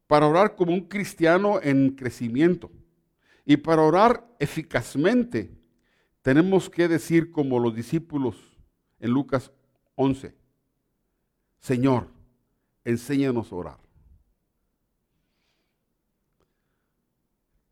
para 0.07 0.29
orar 0.29 0.55
como 0.55 0.73
un 0.73 0.83
cristiano 0.83 1.59
en 1.61 1.91
crecimiento 1.97 2.71
y 3.45 3.57
para 3.57 3.83
orar 3.83 4.25
eficazmente, 4.39 5.51
tenemos 6.23 6.71
que 6.71 6.87
decir 6.87 7.33
como 7.33 7.59
los 7.59 7.75
discípulos 7.75 8.37
en 9.01 9.11
Lucas 9.11 9.51
11, 9.97 10.33
Señor, 11.59 12.07
enséñanos 12.85 13.51
a 13.51 13.57
orar. 13.57 13.88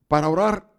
Para 0.09 0.29
orar, 0.29 0.71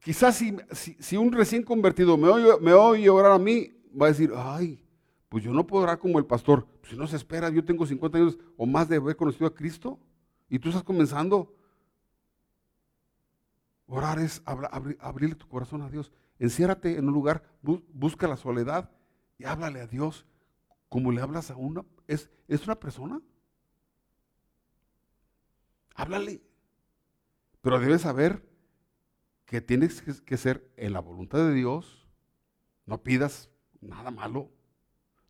quizás 0.00 0.36
si, 0.36 1.16
un 1.16 1.32
recién 1.32 1.62
convertido 1.62 2.16
me 2.16 2.28
oye, 2.28 2.60
me 2.60 2.72
oye 2.72 3.08
orar 3.08 3.32
a 3.32 3.38
mí, 3.38 3.72
va 4.00 4.06
a 4.06 4.10
decir, 4.10 4.32
ay, 4.36 4.86
pues 5.28 5.42
yo 5.42 5.52
no 5.52 5.66
puedo 5.66 5.84
orar 5.84 5.98
como 5.98 6.18
el 6.18 6.26
pastor. 6.26 6.66
Pues 6.80 6.92
si 6.92 6.96
no 6.96 7.06
se 7.06 7.16
espera, 7.16 7.50
yo 7.50 7.64
tengo 7.64 7.86
50 7.86 8.18
años 8.18 8.38
o 8.56 8.66
más 8.66 8.88
de 8.88 8.96
haber 8.96 9.16
conocido 9.16 9.46
a 9.46 9.54
Cristo 9.54 9.98
y 10.48 10.58
tú 10.58 10.68
estás 10.68 10.84
comenzando. 10.84 11.54
Orar 13.86 14.18
es 14.18 14.42
abrirle 14.46 15.36
tu 15.36 15.48
corazón 15.48 15.82
a 15.82 15.90
Dios. 15.90 16.12
Enciérrate 16.38 16.98
en 16.98 17.06
un 17.06 17.14
lugar, 17.14 17.42
busca 17.62 18.26
la 18.28 18.36
soledad 18.36 18.90
y 19.38 19.44
háblale 19.44 19.80
a 19.80 19.86
Dios 19.86 20.26
como 20.88 21.12
le 21.12 21.20
hablas 21.20 21.50
a 21.50 21.56
una. 21.56 21.84
¿Es, 22.06 22.30
es 22.48 22.64
una 22.64 22.78
persona? 22.78 23.20
Háblale. 25.96 26.42
Pero 27.60 27.80
debes 27.80 28.02
saber 28.02 28.48
que 29.44 29.60
tienes 29.60 30.02
que 30.02 30.36
ser 30.36 30.72
en 30.76 30.92
la 30.92 31.00
voluntad 31.00 31.38
de 31.38 31.52
Dios. 31.52 32.06
No 32.84 33.02
pidas 33.02 33.50
nada 33.80 34.10
malo 34.10 34.50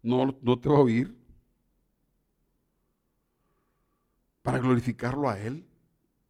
no, 0.06 0.60
te 0.60 0.68
va 0.68 0.76
a 0.76 0.80
oír. 0.80 1.16
Para 4.42 4.58
glorificarlo 4.58 5.28
a 5.28 5.38
Él, 5.38 5.66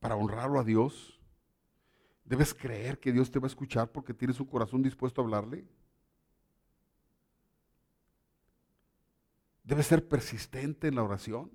para 0.01 0.17
honrarlo 0.17 0.59
a 0.59 0.65
Dios. 0.65 1.21
Debes 2.25 2.55
creer 2.55 2.99
que 2.99 3.13
Dios 3.13 3.31
te 3.31 3.39
va 3.39 3.47
a 3.47 3.49
escuchar 3.49 3.93
porque 3.93 4.15
tienes 4.15 4.41
un 4.41 4.47
corazón 4.47 4.83
dispuesto 4.83 5.21
a 5.21 5.25
hablarle. 5.25 5.67
Debes 9.63 9.87
ser 9.87 10.09
persistente 10.09 10.89
en 10.89 10.95
la 10.95 11.03
oración, 11.03 11.53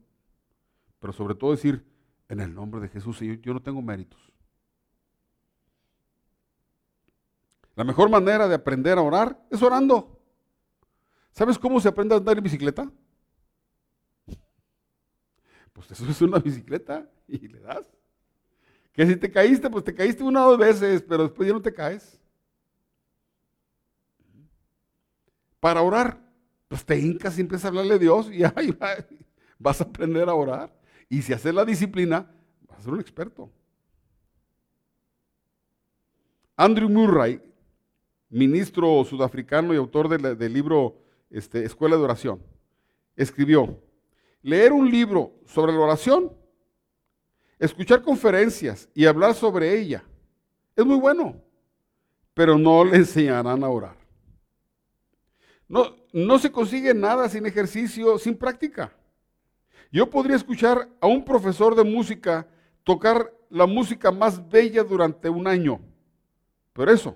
pero 0.99 1.13
sobre 1.13 1.34
todo 1.34 1.51
decir, 1.51 1.90
en 2.32 2.39
el 2.39 2.55
nombre 2.55 2.79
de 2.79 2.88
Jesús, 2.88 3.17
Señor, 3.17 3.41
yo 3.41 3.53
no 3.53 3.61
tengo 3.61 3.82
méritos. 3.82 4.32
La 7.75 7.84
mejor 7.84 8.09
manera 8.09 8.47
de 8.47 8.55
aprender 8.55 8.97
a 8.97 9.01
orar 9.01 9.38
es 9.49 9.61
orando. 9.61 10.17
¿Sabes 11.34 11.59
cómo 11.59 11.82
se 11.82 11.89
aprende 11.89 12.15
a 12.15 12.19
andar 12.19 12.38
en 12.38 12.43
bicicleta? 12.43 12.89
Pues 15.73 15.88
te 15.88 15.95
subes 15.95 16.21
una 16.21 16.39
bicicleta 16.39 17.09
y 17.27 17.49
le 17.49 17.59
das. 17.59 17.86
Que 18.93 19.05
si 19.05 19.17
te 19.17 19.29
caíste, 19.29 19.69
pues 19.69 19.84
te 19.84 19.93
caíste 19.93 20.23
una 20.23 20.45
o 20.45 20.51
dos 20.51 20.59
veces, 20.59 21.01
pero 21.01 21.23
después 21.23 21.49
ya 21.49 21.53
no 21.53 21.61
te 21.61 21.73
caes. 21.73 22.17
Para 25.59 25.82
orar, 25.82 26.17
pues 26.69 26.86
te 26.86 26.97
hincas 26.97 27.38
y 27.38 27.41
empiezas 27.41 27.65
a 27.65 27.67
hablarle 27.69 27.95
a 27.95 27.97
Dios 27.97 28.32
y 28.32 28.45
ahí 28.45 28.73
vas 29.59 29.82
a 29.82 29.84
aprender 29.84 30.29
a 30.29 30.34
orar. 30.34 30.80
Y 31.12 31.22
si 31.24 31.34
haces 31.34 31.53
la 31.53 31.66
disciplina, 31.66 32.26
vas 32.70 32.80
a 32.80 32.84
ser 32.84 32.93
un 32.93 33.01
experto. 33.01 33.51
Andrew 36.55 36.88
Murray, 36.88 37.41
ministro 38.30 39.03
sudafricano 39.03 39.74
y 39.74 39.78
autor 39.78 40.07
del 40.07 40.53
libro 40.53 41.01
este, 41.30 41.66
escuela 41.66 41.97
de 41.97 42.03
oración, 42.03 42.41
escribió, 43.18 43.78
leer 44.41 44.72
un 44.72 44.89
libro 44.89 45.34
sobre 45.45 45.74
la 45.74 45.80
oración, 45.80 46.32
escuchar 47.59 48.03
conferencias 48.03 48.88
y 48.93 49.05
hablar 49.05 49.34
sobre 49.34 49.78
ella, 49.78 50.05
es 50.78 50.86
muy 50.86 50.95
bueno, 50.95 51.43
pero 52.34 52.57
no 52.57 52.86
le 52.86 52.95
enseñarán 52.95 53.66
a 53.66 53.70
orar. 53.70 53.97
No, 55.68 55.93
no 56.14 56.39
se 56.39 56.53
consigue 56.53 56.93
nada 56.93 57.28
sin 57.28 57.45
ejercicio, 57.45 58.18
sin 58.18 58.38
práctica. 58.38 58.95
Yo 59.91 60.09
podría 60.09 60.37
escuchar 60.37 60.89
a 61.01 61.07
un 61.07 61.23
profesor 61.25 61.75
de 61.75 61.83
música 61.83 62.47
tocar 62.83 63.33
la 63.49 63.67
música 63.67 64.09
más 64.11 64.47
bella 64.49 64.83
durante 64.83 65.29
un 65.29 65.45
año, 65.45 65.81
pero 66.71 66.91
eso 66.91 67.15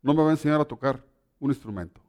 no 0.00 0.14
me 0.14 0.22
va 0.22 0.30
a 0.30 0.32
enseñar 0.32 0.60
a 0.60 0.64
tocar 0.64 1.04
un 1.38 1.50
instrumento. 1.50 2.00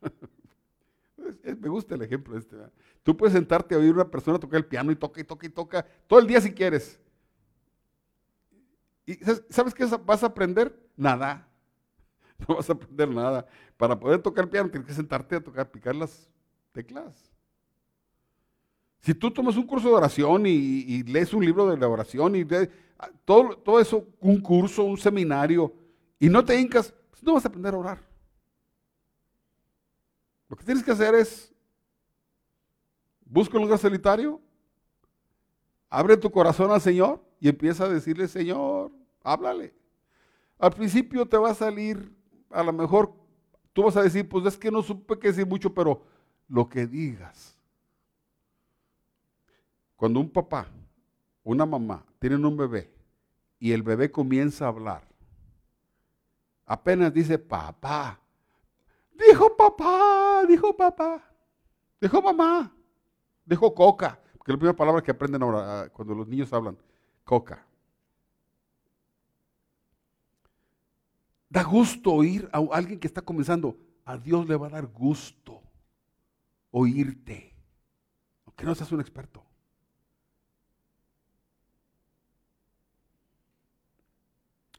Me 1.60 1.68
gusta 1.68 1.94
el 1.94 2.02
ejemplo 2.02 2.36
este. 2.38 2.56
Tú 3.02 3.16
puedes 3.16 3.32
sentarte 3.34 3.74
a 3.74 3.78
oír 3.78 3.90
a 3.90 3.94
una 3.94 4.10
persona 4.10 4.38
tocar 4.38 4.58
el 4.58 4.66
piano 4.66 4.92
y 4.92 4.96
toca 4.96 5.20
y 5.20 5.24
toca 5.24 5.46
y 5.46 5.50
toca 5.50 5.86
todo 6.06 6.18
el 6.20 6.26
día 6.26 6.40
si 6.40 6.52
quieres. 6.52 7.00
¿Y 9.06 9.14
sabes 9.50 9.74
qué 9.74 9.84
vas 10.04 10.22
a 10.22 10.26
aprender? 10.26 10.78
Nada. 10.96 11.48
No 12.46 12.56
vas 12.56 12.68
a 12.68 12.74
aprender 12.74 13.08
nada. 13.08 13.46
Para 13.78 13.98
poder 13.98 14.20
tocar 14.20 14.50
piano 14.50 14.68
tienes 14.68 14.86
que 14.86 14.92
sentarte 14.92 15.36
a 15.36 15.40
tocar, 15.40 15.70
picar 15.70 15.96
las 15.96 16.28
teclas. 16.70 17.25
Si 19.06 19.14
tú 19.14 19.30
tomas 19.30 19.56
un 19.56 19.68
curso 19.68 19.88
de 19.88 19.94
oración 19.94 20.46
y, 20.46 21.04
lees 21.04 21.32
un 21.32 21.44
libro 21.44 21.68
de 21.68 21.76
la 21.76 21.86
oración 21.86 22.34
y 22.34 22.44
ah, 22.98 23.08
todo, 23.24 23.56
todo 23.56 23.78
eso, 23.78 24.04
un 24.18 24.40
curso, 24.40 24.82
un 24.82 24.98
seminario, 24.98 25.72
y 26.18 26.28
no 26.28 26.44
te 26.44 26.60
hincas, 26.60 26.92
pues 27.10 27.22
no 27.22 27.34
vas 27.34 27.44
a 27.44 27.48
aprender 27.48 27.72
a 27.72 27.78
orar. 27.78 28.02
Lo 30.48 30.56
que 30.56 30.64
tienes 30.64 30.82
que 30.82 30.90
hacer 30.90 31.14
es, 31.14 31.54
busca 33.24 33.56
un 33.56 33.62
lugar 33.62 33.78
solitario, 33.78 34.40
abre 35.88 36.16
tu 36.16 36.28
corazón 36.28 36.72
al 36.72 36.80
Señor 36.80 37.22
y 37.38 37.48
empieza 37.48 37.84
a 37.84 37.88
decirle, 37.88 38.26
Señor, 38.26 38.90
háblale. 39.22 39.72
Al 40.58 40.72
principio 40.72 41.24
te 41.26 41.36
va 41.36 41.50
a 41.50 41.54
salir, 41.54 42.12
a 42.50 42.64
lo 42.64 42.72
mejor 42.72 43.14
tú 43.72 43.84
vas 43.84 43.96
a 43.96 44.02
decir, 44.02 44.28
pues 44.28 44.44
es 44.46 44.58
que 44.58 44.72
no 44.72 44.82
supe 44.82 45.16
que 45.16 45.28
decir 45.28 45.46
mucho, 45.46 45.72
pero 45.72 46.02
lo 46.48 46.68
que 46.68 46.88
digas. 46.88 47.55
Cuando 49.96 50.20
un 50.20 50.30
papá, 50.30 50.68
una 51.42 51.66
mamá 51.66 52.04
tienen 52.18 52.44
un 52.44 52.56
bebé 52.56 52.92
y 53.58 53.72
el 53.72 53.82
bebé 53.82 54.10
comienza 54.10 54.66
a 54.66 54.68
hablar, 54.68 55.08
apenas 56.66 57.12
dice 57.12 57.38
papá, 57.38 58.20
Dijo 59.16 59.56
papá, 59.56 60.44
dijo 60.46 60.76
papá, 60.76 61.22
dijo 62.00 62.20
mamá, 62.20 62.72
dijo 63.44 63.74
coca, 63.74 64.20
porque 64.36 64.52
es 64.52 64.54
la 64.54 64.58
primera 64.58 64.76
palabra 64.76 65.02
que 65.02 65.10
aprenden 65.10 65.42
ahora 65.42 65.80
ah, 65.80 65.88
cuando 65.88 66.14
los 66.14 66.28
niños 66.28 66.52
hablan, 66.52 66.76
coca. 67.24 67.64
Da 71.48 71.62
gusto 71.62 72.12
oír 72.12 72.48
a 72.52 72.58
alguien 72.72 72.98
que 72.98 73.06
está 73.06 73.22
comenzando. 73.22 73.78
A 74.04 74.18
Dios 74.18 74.46
le 74.46 74.56
va 74.56 74.66
a 74.66 74.70
dar 74.70 74.86
gusto 74.86 75.62
oírte, 76.70 77.54
aunque 78.44 78.64
no 78.64 78.74
seas 78.74 78.92
un 78.92 79.00
experto. 79.00 79.45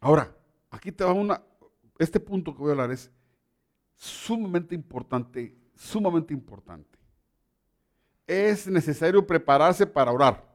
Ahora, 0.08 0.34
aquí 0.72 0.90
te 0.90 1.04
va 1.04 1.12
una, 1.12 1.44
este 2.00 2.18
punto 2.18 2.54
que 2.54 2.60
voy 2.60 2.70
a 2.70 2.72
hablar 2.72 2.92
es 2.92 3.12
sumamente 3.94 4.74
importante, 4.74 5.54
sumamente 5.76 6.34
importante. 6.34 6.98
Es 8.26 8.68
necesario 8.68 9.28
prepararse 9.28 9.86
para 9.86 10.14
orar. 10.14 10.48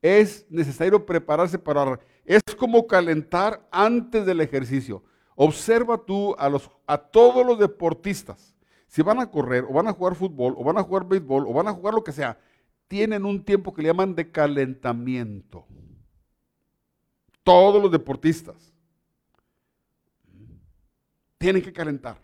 Es 0.00 0.46
necesario 0.48 1.04
prepararse 1.04 1.58
para 1.58 1.82
orar. 1.82 2.00
Es 2.24 2.40
como 2.56 2.86
calentar 2.86 3.66
antes 3.72 4.24
del 4.24 4.40
ejercicio. 4.42 5.02
Observa 5.34 5.98
tú 5.98 6.36
a, 6.38 6.48
los, 6.48 6.70
a 6.86 6.98
todos 6.98 7.44
los 7.44 7.58
deportistas. 7.58 8.54
Si 8.86 9.02
van 9.02 9.18
a 9.18 9.28
correr 9.28 9.64
o 9.68 9.72
van 9.72 9.88
a 9.88 9.92
jugar 9.92 10.14
fútbol 10.14 10.54
o 10.56 10.62
van 10.62 10.78
a 10.78 10.84
jugar 10.84 11.04
béisbol 11.04 11.48
o 11.48 11.52
van 11.52 11.66
a 11.66 11.72
jugar 11.72 11.94
lo 11.94 12.04
que 12.04 12.12
sea, 12.12 12.38
tienen 12.86 13.24
un 13.24 13.44
tiempo 13.44 13.74
que 13.74 13.82
le 13.82 13.88
llaman 13.88 14.14
de 14.14 14.30
calentamiento. 14.30 15.66
Todos 17.48 17.82
los 17.82 17.90
deportistas 17.90 18.74
tienen 21.38 21.62
que 21.62 21.72
calentar. 21.72 22.18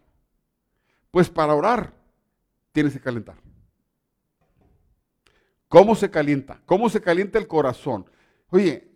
Pues 1.11 1.31
para 1.31 1.55
orar 1.55 1.95
tienes 2.73 2.93
que 2.93 3.01
calentar. 3.01 3.37
¿Cómo 5.67 5.95
se 5.95 6.11
calienta? 6.11 6.61
¿Cómo 6.67 6.91
se 6.91 7.01
calienta 7.01 7.39
el 7.39 7.47
corazón? 7.47 8.05
Oye, 8.51 8.87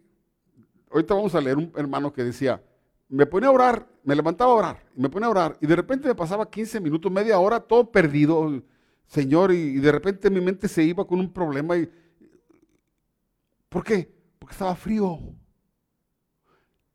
ahorita 0.90 1.14
vamos 1.14 1.34
a 1.34 1.40
leer 1.40 1.56
un 1.56 1.72
hermano 1.74 2.12
que 2.12 2.22
decía, 2.22 2.62
me 3.08 3.24
ponía 3.24 3.48
a 3.48 3.52
orar, 3.52 3.88
me 4.04 4.14
levantaba 4.14 4.52
a 4.52 4.54
orar, 4.54 4.84
me 4.96 5.08
ponía 5.08 5.28
a 5.28 5.30
orar, 5.30 5.56
y 5.62 5.66
de 5.66 5.76
repente 5.76 6.08
me 6.08 6.14
pasaba 6.14 6.50
15 6.50 6.78
minutos, 6.78 7.10
media 7.10 7.38
hora, 7.38 7.58
todo 7.58 7.90
perdido, 7.90 8.62
Señor, 9.06 9.50
y, 9.50 9.78
de 9.78 9.92
repente 9.92 10.28
mi 10.28 10.42
mente 10.42 10.68
se 10.68 10.82
iba 10.84 11.06
con 11.06 11.20
un 11.20 11.32
problema. 11.32 11.78
Y, 11.78 11.90
¿Por 13.70 13.82
qué? 13.82 14.14
Porque 14.38 14.52
estaba 14.52 14.74
frío. 14.74 15.18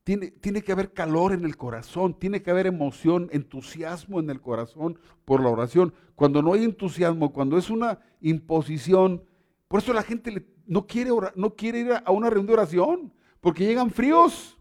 Tiene, 0.03 0.31
tiene, 0.31 0.61
que 0.61 0.73
haber 0.73 0.91
calor 0.91 1.31
en 1.31 1.45
el 1.45 1.55
corazón, 1.55 2.19
tiene 2.19 2.41
que 2.41 2.51
haber 2.51 2.67
emoción, 2.67 3.29
entusiasmo 3.31 4.19
en 4.19 4.29
el 4.29 4.41
corazón 4.41 4.99
por 5.23 5.41
la 5.41 5.49
oración. 5.49 5.93
Cuando 6.15 6.41
no 6.41 6.53
hay 6.53 6.65
entusiasmo, 6.65 7.31
cuando 7.31 7.57
es 7.57 7.69
una 7.69 7.99
imposición, 8.19 9.23
por 9.69 9.79
eso 9.79 9.93
la 9.93 10.03
gente 10.03 10.45
no, 10.65 10.85
quiere 10.85 11.11
no 11.35 11.55
quiere 11.55 11.79
ir 11.79 11.93
a 11.93 12.11
una 12.11 12.29
reunión 12.29 12.47
de 12.47 12.53
oración, 12.53 13.13
porque 13.39 13.65
llegan 13.65 13.91
fríos. 13.91 14.57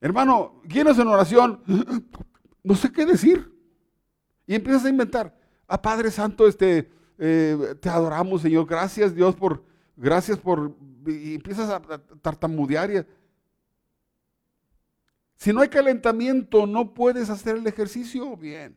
Hermano, 0.00 0.62
¿quién 0.68 0.86
en 0.86 1.08
oración? 1.08 1.62
No 2.64 2.74
sé 2.74 2.92
qué 2.92 3.06
decir. 3.06 3.50
Y 4.46 4.54
empiezas 4.54 4.84
a 4.84 4.90
inventar. 4.90 5.34
Ah, 5.66 5.80
Padre 5.80 6.10
Santo, 6.10 6.46
este, 6.46 6.90
eh, 7.16 7.74
te 7.80 7.88
adoramos, 7.88 8.42
Señor. 8.42 8.66
Gracias, 8.66 9.14
Dios, 9.14 9.34
por, 9.36 9.64
gracias 9.98 10.38
por, 10.38 10.74
y 11.06 11.34
empiezas 11.34 11.68
a 11.68 11.80
tartamudear. 12.22 13.06
si 15.36 15.52
no 15.52 15.60
hay 15.60 15.68
calentamiento, 15.68 16.66
no 16.66 16.94
puedes 16.94 17.28
hacer 17.28 17.56
el 17.56 17.66
ejercicio 17.66 18.36
bien. 18.36 18.76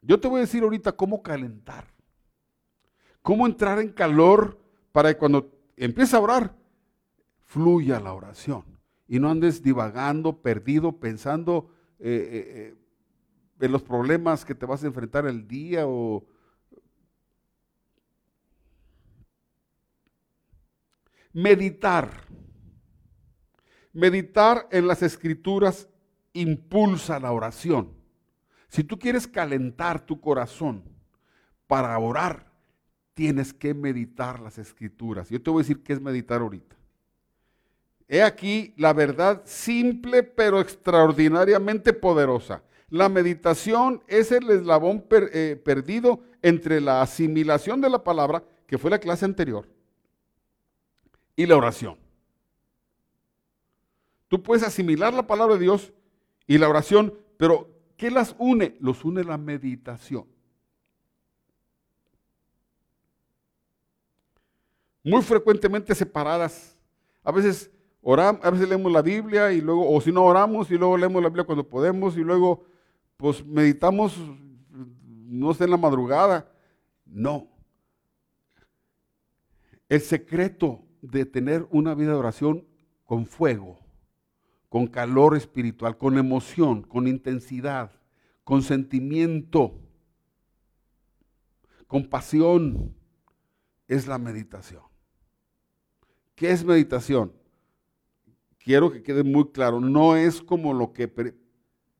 Yo 0.00 0.18
te 0.18 0.28
voy 0.28 0.38
a 0.38 0.40
decir 0.42 0.62
ahorita 0.62 0.92
cómo 0.92 1.22
calentar. 1.22 1.86
Cómo 3.20 3.46
entrar 3.46 3.78
en 3.80 3.92
calor 3.92 4.58
para 4.92 5.12
que 5.12 5.18
cuando 5.18 5.52
empiece 5.76 6.16
a 6.16 6.20
orar, 6.20 6.54
fluya 7.44 8.00
la 8.00 8.14
oración. 8.14 8.64
Y 9.08 9.18
no 9.18 9.30
andes 9.30 9.62
divagando, 9.62 10.40
perdido, 10.40 10.92
pensando 10.92 11.70
eh, 11.98 12.06
eh, 12.08 12.74
eh, 13.60 13.64
en 13.66 13.72
los 13.72 13.82
problemas 13.82 14.44
que 14.44 14.54
te 14.54 14.66
vas 14.66 14.84
a 14.84 14.86
enfrentar 14.86 15.26
el 15.26 15.46
día 15.48 15.86
o... 15.86 16.24
Meditar. 21.38 22.10
Meditar 23.92 24.66
en 24.72 24.88
las 24.88 25.02
escrituras 25.02 25.88
impulsa 26.32 27.20
la 27.20 27.30
oración. 27.30 27.92
Si 28.66 28.82
tú 28.82 28.98
quieres 28.98 29.28
calentar 29.28 30.04
tu 30.04 30.20
corazón 30.20 30.82
para 31.68 31.96
orar, 31.96 32.50
tienes 33.14 33.54
que 33.54 33.72
meditar 33.72 34.40
las 34.40 34.58
escrituras. 34.58 35.30
Yo 35.30 35.40
te 35.40 35.48
voy 35.48 35.60
a 35.60 35.62
decir 35.62 35.84
qué 35.84 35.92
es 35.92 36.00
meditar 36.00 36.40
ahorita. 36.40 36.74
He 38.08 38.20
aquí 38.20 38.74
la 38.76 38.92
verdad 38.92 39.42
simple 39.44 40.24
pero 40.24 40.58
extraordinariamente 40.58 41.92
poderosa. 41.92 42.64
La 42.88 43.08
meditación 43.08 44.02
es 44.08 44.32
el 44.32 44.50
eslabón 44.50 45.04
eh, 45.12 45.62
perdido 45.64 46.20
entre 46.42 46.80
la 46.80 47.00
asimilación 47.00 47.80
de 47.80 47.90
la 47.90 48.02
palabra, 48.02 48.42
que 48.66 48.76
fue 48.76 48.90
la 48.90 48.98
clase 48.98 49.24
anterior, 49.24 49.68
y 51.38 51.46
la 51.46 51.56
oración. 51.56 51.96
Tú 54.26 54.42
puedes 54.42 54.64
asimilar 54.64 55.14
la 55.14 55.28
palabra 55.28 55.54
de 55.54 55.60
Dios 55.60 55.92
y 56.48 56.58
la 56.58 56.68
oración, 56.68 57.14
pero 57.36 57.70
¿qué 57.96 58.10
las 58.10 58.34
une? 58.38 58.76
Los 58.80 59.04
une 59.04 59.22
la 59.22 59.38
meditación. 59.38 60.26
Muy 65.04 65.22
frecuentemente 65.22 65.94
separadas. 65.94 66.76
A 67.22 67.30
veces 67.30 67.70
Oramos, 68.00 68.44
a 68.44 68.50
veces 68.50 68.68
leemos 68.68 68.90
la 68.90 69.02
Biblia 69.02 69.52
y 69.52 69.60
luego, 69.60 69.88
o 69.92 70.00
si 70.00 70.10
no 70.10 70.24
oramos 70.24 70.70
y 70.70 70.78
luego 70.78 70.96
leemos 70.96 71.22
la 71.22 71.28
Biblia 71.28 71.44
cuando 71.44 71.68
podemos 71.68 72.16
y 72.16 72.20
luego 72.20 72.64
pues 73.16 73.44
meditamos, 73.44 74.16
no 75.26 75.52
sé, 75.52 75.64
en 75.64 75.70
la 75.70 75.76
madrugada. 75.76 76.50
No. 77.04 77.48
El 79.88 80.00
secreto 80.00 80.87
de 81.02 81.26
tener 81.26 81.66
una 81.70 81.94
vida 81.94 82.10
de 82.10 82.16
oración 82.16 82.66
con 83.04 83.26
fuego, 83.26 83.78
con 84.68 84.86
calor 84.86 85.36
espiritual, 85.36 85.96
con 85.96 86.18
emoción, 86.18 86.82
con 86.82 87.06
intensidad, 87.06 87.92
con 88.44 88.62
sentimiento, 88.62 89.80
con 91.86 92.06
pasión, 92.08 92.94
es 93.86 94.06
la 94.06 94.18
meditación. 94.18 94.82
¿Qué 96.34 96.50
es 96.50 96.64
meditación? 96.64 97.32
quiero 98.68 98.92
que 98.92 99.02
quede 99.02 99.22
muy 99.22 99.46
claro, 99.50 99.80
no 99.80 100.14
es 100.14 100.42
como 100.42 100.74
lo 100.74 100.92
que 100.92 101.10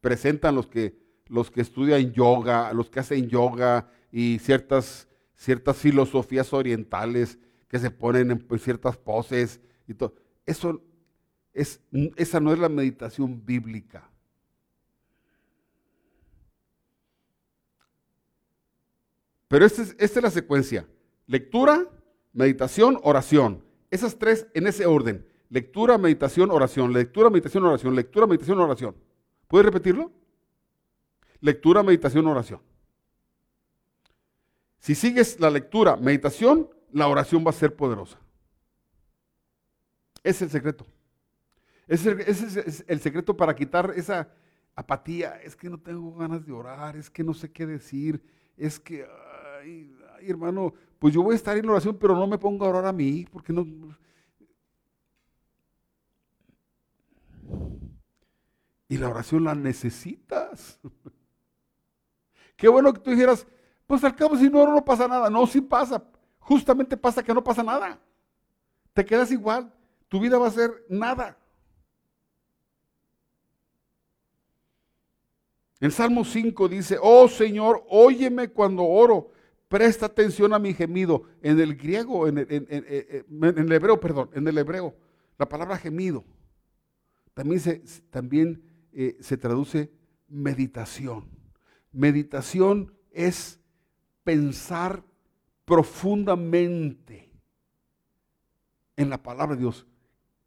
presentan 0.02 0.54
los 0.54 0.66
que, 0.66 0.98
los 1.26 1.50
que 1.50 1.62
estudian 1.62 2.12
yoga, 2.12 2.74
los 2.74 2.90
que 2.90 3.00
hacen 3.00 3.26
yoga 3.26 3.90
y 4.12 4.38
ciertas, 4.40 5.08
ciertas 5.34 5.78
filosofías 5.78 6.52
orientales 6.52 7.38
que 7.68 7.78
se 7.78 7.90
ponen 7.90 8.30
en 8.30 8.58
ciertas 8.58 8.96
poses 8.96 9.60
y 9.86 9.94
todo. 9.94 10.14
Eso 10.46 10.82
es, 11.52 11.80
esa 12.16 12.40
no 12.40 12.52
es 12.52 12.58
la 12.58 12.68
meditación 12.68 13.44
bíblica. 13.44 14.10
Pero 19.48 19.64
esta 19.64 19.82
es, 19.82 19.96
esta 19.98 20.18
es 20.18 20.22
la 20.22 20.30
secuencia. 20.30 20.86
Lectura, 21.26 21.86
meditación, 22.32 22.98
oración. 23.02 23.64
Esas 23.90 24.18
tres 24.18 24.46
en 24.54 24.66
ese 24.66 24.86
orden. 24.86 25.26
Lectura, 25.50 25.96
meditación, 25.96 26.50
oración. 26.50 26.92
Lectura, 26.92 27.30
meditación, 27.30 27.64
oración. 27.64 27.94
Lectura, 27.94 28.26
meditación, 28.26 28.60
oración. 28.60 28.96
¿Puedes 29.46 29.66
repetirlo? 29.66 30.12
Lectura, 31.40 31.82
meditación, 31.82 32.26
oración. 32.26 32.60
Si 34.78 34.94
sigues 34.94 35.40
la 35.40 35.50
lectura, 35.50 35.96
meditación, 35.96 36.68
la 36.92 37.08
oración 37.08 37.44
va 37.44 37.50
a 37.50 37.54
ser 37.54 37.74
poderosa. 37.74 38.18
Es 40.22 40.42
el 40.42 40.50
secreto. 40.50 40.86
Es 41.86 42.04
el 42.06 43.00
secreto 43.00 43.36
para 43.36 43.54
quitar 43.54 43.92
esa 43.96 44.28
apatía. 44.74 45.40
Es 45.42 45.56
que 45.56 45.70
no 45.70 45.78
tengo 45.78 46.14
ganas 46.14 46.44
de 46.44 46.52
orar, 46.52 46.96
es 46.96 47.10
que 47.10 47.24
no 47.24 47.34
sé 47.34 47.50
qué 47.50 47.66
decir, 47.66 48.22
es 48.56 48.78
que, 48.78 49.06
ay, 49.60 49.96
ay, 50.14 50.30
hermano, 50.30 50.74
pues 50.98 51.14
yo 51.14 51.22
voy 51.22 51.32
a 51.32 51.36
estar 51.36 51.56
en 51.56 51.68
oración, 51.68 51.96
pero 51.98 52.14
no 52.14 52.26
me 52.26 52.38
pongo 52.38 52.64
a 52.64 52.68
orar 52.68 52.86
a 52.86 52.92
mí, 52.92 53.26
porque 53.30 53.52
no, 53.52 53.64
Y 58.88 58.96
la 58.96 59.08
oración 59.08 59.44
la 59.44 59.54
necesitas. 59.54 60.80
Qué 62.56 62.68
bueno 62.68 62.92
que 62.92 63.00
tú 63.00 63.10
dijeras, 63.10 63.46
pues 63.86 64.02
al 64.02 64.16
cabo 64.16 64.36
si 64.36 64.48
no 64.48 64.62
oro 64.62 64.72
no 64.72 64.84
pasa 64.84 65.06
nada. 65.06 65.28
No, 65.28 65.46
sí 65.46 65.60
pasa. 65.60 66.02
Justamente 66.48 66.96
pasa 66.96 67.22
que 67.22 67.34
no 67.34 67.44
pasa 67.44 67.62
nada. 67.62 68.00
Te 68.94 69.04
quedas 69.04 69.30
igual. 69.30 69.70
Tu 70.08 70.18
vida 70.18 70.38
va 70.38 70.46
a 70.46 70.50
ser 70.50 70.86
nada. 70.88 71.36
En 75.78 75.90
Salmo 75.90 76.24
5 76.24 76.68
dice, 76.70 76.96
oh 77.02 77.28
Señor, 77.28 77.84
óyeme 77.90 78.48
cuando 78.48 78.82
oro, 78.82 79.30
presta 79.68 80.06
atención 80.06 80.54
a 80.54 80.58
mi 80.58 80.72
gemido. 80.72 81.24
En 81.42 81.60
el 81.60 81.76
griego, 81.76 82.26
en 82.26 82.38
el, 82.38 82.48
en 82.50 83.58
el 83.58 83.72
hebreo, 83.72 84.00
perdón, 84.00 84.30
en 84.32 84.48
el 84.48 84.56
hebreo, 84.56 84.96
La 85.36 85.46
palabra 85.46 85.76
gemido 85.76 86.24
también 87.34 87.60
se, 87.60 87.82
también, 88.08 88.62
eh, 88.94 89.18
se 89.20 89.36
traduce 89.36 89.92
meditación. 90.28 91.28
Meditación 91.92 92.94
es 93.12 93.60
pensar 94.24 95.04
profundamente 95.68 97.30
en 98.96 99.10
la 99.10 99.22
palabra 99.22 99.54
de 99.54 99.60
Dios. 99.60 99.86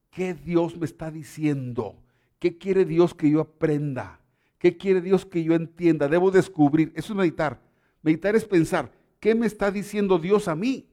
¿Qué 0.09 0.33
Dios 0.33 0.75
me 0.75 0.85
está 0.85 1.11
diciendo? 1.11 1.95
¿Qué 2.39 2.57
quiere 2.57 2.85
Dios 2.85 3.13
que 3.13 3.29
yo 3.29 3.39
aprenda? 3.39 4.19
¿Qué 4.57 4.77
quiere 4.77 4.99
Dios 4.99 5.23
que 5.27 5.43
yo 5.43 5.53
entienda? 5.53 6.07
Debo 6.07 6.31
descubrir. 6.31 6.91
Eso 6.95 7.13
es 7.13 7.17
meditar. 7.17 7.61
Meditar 8.01 8.35
es 8.35 8.45
pensar, 8.45 8.91
¿qué 9.19 9.35
me 9.35 9.45
está 9.45 9.69
diciendo 9.69 10.17
Dios 10.17 10.47
a 10.47 10.55
mí? 10.55 10.89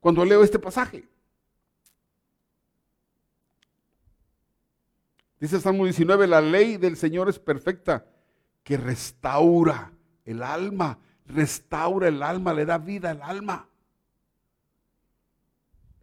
Cuando 0.00 0.24
leo 0.24 0.42
este 0.42 0.58
pasaje. 0.58 1.08
Dice 5.38 5.60
Salmo 5.60 5.84
19, 5.84 6.26
la 6.26 6.40
ley 6.40 6.78
del 6.78 6.96
Señor 6.96 7.28
es 7.28 7.38
perfecta, 7.38 8.04
que 8.64 8.76
restaura 8.76 9.92
el 10.24 10.42
alma, 10.42 10.98
restaura 11.34 12.08
el 12.08 12.22
alma, 12.22 12.52
le 12.52 12.64
da 12.64 12.78
vida 12.78 13.10
al 13.10 13.22
alma. 13.22 13.68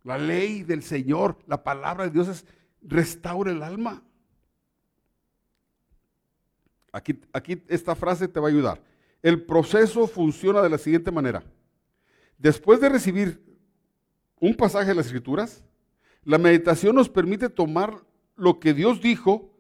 La 0.04 0.18
ley 0.18 0.64
del 0.64 0.84
Señor, 0.84 1.38
la 1.48 1.64
palabra 1.64 2.06
de 2.06 2.12
Dios 2.12 2.28
es 2.28 2.46
restaura 2.82 3.52
el 3.52 3.62
alma. 3.62 4.04
Aquí, 6.92 7.20
aquí 7.34 7.62
esta 7.68 7.96
frase 7.96 8.28
te 8.28 8.40
va 8.40 8.48
a 8.48 8.52
ayudar. 8.52 8.82
El 9.22 9.44
proceso 9.44 10.08
funciona 10.08 10.62
de 10.62 10.70
la 10.70 10.78
siguiente 10.78 11.12
manera. 11.12 11.44
Después 12.38 12.80
de 12.80 12.90
recibir 12.90 13.44
un 14.40 14.56
pasaje 14.56 14.90
de 14.90 14.96
las 14.96 15.08
Escrituras, 15.08 15.64
la 16.24 16.38
meditación 16.38 16.96
nos 16.96 17.10
permite 17.10 17.50
tomar 17.50 18.04
lo 18.36 18.60
que 18.60 18.74
Dios 18.74 19.02
dijo 19.02 19.52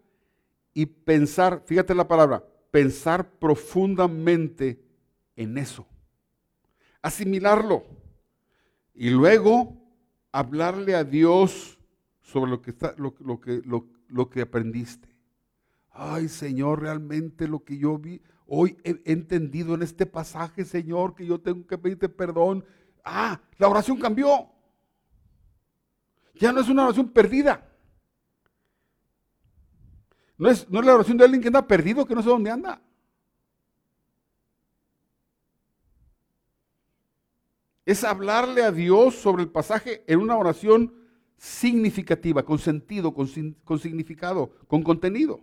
y 0.73 0.85
pensar, 0.85 1.63
fíjate 1.65 1.95
la 1.95 2.07
palabra, 2.07 2.45
pensar 2.71 3.31
profundamente 3.39 4.79
en 5.37 5.57
eso. 5.57 5.87
Asimilarlo. 7.01 7.85
Y 8.93 9.11
luego 9.11 9.77
hablarle 10.33 10.95
a 10.95 11.05
Dios 11.05 11.79
sobre 12.21 12.51
lo 12.51 12.61
que, 12.61 12.71
está, 12.71 12.93
lo, 12.97 13.13
que, 13.39 13.61
lo, 13.63 14.29
que 14.29 14.41
aprendiste. 14.41 15.07
Ay, 15.91 16.27
Señor, 16.27 16.81
realmente 16.81 17.47
lo 17.47 17.63
que 17.63 17.77
yo 17.77 17.97
vi, 17.97 18.21
hoy 18.45 18.77
he 18.83 18.99
entendido 19.05 19.75
en 19.75 19.83
este 19.83 20.05
pasaje, 20.05 20.65
Señor, 20.65 21.15
que 21.15 21.25
yo 21.25 21.39
tengo 21.39 21.65
que 21.65 21.77
pedirte 21.77 22.09
perdón. 22.09 22.65
Ah, 23.05 23.39
la 23.57 23.69
oración 23.69 23.97
cambió. 23.97 24.49
Ya 26.35 26.51
no 26.51 26.59
es 26.59 26.69
una 26.69 26.83
oración 26.83 27.09
perdida. 27.09 27.63
No 30.37 30.49
es, 30.49 30.69
no 30.69 30.79
es 30.79 30.85
la 30.85 30.95
oración 30.95 31.17
de 31.17 31.23
alguien 31.23 31.41
que 31.41 31.47
anda 31.47 31.65
perdido, 31.65 32.05
que 32.05 32.13
no 32.13 32.21
sé 32.21 32.29
dónde 32.29 32.51
anda. 32.51 32.81
Es 37.87 38.03
hablarle 38.03 38.63
a 38.63 38.73
Dios 38.73 39.15
sobre 39.15 39.43
el 39.43 39.49
pasaje 39.49 40.03
en 40.07 40.19
una 40.19 40.35
oración 40.35 40.93
significativa, 41.37 42.43
con 42.43 42.59
sentido, 42.59 43.13
con, 43.13 43.29
con 43.63 43.79
significado, 43.79 44.51
con 44.67 44.83
contenido. 44.83 45.39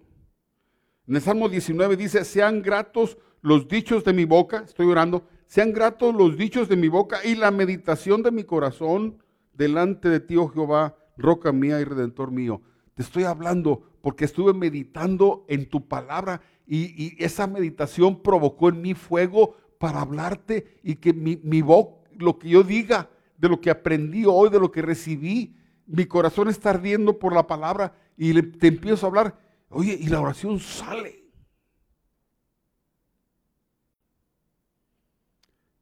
En 1.09 1.17
el 1.17 1.23
Salmo 1.23 1.49
19 1.49 1.97
dice, 1.97 2.23
sean 2.23 2.61
gratos 2.61 3.17
los 3.41 3.67
dichos 3.67 4.05
de 4.05 4.13
mi 4.13 4.27
boca, 4.27 4.63
estoy 4.67 4.85
orando, 4.85 5.27
sean 5.47 5.73
gratos 5.73 6.15
los 6.15 6.37
dichos 6.37 6.69
de 6.69 6.77
mi 6.77 6.89
boca 6.89 7.25
y 7.25 7.35
la 7.35 7.51
meditación 7.51 8.23
de 8.23 8.31
mi 8.31 8.45
corazón 8.45 9.23
delante 9.55 10.11
de 10.11 10.21
ti, 10.21 10.37
oh 10.37 10.49
Jehová, 10.49 10.99
roca 11.17 11.51
mía 11.51 11.81
y 11.81 11.85
redentor 11.85 12.31
mío. 12.31 12.61
Te 12.93 13.05
estoy 13.05 13.25
hablando 13.25 13.85
porque 14.03 14.27
estuve 14.27 14.53
meditando 14.53 15.47
en 15.49 15.67
tu 15.71 15.89
palabra 15.89 16.43
y, 16.67 17.15
esa 17.25 17.47
meditación 17.47 18.23
provocó 18.23 18.69
en 18.69 18.83
mí 18.83 18.93
fuego 18.93 19.57
para 19.79 20.03
hablarte 20.03 20.79
y 20.83 20.97
que 20.97 21.15
mi, 21.15 21.39
mi 21.43 21.63
boca, 21.63 22.04
lo 22.19 22.39
que 22.39 22.49
yo 22.49 22.63
diga, 22.63 23.11
de 23.37 23.49
lo 23.49 23.61
que 23.61 23.71
aprendí 23.71 24.25
hoy, 24.27 24.51
de 24.51 24.61
lo 24.61 24.71
que 24.71 24.83
recibí, 24.83 25.57
mi 25.87 26.07
corazón 26.07 26.49
está 26.49 26.71
ardiendo 26.71 27.19
por 27.19 27.35
la 27.35 27.47
palabra 27.47 27.95
y 28.17 28.41
te 28.43 28.69
empiezo 28.69 29.07
a 29.07 29.09
hablar, 29.09 29.39
oye, 29.69 29.97
y 30.01 30.07
la 30.07 30.21
oración 30.21 30.59
sale. 30.61 31.25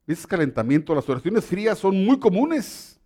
Ese 0.07 0.26
calentamiento, 0.26 0.95
las 0.95 1.09
oraciones 1.09 1.45
frías 1.45 1.78
son 1.78 2.05
muy 2.05 2.18
comunes. 2.18 3.01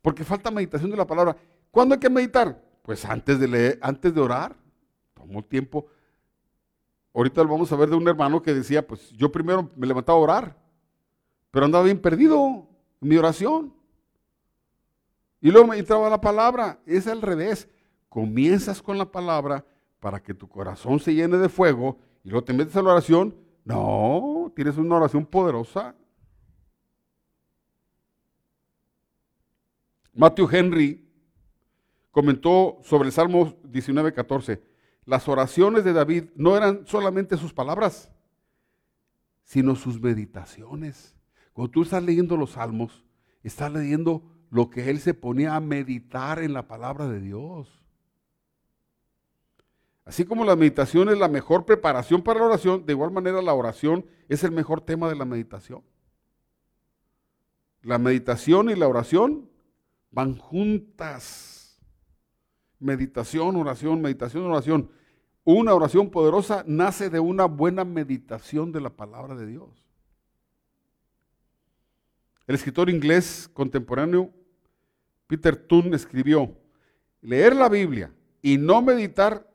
Porque 0.00 0.24
falta 0.24 0.50
meditación 0.50 0.90
de 0.90 0.96
la 0.96 1.06
palabra. 1.06 1.36
¿Cuándo 1.70 1.94
hay 1.94 2.00
que 2.00 2.08
meditar? 2.08 2.62
Pues 2.82 3.04
antes 3.04 3.40
de 3.40 3.48
leer, 3.48 3.78
antes 3.82 4.14
de 4.14 4.20
orar. 4.20 4.56
Tomó 5.14 5.44
tiempo. 5.44 5.88
Ahorita 7.12 7.42
vamos 7.42 7.72
a 7.72 7.76
ver 7.76 7.88
de 7.88 7.96
un 7.96 8.06
hermano 8.06 8.40
que 8.40 8.54
decía, 8.54 8.86
pues 8.86 9.10
yo 9.10 9.32
primero 9.32 9.70
me 9.74 9.86
levantaba 9.86 10.18
a 10.18 10.22
orar, 10.22 10.56
pero 11.56 11.64
andaba 11.64 11.84
bien 11.84 11.98
perdido 11.98 12.68
mi 13.00 13.16
oración. 13.16 13.72
Y 15.40 15.50
luego 15.50 15.68
me 15.68 15.78
entraba 15.78 16.10
la 16.10 16.20
palabra. 16.20 16.82
Es 16.84 17.06
al 17.06 17.22
revés. 17.22 17.66
Comienzas 18.10 18.82
con 18.82 18.98
la 18.98 19.10
palabra 19.10 19.64
para 19.98 20.22
que 20.22 20.34
tu 20.34 20.46
corazón 20.50 21.00
se 21.00 21.14
llene 21.14 21.38
de 21.38 21.48
fuego 21.48 21.96
y 22.22 22.28
luego 22.28 22.44
te 22.44 22.52
metes 22.52 22.76
a 22.76 22.82
la 22.82 22.92
oración. 22.92 23.34
No, 23.64 24.52
tienes 24.54 24.76
una 24.76 24.96
oración 24.96 25.24
poderosa. 25.24 25.94
Matthew 30.12 30.48
Henry 30.52 31.08
comentó 32.10 32.80
sobre 32.82 33.06
el 33.06 33.12
Salmo 33.12 33.54
19, 33.64 34.12
14. 34.12 34.62
Las 35.06 35.26
oraciones 35.26 35.84
de 35.84 35.94
David 35.94 36.24
no 36.34 36.54
eran 36.54 36.86
solamente 36.86 37.38
sus 37.38 37.54
palabras, 37.54 38.12
sino 39.42 39.74
sus 39.74 39.98
meditaciones. 39.98 41.15
Cuando 41.56 41.72
tú 41.72 41.84
estás 41.84 42.02
leyendo 42.02 42.36
los 42.36 42.50
salmos, 42.50 43.02
estás 43.42 43.72
leyendo 43.72 44.22
lo 44.50 44.68
que 44.68 44.90
él 44.90 45.00
se 45.00 45.14
ponía 45.14 45.56
a 45.56 45.60
meditar 45.60 46.40
en 46.40 46.52
la 46.52 46.68
palabra 46.68 47.08
de 47.08 47.18
Dios. 47.18 47.66
Así 50.04 50.26
como 50.26 50.44
la 50.44 50.54
meditación 50.54 51.08
es 51.08 51.16
la 51.16 51.28
mejor 51.28 51.64
preparación 51.64 52.20
para 52.20 52.40
la 52.40 52.46
oración, 52.46 52.84
de 52.84 52.92
igual 52.92 53.10
manera 53.10 53.40
la 53.40 53.54
oración 53.54 54.04
es 54.28 54.44
el 54.44 54.52
mejor 54.52 54.82
tema 54.82 55.08
de 55.08 55.16
la 55.16 55.24
meditación. 55.24 55.82
La 57.80 57.96
meditación 57.96 58.68
y 58.68 58.74
la 58.74 58.86
oración 58.86 59.48
van 60.10 60.36
juntas. 60.36 61.80
Meditación, 62.78 63.56
oración, 63.56 64.02
meditación, 64.02 64.44
oración. 64.44 64.90
Una 65.42 65.72
oración 65.72 66.10
poderosa 66.10 66.64
nace 66.66 67.08
de 67.08 67.18
una 67.18 67.46
buena 67.46 67.86
meditación 67.86 68.72
de 68.72 68.82
la 68.82 68.90
palabra 68.90 69.34
de 69.34 69.46
Dios. 69.46 69.85
El 72.46 72.54
escritor 72.54 72.88
inglés 72.88 73.50
contemporáneo 73.52 74.32
Peter 75.26 75.56
Toon 75.56 75.92
escribió, 75.94 76.56
leer 77.20 77.56
la 77.56 77.68
Biblia 77.68 78.12
y 78.40 78.56
no 78.58 78.80
meditar 78.80 79.50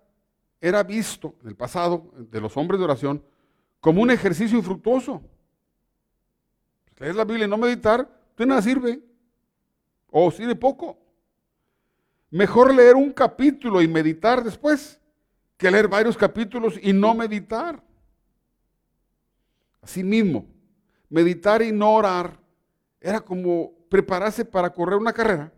era 0.59 0.83
visto 0.83 1.35
en 1.41 1.49
el 1.49 1.55
pasado 1.55 2.11
de 2.17 2.41
los 2.41 2.55
hombres 2.57 2.79
de 2.79 2.85
oración 2.85 3.23
como 3.79 4.01
un 4.01 4.11
ejercicio 4.11 4.57
infructuoso. 4.57 5.21
Leer 6.97 7.15
la 7.15 7.25
Biblia 7.25 7.45
y 7.45 7.49
no 7.49 7.57
meditar, 7.57 8.07
de 8.37 8.45
nada 8.45 8.61
sirve. 8.61 9.01
O 10.11 10.29
sirve 10.29 10.55
poco. 10.55 10.99
Mejor 12.29 12.75
leer 12.75 12.95
un 12.95 13.11
capítulo 13.11 13.81
y 13.81 13.87
meditar 13.87 14.43
después 14.43 14.99
que 15.57 15.71
leer 15.71 15.87
varios 15.87 16.17
capítulos 16.17 16.77
y 16.81 16.93
no 16.93 17.15
meditar. 17.15 17.81
Asimismo, 19.81 20.45
meditar 21.09 21.61
y 21.61 21.71
no 21.71 21.93
orar 21.95 22.40
era 23.01 23.19
como 23.19 23.73
prepararse 23.89 24.45
para 24.45 24.71
correr 24.71 24.97
una 24.97 25.11
carrera 25.11 25.51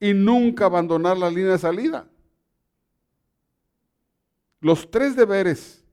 y 0.00 0.12
nunca 0.12 0.66
abandonar 0.66 1.16
la 1.16 1.30
línea 1.30 1.52
de 1.52 1.58
salida. 1.58 2.08
Los 4.60 4.90
tres 4.90 5.14
deberes 5.14 5.84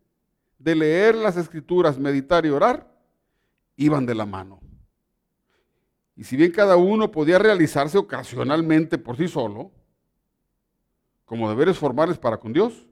de 0.57 0.76
leer 0.76 1.16
las 1.16 1.38
escrituras, 1.38 1.99
meditar 1.99 2.45
y 2.45 2.49
orar 2.49 2.91
iban 3.76 4.05
de 4.05 4.16
la 4.16 4.26
mano. 4.26 4.59
Y 6.16 6.24
si 6.24 6.36
bien 6.36 6.51
cada 6.51 6.76
uno 6.78 7.11
podía 7.11 7.38
realizarse 7.38 7.97
ocasionalmente 7.97 8.97
por 8.97 9.18
sí 9.18 9.28
solo, 9.28 9.72
como 11.26 11.49
deberes 11.49 11.78
formales 11.78 12.18
para 12.18 12.39
con 12.39 12.53
Dios, 12.53 12.88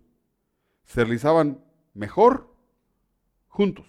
se 0.86 1.04
realizaban 1.04 1.64
mejor 1.94 2.54
juntos. 3.48 3.88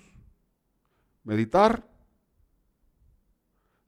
Meditar, 1.25 1.89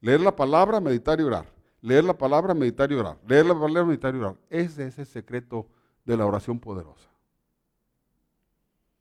leer 0.06 0.20
la 0.20 0.36
palabra, 0.36 0.80
meditar 0.80 1.18
y 1.18 1.24
orar. 1.24 1.52
Leer 1.80 2.04
la 2.04 2.16
palabra, 2.16 2.54
meditar 2.54 2.92
y 2.92 2.94
orar. 2.94 3.18
Leer 3.26 3.44
la 3.44 3.54
palabra, 3.54 3.84
meditar 3.84 4.14
y 4.14 4.18
orar. 4.18 4.36
Ese 4.48 4.86
es 4.86 4.98
el 5.00 5.06
secreto 5.06 5.68
de 6.04 6.16
la 6.16 6.24
oración 6.24 6.60
poderosa. 6.60 7.10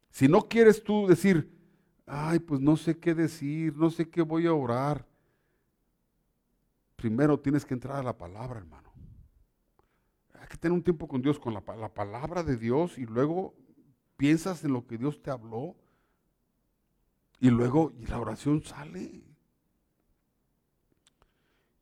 Si 0.09 0.27
no 0.27 0.47
quieres 0.47 0.83
tú 0.83 1.05
decir, 1.05 1.47
ay, 2.07 2.39
pues 2.39 2.59
no 2.59 2.75
sé 2.75 2.97
qué 2.97 3.13
decir, 3.13 3.77
no 3.77 3.91
sé 3.91 4.09
qué 4.09 4.23
voy 4.23 4.47
a 4.47 4.53
orar, 4.53 5.05
primero 6.95 7.39
tienes 7.39 7.65
que 7.65 7.75
entrar 7.75 7.97
a 7.97 8.03
la 8.03 8.17
palabra, 8.17 8.57
hermano. 8.59 8.91
hay 10.39 10.47
que 10.47 10.57
tener 10.57 10.73
un 10.73 10.83
tiempo 10.83 11.07
con 11.07 11.21
Dios, 11.21 11.37
con 11.37 11.53
la, 11.53 11.63
la 11.77 11.93
palabra 11.93 12.41
de 12.41 12.57
Dios 12.57 12.97
y 12.97 13.05
luego 13.05 13.53
piensas 14.17 14.63
en 14.63 14.73
lo 14.73 14.87
que 14.87 14.97
Dios 14.97 15.21
te 15.21 15.29
habló 15.29 15.75
y 17.39 17.51
luego 17.51 17.93
la 18.07 18.19
oración 18.19 18.63
sale. 18.63 19.34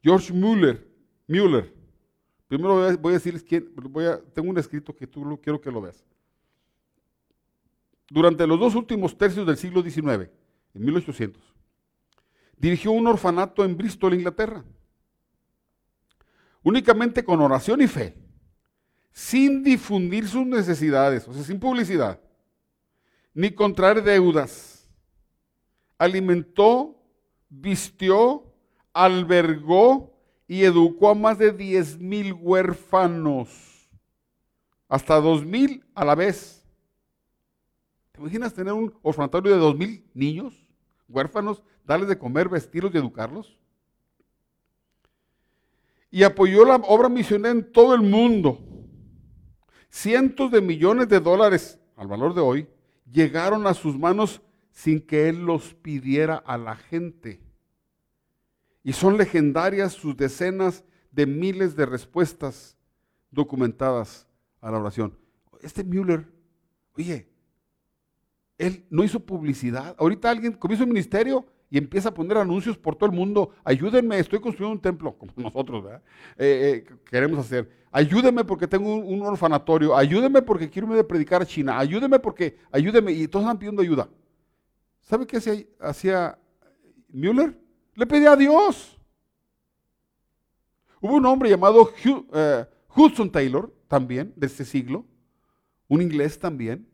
George 0.04 0.34
Mueller, 0.34 0.86
Mueller. 1.28 1.74
Primero 2.48 2.98
voy 2.98 3.12
a 3.12 3.16
decirles 3.16 3.44
quién, 3.44 3.74
tengo 4.34 4.50
un 4.50 4.58
escrito 4.58 4.96
que 4.96 5.08
tú 5.08 5.40
quiero 5.42 5.60
que 5.62 5.72
lo 5.72 5.82
veas. 5.82 6.04
Durante 8.10 8.46
los 8.46 8.60
dos 8.60 8.76
últimos 8.76 9.18
tercios 9.18 9.48
del 9.48 9.58
siglo 9.58 9.82
XIX, 9.82 10.30
en 10.74 10.86
1800, 10.86 11.42
dirigió 12.58 12.92
un 12.92 13.08
orfanato 13.08 13.64
en 13.64 13.76
Bristol, 13.78 14.14
Inglaterra. 14.14 14.64
Únicamente 16.62 17.24
con 17.24 17.42
oración 17.42 17.82
y 17.82 17.88
fe, 17.88 18.16
sin 19.12 19.64
difundir 19.64 20.28
sus 20.28 20.46
necesidades, 20.46 21.28
o 21.28 21.34
sea, 21.34 21.44
sin 21.44 21.60
publicidad, 21.60 22.20
ni 23.34 23.52
contraer 23.52 24.04
deudas. 24.04 24.88
Alimentó, 25.98 27.02
vistió, 27.50 28.53
albergó 28.94 30.14
y 30.48 30.64
educó 30.64 31.10
a 31.10 31.16
más 31.16 31.38
de 31.38 31.52
10 31.52 32.00
mil 32.00 32.34
huérfanos, 32.34 33.50
hasta 34.88 35.20
2 35.20 35.46
mil 35.46 35.84
a 35.96 36.06
la 36.06 36.16
vez. 36.16 36.64
¿Te 38.12 38.22
imaginas 38.22 38.54
tener 38.54 38.74
un 38.74 38.94
orfanatorio 39.02 39.54
de 39.54 39.60
2 39.60 39.78
mil 39.78 40.06
niños, 40.14 40.54
huérfanos, 41.08 41.64
darles 41.84 42.08
de 42.08 42.18
comer, 42.18 42.48
vestirlos 42.48 42.94
y 42.94 42.98
educarlos? 42.98 43.58
Y 46.12 46.22
apoyó 46.22 46.64
la 46.64 46.76
obra 46.76 47.10
misionera 47.10 47.50
en 47.50 47.72
todo 47.72 47.96
el 47.96 48.02
mundo. 48.02 48.60
Cientos 49.90 50.52
de 50.52 50.62
millones 50.62 51.10
de 51.10 51.20
dólares, 51.20 51.80
al 51.96 52.08
valor 52.08 52.36
de 52.36 52.42
hoy, 52.42 52.68
llegaron 53.12 53.66
a 53.66 53.74
sus 53.74 53.98
manos 53.98 54.42
sin 54.72 55.02
que 55.02 55.30
él 55.30 55.46
los 55.46 55.74
pidiera 55.74 56.36
a 56.36 56.58
la 56.58 56.76
gente. 56.76 57.42
Y 58.84 58.94
son 58.94 59.18
legendarias 59.18 59.94
sus 59.94 60.16
decenas 60.18 60.84
de 61.12 61.26
miles 61.26 61.76
de 61.76 61.86
respuestas 61.86 62.76
documentadas 63.32 64.28
a 64.60 64.72
la 64.72 64.80
oración. 64.80 65.18
Este 65.62 65.84
Müller, 65.84 66.28
oye, 66.98 67.30
él 68.58 68.86
no 68.90 69.04
hizo 69.04 69.20
publicidad. 69.20 69.96
Ahorita 69.98 70.30
alguien 70.30 70.54
comienza 70.54 70.84
un 70.84 70.90
ministerio 70.90 71.46
y 71.70 71.78
empieza 71.78 72.10
a 72.10 72.14
poner 72.14 72.38
anuncios 72.38 72.78
por 72.78 72.96
todo 72.96 73.10
el 73.10 73.16
mundo. 73.16 73.52
Ayúdenme, 73.64 74.20
estoy 74.20 74.40
construyendo 74.40 74.76
un 74.76 74.82
templo, 74.82 75.14
como 75.18 75.32
nosotros. 75.38 75.86
Eh, 76.38 76.84
eh, 76.86 76.96
queremos 77.10 77.40
hacer. 77.40 77.70
Ayúdenme 77.92 78.44
porque 78.44 78.68
tengo 78.68 78.96
un, 78.96 79.22
orfanatorio. 79.22 79.96
Ayúdenme 79.96 80.42
porque 80.42 80.70
quiero 80.70 80.88
irme 80.88 80.98
de 80.98 81.04
predicar 81.04 81.42
a 81.42 81.46
China. 81.46 81.80
Ayúdenme 81.80 82.20
porque, 82.20 82.58
ayúdenme. 82.72 83.12
Y 83.12 83.28
todos 83.28 83.46
están 83.46 83.58
pidiendo 83.58 83.82
ayuda. 83.82 84.10
¿Sabe 85.02 85.26
qué 85.26 85.38
hacía, 85.38 85.66
hacía 85.80 86.38
Müller? 87.10 87.63
Le 87.96 88.06
pedía 88.06 88.32
a 88.32 88.36
Dios. 88.36 88.98
Hubo 91.00 91.16
un 91.16 91.26
hombre 91.26 91.50
llamado 91.50 91.92
eh, 92.34 92.66
Hudson 92.96 93.32
Taylor, 93.32 93.74
también, 93.88 94.34
de 94.36 94.48
este 94.48 94.66
siglo, 94.66 95.06
un 95.88 96.02
inglés 96.02 96.40
también, 96.40 96.88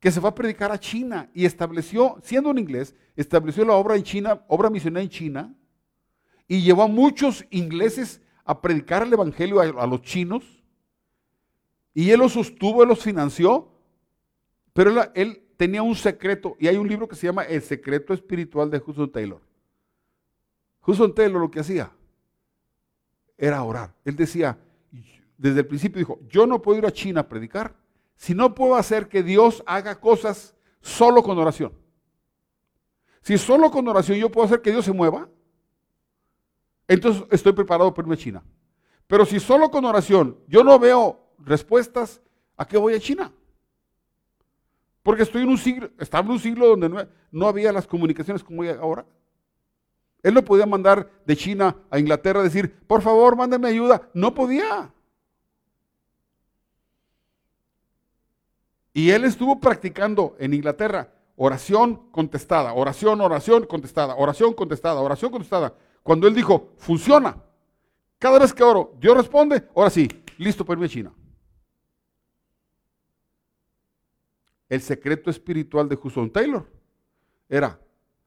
que 0.00 0.10
se 0.10 0.20
fue 0.20 0.30
a 0.30 0.34
predicar 0.34 0.72
a 0.72 0.80
China 0.80 1.30
y 1.34 1.44
estableció, 1.44 2.18
siendo 2.22 2.50
un 2.50 2.58
inglés, 2.58 2.96
estableció 3.14 3.64
la 3.64 3.74
obra 3.74 3.96
en 3.96 4.02
China, 4.02 4.42
obra 4.48 4.70
misionera 4.70 5.02
en 5.02 5.10
China, 5.10 5.54
y 6.48 6.62
llevó 6.62 6.82
a 6.82 6.88
muchos 6.88 7.44
ingleses 7.50 8.20
a 8.44 8.60
predicar 8.60 9.02
el 9.02 9.12
evangelio 9.12 9.60
a, 9.60 9.86
los 9.86 10.02
chinos, 10.02 10.42
y 11.94 12.10
él 12.10 12.18
los 12.18 12.32
sostuvo, 12.32 12.82
él 12.82 12.88
los 12.88 13.04
financió, 13.04 13.70
pero 14.72 14.90
él, 14.90 15.10
él, 15.14 15.46
tenía 15.56 15.82
un 15.82 15.94
secreto, 15.94 16.56
y 16.58 16.66
hay 16.66 16.78
un 16.78 16.88
libro 16.88 17.06
que 17.06 17.14
se 17.14 17.26
llama 17.26 17.42
El 17.42 17.60
secreto 17.60 18.14
espiritual 18.14 18.70
de 18.70 18.78
Hudson 18.78 19.12
Taylor. 19.12 19.49
Hudson 20.86 21.14
Taylor 21.14 21.40
lo 21.40 21.50
que 21.50 21.60
hacía 21.60 21.92
era 23.36 23.62
orar. 23.62 23.94
Él 24.04 24.16
decía, 24.16 24.58
desde 25.36 25.60
el 25.60 25.66
principio 25.66 25.98
dijo, 25.98 26.20
yo 26.28 26.46
no 26.46 26.60
puedo 26.60 26.78
ir 26.78 26.86
a 26.86 26.92
China 26.92 27.22
a 27.22 27.28
predicar 27.28 27.74
si 28.14 28.34
no 28.34 28.54
puedo 28.54 28.74
hacer 28.76 29.08
que 29.08 29.22
Dios 29.22 29.62
haga 29.66 29.98
cosas 29.98 30.54
solo 30.82 31.22
con 31.22 31.38
oración. 31.38 31.72
Si 33.22 33.38
solo 33.38 33.70
con 33.70 33.88
oración 33.88 34.18
yo 34.18 34.30
puedo 34.30 34.46
hacer 34.46 34.60
que 34.60 34.70
Dios 34.70 34.84
se 34.84 34.92
mueva, 34.92 35.28
entonces 36.86 37.24
estoy 37.30 37.52
preparado 37.52 37.94
para 37.94 38.04
irme 38.04 38.14
a 38.14 38.18
China. 38.18 38.44
Pero 39.06 39.24
si 39.24 39.40
solo 39.40 39.70
con 39.70 39.86
oración 39.86 40.38
yo 40.46 40.62
no 40.62 40.78
veo 40.78 41.32
respuestas, 41.38 42.20
¿a 42.56 42.66
qué 42.66 42.76
voy 42.76 42.94
a 42.94 43.00
China? 43.00 43.32
Porque 45.02 45.22
estoy 45.22 45.42
en 45.42 45.48
un 45.48 45.58
siglo, 45.58 45.90
estaba 45.98 46.26
en 46.26 46.32
un 46.32 46.38
siglo 46.38 46.68
donde 46.68 46.88
no, 46.90 47.08
no 47.30 47.48
había 47.48 47.72
las 47.72 47.86
comunicaciones 47.86 48.44
como 48.44 48.62
hay 48.62 48.68
ahora. 48.68 49.06
Él 50.22 50.34
no 50.34 50.44
podía 50.44 50.66
mandar 50.66 51.10
de 51.24 51.36
China 51.36 51.76
a 51.90 51.98
Inglaterra 51.98 52.40
a 52.40 52.44
decir, 52.44 52.80
por 52.86 53.02
favor, 53.02 53.36
mándame 53.36 53.68
ayuda. 53.68 54.08
No 54.12 54.34
podía. 54.34 54.92
Y 58.92 59.10
él 59.10 59.24
estuvo 59.24 59.60
practicando 59.60 60.36
en 60.38 60.52
Inglaterra 60.54 61.12
oración 61.36 62.10
contestada, 62.10 62.74
oración, 62.74 63.20
oración 63.20 63.64
contestada, 63.64 64.14
oración 64.16 64.52
contestada, 64.52 65.00
oración 65.00 65.30
contestada. 65.30 65.74
Cuando 66.02 66.28
él 66.28 66.34
dijo, 66.34 66.72
funciona. 66.76 67.42
Cada 68.18 68.38
vez 68.38 68.52
que 68.52 68.62
oro, 68.62 68.94
Dios 69.00 69.16
responde, 69.16 69.66
ahora 69.74 69.88
sí, 69.88 70.06
listo 70.36 70.64
para 70.64 70.74
irme 70.74 70.86
a 70.86 70.90
China. 70.90 71.14
El 74.68 74.82
secreto 74.82 75.30
espiritual 75.30 75.88
de 75.88 75.98
Hudson 76.00 76.30
Taylor 76.30 76.66
era 77.48 77.80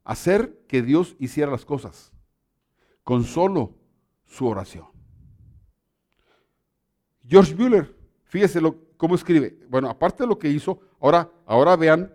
hacer 0.03 0.65
que 0.67 0.81
Dios 0.81 1.15
hiciera 1.19 1.51
las 1.51 1.65
cosas 1.65 2.11
con 3.03 3.23
solo 3.23 3.75
su 4.25 4.47
oración. 4.47 4.87
George 7.27 7.55
Mueller, 7.55 7.95
fíjese 8.25 8.59
cómo 8.97 9.15
escribe. 9.15 9.57
Bueno, 9.69 9.89
aparte 9.89 10.23
de 10.23 10.27
lo 10.27 10.39
que 10.39 10.49
hizo, 10.49 10.79
ahora, 10.99 11.31
ahora 11.45 11.75
vean 11.75 12.13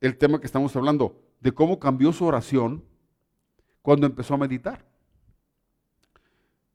el 0.00 0.16
tema 0.16 0.40
que 0.40 0.46
estamos 0.46 0.74
hablando, 0.76 1.20
de 1.40 1.52
cómo 1.52 1.78
cambió 1.78 2.12
su 2.12 2.24
oración 2.24 2.84
cuando 3.82 4.06
empezó 4.06 4.34
a 4.34 4.38
meditar. 4.38 4.84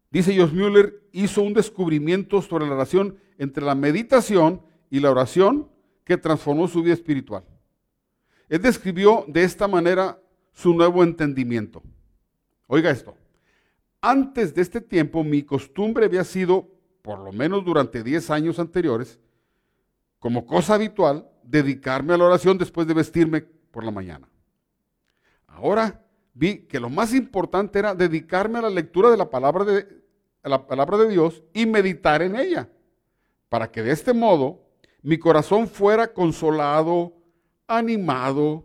Dice 0.09 0.33
George 0.33 0.55
Mueller, 0.55 1.01
hizo 1.11 1.41
un 1.41 1.53
descubrimiento 1.53 2.41
sobre 2.41 2.65
la 2.65 2.71
relación 2.71 3.17
entre 3.37 3.65
la 3.65 3.75
meditación 3.75 4.61
y 4.89 4.99
la 4.99 5.11
oración 5.11 5.69
que 6.03 6.17
transformó 6.17 6.67
su 6.67 6.83
vida 6.83 6.93
espiritual. 6.93 7.43
Él 8.53 8.61
describió 8.61 9.25
de 9.27 9.43
esta 9.43 9.67
manera 9.67 10.21
su 10.51 10.75
nuevo 10.75 11.01
entendimiento. 11.03 11.81
Oiga 12.67 12.91
esto. 12.91 13.17
Antes 13.99 14.53
de 14.53 14.61
este 14.61 14.79
tiempo 14.79 15.23
mi 15.23 15.41
costumbre 15.41 16.05
había 16.05 16.23
sido, 16.23 16.69
por 17.01 17.17
lo 17.17 17.31
menos 17.31 17.65
durante 17.65 18.03
10 18.03 18.29
años 18.29 18.59
anteriores, 18.59 19.19
como 20.19 20.45
cosa 20.45 20.75
habitual, 20.75 21.27
dedicarme 21.41 22.13
a 22.13 22.17
la 22.17 22.25
oración 22.25 22.59
después 22.59 22.85
de 22.85 22.93
vestirme 22.93 23.41
por 23.41 23.83
la 23.83 23.89
mañana. 23.89 24.29
Ahora 25.47 26.05
vi 26.35 26.67
que 26.67 26.79
lo 26.79 26.91
más 26.91 27.11
importante 27.15 27.79
era 27.79 27.95
dedicarme 27.95 28.59
a 28.59 28.61
la 28.61 28.69
lectura 28.69 29.09
de 29.09 29.17
la 29.17 29.31
palabra 29.31 29.65
de, 29.65 30.03
la 30.43 30.67
palabra 30.67 30.99
de 30.99 31.09
Dios 31.09 31.41
y 31.55 31.65
meditar 31.65 32.21
en 32.21 32.35
ella, 32.35 32.69
para 33.49 33.71
que 33.71 33.81
de 33.81 33.93
este 33.93 34.13
modo 34.13 34.61
mi 35.01 35.17
corazón 35.17 35.67
fuera 35.67 36.13
consolado, 36.13 37.22
animado, 37.77 38.63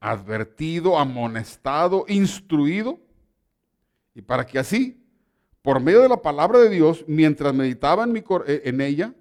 advertido, 0.00 0.98
amonestado, 0.98 2.04
instruido, 2.08 2.98
y 4.14 4.22
para 4.22 4.46
que 4.46 4.58
así, 4.58 5.02
por 5.62 5.80
medio 5.80 6.00
de 6.00 6.08
la 6.08 6.22
palabra 6.22 6.58
de 6.58 6.70
Dios, 6.70 7.04
mientras 7.06 7.54
meditaba 7.54 8.04
en, 8.04 8.16
eh, 8.16 8.62
en 8.64 8.80
ella, 8.80 9.14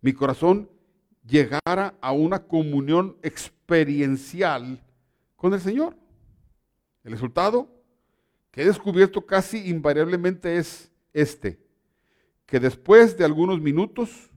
mi 0.00 0.12
corazón 0.12 0.68
llegara 1.26 1.94
a 2.00 2.12
una 2.12 2.40
comunión 2.40 3.16
experiencial 3.22 4.82
con 5.36 5.54
el 5.54 5.60
Señor. 5.60 5.96
El 7.02 7.12
resultado 7.12 7.68
que 8.50 8.62
he 8.62 8.66
descubierto 8.66 9.24
casi 9.24 9.68
invariablemente 9.68 10.56
es 10.56 10.92
este, 11.12 11.58
que 12.46 12.60
después 12.60 13.16
de 13.16 13.24
algunos 13.24 13.60
minutos 13.60 14.30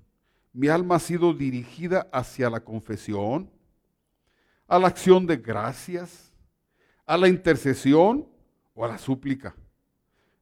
mi 0.53 0.69
alma 0.69 0.95
ha 0.95 0.99
sido 0.99 1.33
dirigida 1.33 2.07
hacia 2.11 2.49
la 2.49 2.61
confesión, 2.61 3.51
a 4.67 4.79
la 4.79 4.87
acción 4.87 5.25
de 5.25 5.37
gracias, 5.37 6.33
a 7.05 7.17
la 7.17 7.27
intercesión 7.27 8.27
o 8.73 8.85
a 8.85 8.89
la 8.89 8.97
súplica. 8.97 9.55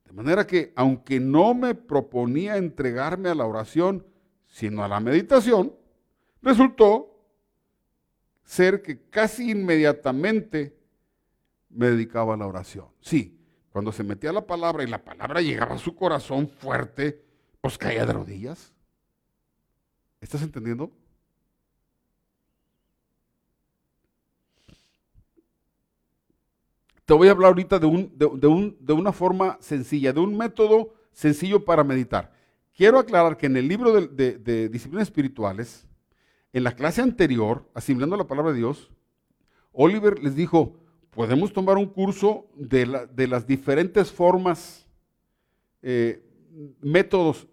De 0.05 0.11
manera 0.11 0.45
que, 0.47 0.73
aunque 0.75 1.19
no 1.19 1.53
me 1.53 1.75
proponía 1.75 2.57
entregarme 2.57 3.29
a 3.29 3.35
la 3.35 3.45
oración, 3.45 4.05
sino 4.47 4.83
a 4.83 4.87
la 4.87 4.99
meditación, 4.99 5.73
resultó 6.41 7.15
ser 8.43 8.81
que 8.81 9.09
casi 9.09 9.51
inmediatamente 9.51 10.77
me 11.69 11.87
dedicaba 11.87 12.35
a 12.35 12.37
la 12.37 12.47
oración. 12.47 12.87
Sí, 13.01 13.39
cuando 13.71 13.91
se 13.91 14.03
metía 14.03 14.31
la 14.31 14.45
palabra 14.45 14.83
y 14.83 14.87
la 14.87 15.03
palabra 15.03 15.41
llegaba 15.41 15.75
a 15.75 15.79
su 15.79 15.95
corazón 15.95 16.47
fuerte, 16.47 17.21
pues 17.59 17.77
caía 17.77 18.05
de 18.05 18.13
rodillas. 18.13 18.73
¿Estás 20.21 20.41
entendiendo? 20.41 20.91
Te 27.05 27.13
voy 27.13 27.27
a 27.27 27.31
hablar 27.31 27.49
ahorita 27.49 27.77
de, 27.77 27.85
un, 27.85 28.11
de, 28.17 28.93
una 28.93 29.11
forma 29.11 29.57
sencilla, 29.61 30.11
de 30.11 30.19
un 30.19 30.35
método 30.35 30.95
sencillo 31.11 31.63
para 31.63 31.83
meditar. 31.83 32.33
Quiero 32.75 32.97
aclarar 32.97 33.37
que 33.37 33.45
en 33.45 33.57
el 33.57 33.67
libro 33.67 33.93
de, 33.93 34.69
disciplinas 34.69 35.07
espirituales, 35.07 35.87
en 36.51 36.63
la 36.63 36.75
clase 36.75 37.03
anterior, 37.03 37.69
asimilando 37.75 38.17
la 38.17 38.25
palabra 38.25 38.51
de 38.51 38.57
Dios, 38.57 38.89
Oliver 39.71 40.21
les 40.23 40.35
dijo, 40.35 40.75
podemos 41.11 41.53
tomar 41.53 41.77
un 41.77 41.85
curso 41.85 42.47
de, 42.55 42.87
las 43.27 43.45
diferentes 43.45 44.11
formas, 44.11 44.87
eh, 45.83 46.23
métodos 46.81 47.47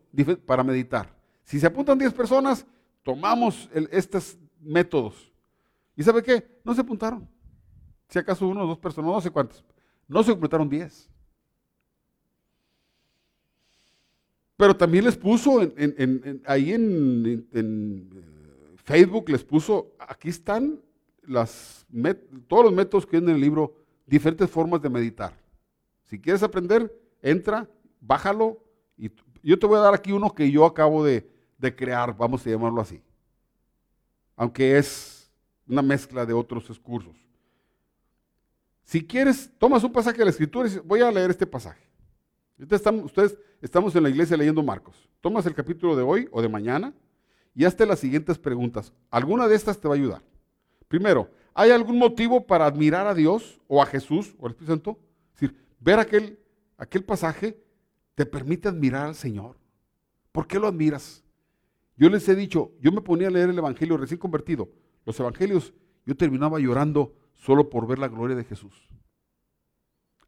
para 0.47 0.65
meditar. 0.65 1.15
Si 1.45 1.61
se 1.61 1.67
apuntan 1.67 1.99
10 1.99 2.15
personas, 2.15 2.67
tomamos 3.03 3.69
estos 3.91 4.39
métodos. 4.63 5.31
¿Y 5.95 6.03
sabe 6.03 6.23
qué? 6.23 6.61
No 6.65 6.75
se 6.75 6.81
apuntaron. 6.81 7.29
Si 8.13 8.19
acaso 8.19 8.47
uno 8.47 8.65
o 8.65 8.67
dos 8.67 8.79
personas, 8.79 9.11
no 9.11 9.21
sé 9.23 9.31
cuántas. 9.31 9.65
No 10.07 10.23
se 10.23 10.33
completaron 10.33 10.69
10. 10.69 11.09
Pero 14.55 14.77
también 14.77 15.07
les 15.07 15.17
puso 15.17 15.61
ahí 16.45 16.73
en, 16.75 17.49
eh, 17.55 18.77
Facebook, 18.85 19.31
les 19.31 19.43
puso, 19.43 19.95
aquí 19.99 20.29
están 20.29 20.79
todos 22.49 22.65
los 22.67 22.73
métodos 22.75 23.07
que 23.07 23.17
hay 23.17 23.23
en 23.23 23.31
el 23.31 23.41
libro, 23.41 23.75
diferentes 24.05 24.51
formas 24.51 24.83
de 24.83 24.91
meditar. 24.91 25.33
Si 26.05 26.21
quieres 26.21 26.43
aprender, 26.43 26.95
entra, 27.23 27.67
bájalo 27.99 28.63
y 28.99 29.11
yo 29.43 29.59
te 29.59 29.67
voy 29.67 29.79
a 29.79 29.83
dar 29.83 29.95
aquí 29.95 30.13
uno 30.13 30.35
que 30.35 30.51
yo 30.51 30.67
acabo 30.67 31.03
de, 31.03 31.27
de 31.57 31.75
crear, 31.75 32.15
vamos 32.15 32.47
a 32.47 32.51
llamarlo 32.51 32.83
así. 32.83 33.01
Aunque 34.37 34.77
es 34.77 35.33
una 35.67 35.81
mezcla 35.81 36.27
de 36.27 36.35
otros 36.35 36.79
cursos. 36.79 37.22
Si 38.93 39.03
quieres, 39.03 39.51
tomas 39.57 39.83
un 39.85 39.91
pasaje 39.91 40.19
de 40.19 40.27
la 40.27 40.31
escritura 40.33 40.67
y 40.67 40.69
dices, 40.69 40.87
voy 40.87 41.01
a 41.01 41.11
leer 41.11 41.31
este 41.31 41.47
pasaje. 41.47 41.83
Ustedes 42.59 43.39
estamos 43.63 43.97
en 43.97 44.03
la 44.03 44.11
iglesia 44.11 44.37
leyendo 44.37 44.63
Marcos. 44.63 45.09
Tomas 45.23 45.47
el 45.47 45.55
capítulo 45.55 45.97
de 45.97 46.03
hoy 46.03 46.29
o 46.31 46.43
de 46.43 46.51
mañana 46.51 46.93
y 47.55 47.65
hazte 47.65 47.87
las 47.87 48.01
siguientes 48.01 48.37
preguntas. 48.37 48.93
Alguna 49.11 49.49
de 49.49 49.55
estas 49.55 49.81
te 49.81 49.89
va 49.89 49.95
a 49.95 49.97
ayudar. 49.97 50.23
Primero, 50.89 51.31
¿hay 51.55 51.71
algún 51.71 51.97
motivo 51.97 52.47
para 52.47 52.67
admirar 52.67 53.07
a 53.07 53.15
Dios 53.15 53.63
o 53.67 53.81
a 53.81 53.87
Jesús 53.87 54.35
o 54.39 54.45
al 54.45 54.53
Espíritu 54.53 54.73
Santo? 54.75 54.99
Es 55.37 55.41
decir, 55.41 55.57
ver 55.81 55.99
aquel, 55.99 56.39
aquel 56.77 57.03
pasaje 57.03 57.59
te 58.15 58.27
permite 58.27 58.69
admirar 58.69 59.07
al 59.07 59.15
Señor. 59.15 59.57
¿Por 60.33 60.47
qué 60.47 60.59
lo 60.59 60.67
admiras? 60.69 61.25
Yo 61.97 62.11
les 62.11 62.29
he 62.29 62.35
dicho, 62.35 62.73
yo 62.79 62.93
me 62.93 63.01
ponía 63.01 63.29
a 63.29 63.31
leer 63.31 63.49
el 63.49 63.57
Evangelio 63.57 63.97
recién 63.97 64.21
convertido. 64.21 64.69
Los 65.07 65.19
Evangelios, 65.19 65.73
yo 66.05 66.15
terminaba 66.15 66.59
llorando 66.59 67.15
solo 67.45 67.69
por 67.69 67.87
ver 67.87 67.99
la 67.99 68.09
gloria 68.09 68.37
de 68.37 68.45
Jesús. 68.45 68.89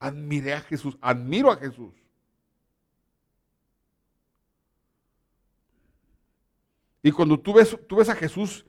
Admiré 0.01 0.55
a 0.55 0.61
Jesús, 0.61 0.99
admiro 1.01 1.51
a 1.51 1.57
Jesús. 1.57 1.95
Y 7.03 7.13
cuando 7.13 7.39
tú 7.39 7.55
ves, 7.55 7.79
tú 7.89 7.97
ves 7.97 8.09
a 8.09 8.17
Jesús 8.17 8.67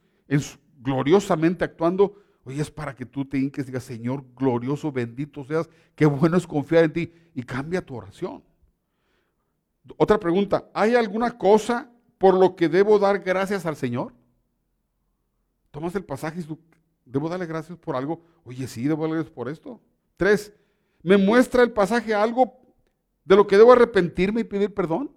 gloriosamente 0.79 1.65
actuando, 1.65 2.21
oye, 2.43 2.61
es 2.61 2.69
para 2.69 2.93
que 2.93 3.05
tú 3.05 3.25
te 3.25 3.39
hinques 3.39 3.63
y 3.63 3.67
digas, 3.67 3.83
Señor, 3.83 4.23
glorioso, 4.35 4.91
bendito 4.91 5.43
seas, 5.43 5.67
qué 5.95 6.05
bueno 6.05 6.37
es 6.37 6.45
confiar 6.45 6.83
en 6.83 6.93
ti. 6.93 7.13
Y 7.33 7.43
cambia 7.43 7.83
tu 7.83 7.95
oración. 7.95 8.43
Otra 9.97 10.19
pregunta, 10.19 10.69
¿hay 10.73 10.95
alguna 10.95 11.37
cosa 11.37 11.91
por 12.17 12.37
lo 12.37 12.55
que 12.55 12.69
debo 12.69 12.99
dar 12.99 13.19
gracias 13.19 13.65
al 13.65 13.75
Señor? 13.75 14.13
Tomas 15.71 15.95
el 15.95 16.05
pasaje 16.05 16.41
y 16.41 16.43
tú, 16.43 16.59
¿Debo 17.05 17.29
darle 17.29 17.45
gracias 17.45 17.77
por 17.77 17.95
algo? 17.95 18.21
Oye, 18.43 18.67
sí, 18.67 18.87
debo 18.87 19.03
darle 19.03 19.17
gracias 19.17 19.35
por 19.35 19.47
esto. 19.47 19.79
Tres, 20.17 20.51
¿me 21.03 21.17
muestra 21.17 21.61
el 21.61 21.71
pasaje 21.71 22.13
algo 22.13 22.59
de 23.23 23.35
lo 23.35 23.45
que 23.45 23.57
debo 23.57 23.71
arrepentirme 23.71 24.41
y 24.41 24.45
pedir 24.45 24.73
perdón? 24.73 25.15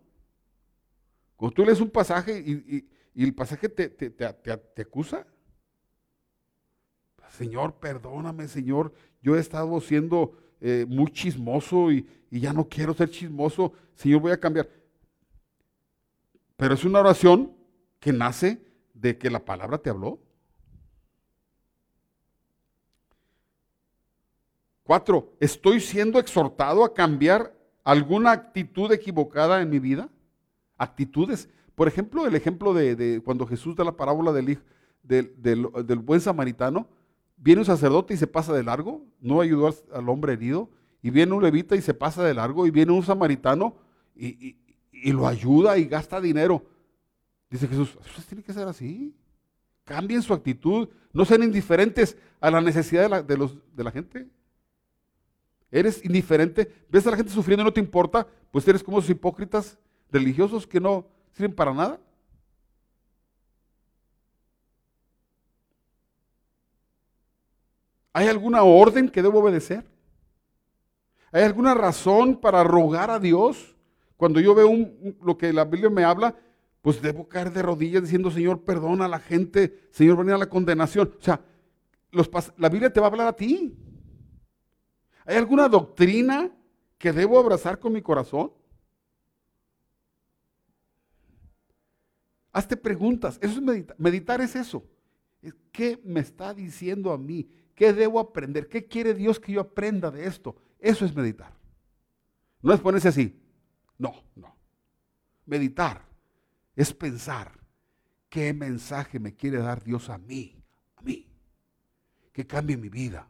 Cuando 1.36 1.54
tú 1.54 1.64
lees 1.64 1.80
un 1.80 1.90
pasaje 1.90 2.38
y, 2.38 2.88
el 3.14 3.34
pasaje 3.34 3.68
te, 3.68 3.88
te, 3.88 4.82
acusa. 4.82 5.26
Señor, 7.30 7.74
perdóname, 7.74 8.48
Señor, 8.48 8.92
yo 9.22 9.36
he 9.36 9.40
estado 9.40 9.80
siendo 9.80 10.32
eh, 10.60 10.84
muy 10.88 11.10
chismoso 11.10 11.90
y, 11.90 12.06
y 12.30 12.40
ya 12.40 12.52
no 12.52 12.68
quiero 12.68 12.94
ser 12.94 13.10
chismoso. 13.10 13.72
Señor, 13.94 14.20
voy 14.20 14.32
a 14.32 14.40
cambiar. 14.40 14.68
Pero 16.56 16.74
es 16.74 16.84
una 16.84 17.00
oración 17.00 17.52
que 18.00 18.12
nace 18.12 18.60
de 18.94 19.16
que 19.16 19.30
la 19.30 19.44
palabra 19.44 19.78
te 19.78 19.90
habló. 19.90 20.20
Cuatro, 24.88 25.34
¿estoy 25.38 25.80
siendo 25.80 26.18
exhortado 26.18 26.82
a 26.82 26.94
cambiar 26.94 27.54
alguna 27.84 28.30
actitud 28.30 28.90
equivocada 28.90 29.60
en 29.60 29.68
mi 29.68 29.78
vida? 29.78 30.08
Actitudes. 30.78 31.50
Por 31.74 31.88
ejemplo, 31.88 32.26
el 32.26 32.34
ejemplo 32.34 32.72
de, 32.72 33.20
cuando 33.22 33.46
Jesús 33.46 33.76
da 33.76 33.84
la 33.84 33.98
parábola 33.98 34.32
del, 34.32 34.58
del, 35.02 35.98
buen 35.98 36.22
samaritano, 36.22 36.88
viene 37.36 37.60
un 37.60 37.66
sacerdote 37.66 38.14
y 38.14 38.16
se 38.16 38.26
pasa 38.26 38.54
de 38.54 38.62
largo, 38.62 39.04
no 39.20 39.42
ayudó 39.42 39.74
al, 39.92 40.08
hombre 40.08 40.32
herido, 40.32 40.70
y 41.02 41.10
viene 41.10 41.34
un 41.34 41.42
levita 41.42 41.76
y 41.76 41.82
se 41.82 41.92
pasa 41.92 42.24
de 42.24 42.32
largo, 42.32 42.66
y 42.66 42.70
viene 42.70 42.92
un 42.92 43.02
samaritano 43.02 43.76
y, 44.16 44.56
lo 45.12 45.28
ayuda 45.28 45.76
y 45.76 45.84
gasta 45.84 46.18
dinero. 46.18 46.64
Dice 47.50 47.68
Jesús, 47.68 47.98
eso 48.06 48.22
tiene 48.26 48.42
que 48.42 48.54
ser 48.54 48.66
así. 48.66 49.14
Cambien 49.84 50.22
su 50.22 50.32
actitud, 50.32 50.88
no 51.12 51.26
sean 51.26 51.42
indiferentes 51.42 52.16
a 52.40 52.50
la 52.50 52.62
necesidad 52.62 53.22
de 53.22 53.36
los, 53.36 53.54
de 53.76 53.84
la 53.84 53.90
gente. 53.90 54.37
Eres 55.70 56.04
indiferente, 56.04 56.72
ves 56.88 57.06
a 57.06 57.10
la 57.10 57.16
gente 57.16 57.32
sufriendo 57.32 57.62
y 57.62 57.64
no 57.66 57.72
te 57.72 57.80
importa, 57.80 58.26
pues 58.50 58.66
eres 58.66 58.82
como 58.82 58.98
esos 58.98 59.10
hipócritas 59.10 59.78
religiosos 60.10 60.66
que 60.66 60.80
no 60.80 61.06
sirven 61.32 61.54
para 61.54 61.74
nada. 61.74 62.00
¿Hay 68.12 68.26
alguna 68.26 68.62
orden 68.62 69.08
que 69.08 69.22
debo 69.22 69.40
obedecer? 69.40 69.84
¿Hay 71.30 71.44
alguna 71.44 71.74
razón 71.74 72.36
para 72.36 72.64
rogar 72.64 73.10
a 73.10 73.18
Dios? 73.18 73.76
Cuando 74.16 74.40
yo 74.40 74.54
veo 74.54 74.70
lo 75.22 75.36
que 75.36 75.52
la 75.52 75.64
Biblia 75.64 75.90
me 75.90 76.04
habla, 76.04 76.34
pues 76.82 77.02
debo 77.02 77.28
caer 77.28 77.52
de 77.52 77.62
rodillas 77.62 78.02
diciendo, 78.02 78.30
Señor, 78.30 78.64
perdona 78.64 79.04
a 79.04 79.08
la 79.08 79.20
gente, 79.20 79.88
Señor, 79.90 80.16
venir 80.16 80.34
a 80.34 80.38
la 80.38 80.48
condenación. 80.48 81.14
O 81.18 81.22
sea, 81.22 81.40
la 82.56 82.68
Biblia 82.68 82.92
te 82.92 82.98
va 82.98 83.06
a 83.06 83.10
hablar 83.10 83.28
a 83.28 83.36
ti. 83.36 83.76
¿Hay 85.28 85.36
alguna 85.36 85.68
doctrina 85.68 86.50
que 86.96 87.12
debo 87.12 87.38
abrazar 87.38 87.78
con 87.78 87.92
mi 87.92 88.00
corazón? 88.00 88.50
Hazte 92.50 92.78
preguntas. 92.78 93.38
Eso 93.42 93.56
es 93.56 93.60
meditar. 93.60 93.94
Meditar 93.98 94.40
es 94.40 94.56
eso. 94.56 94.88
¿Qué 95.70 96.00
me 96.02 96.20
está 96.20 96.54
diciendo 96.54 97.12
a 97.12 97.18
mí? 97.18 97.46
¿Qué 97.74 97.92
debo 97.92 98.20
aprender? 98.20 98.70
¿Qué 98.70 98.86
quiere 98.86 99.12
Dios 99.12 99.38
que 99.38 99.52
yo 99.52 99.60
aprenda 99.60 100.10
de 100.10 100.24
esto? 100.24 100.56
Eso 100.78 101.04
es 101.04 101.14
meditar. 101.14 101.52
No 102.62 102.72
es 102.72 102.80
ponerse 102.80 103.08
así. 103.08 103.38
No, 103.98 104.14
no. 104.34 104.56
Meditar 105.44 106.06
es 106.74 106.94
pensar 106.94 107.52
qué 108.30 108.54
mensaje 108.54 109.20
me 109.20 109.34
quiere 109.34 109.58
dar 109.58 109.84
Dios 109.84 110.08
a 110.08 110.16
mí, 110.16 110.64
a 110.96 111.02
mí, 111.02 111.30
que 112.32 112.46
cambie 112.46 112.78
mi 112.78 112.88
vida. 112.88 113.28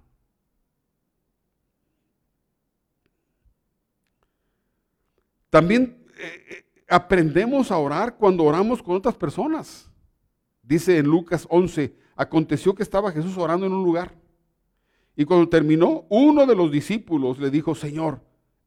También 5.50 6.04
eh, 6.18 6.44
eh, 6.50 6.64
aprendemos 6.88 7.70
a 7.70 7.78
orar 7.78 8.16
cuando 8.16 8.44
oramos 8.44 8.82
con 8.82 8.96
otras 8.96 9.14
personas. 9.14 9.90
Dice 10.62 10.98
en 10.98 11.06
Lucas 11.06 11.46
11, 11.48 11.94
aconteció 12.16 12.74
que 12.74 12.82
estaba 12.82 13.12
Jesús 13.12 13.36
orando 13.38 13.66
en 13.66 13.72
un 13.72 13.84
lugar. 13.84 14.14
Y 15.16 15.24
cuando 15.24 15.48
terminó, 15.48 16.04
uno 16.10 16.46
de 16.46 16.54
los 16.54 16.70
discípulos 16.70 17.38
le 17.38 17.50
dijo, 17.50 17.74
Señor, 17.74 18.20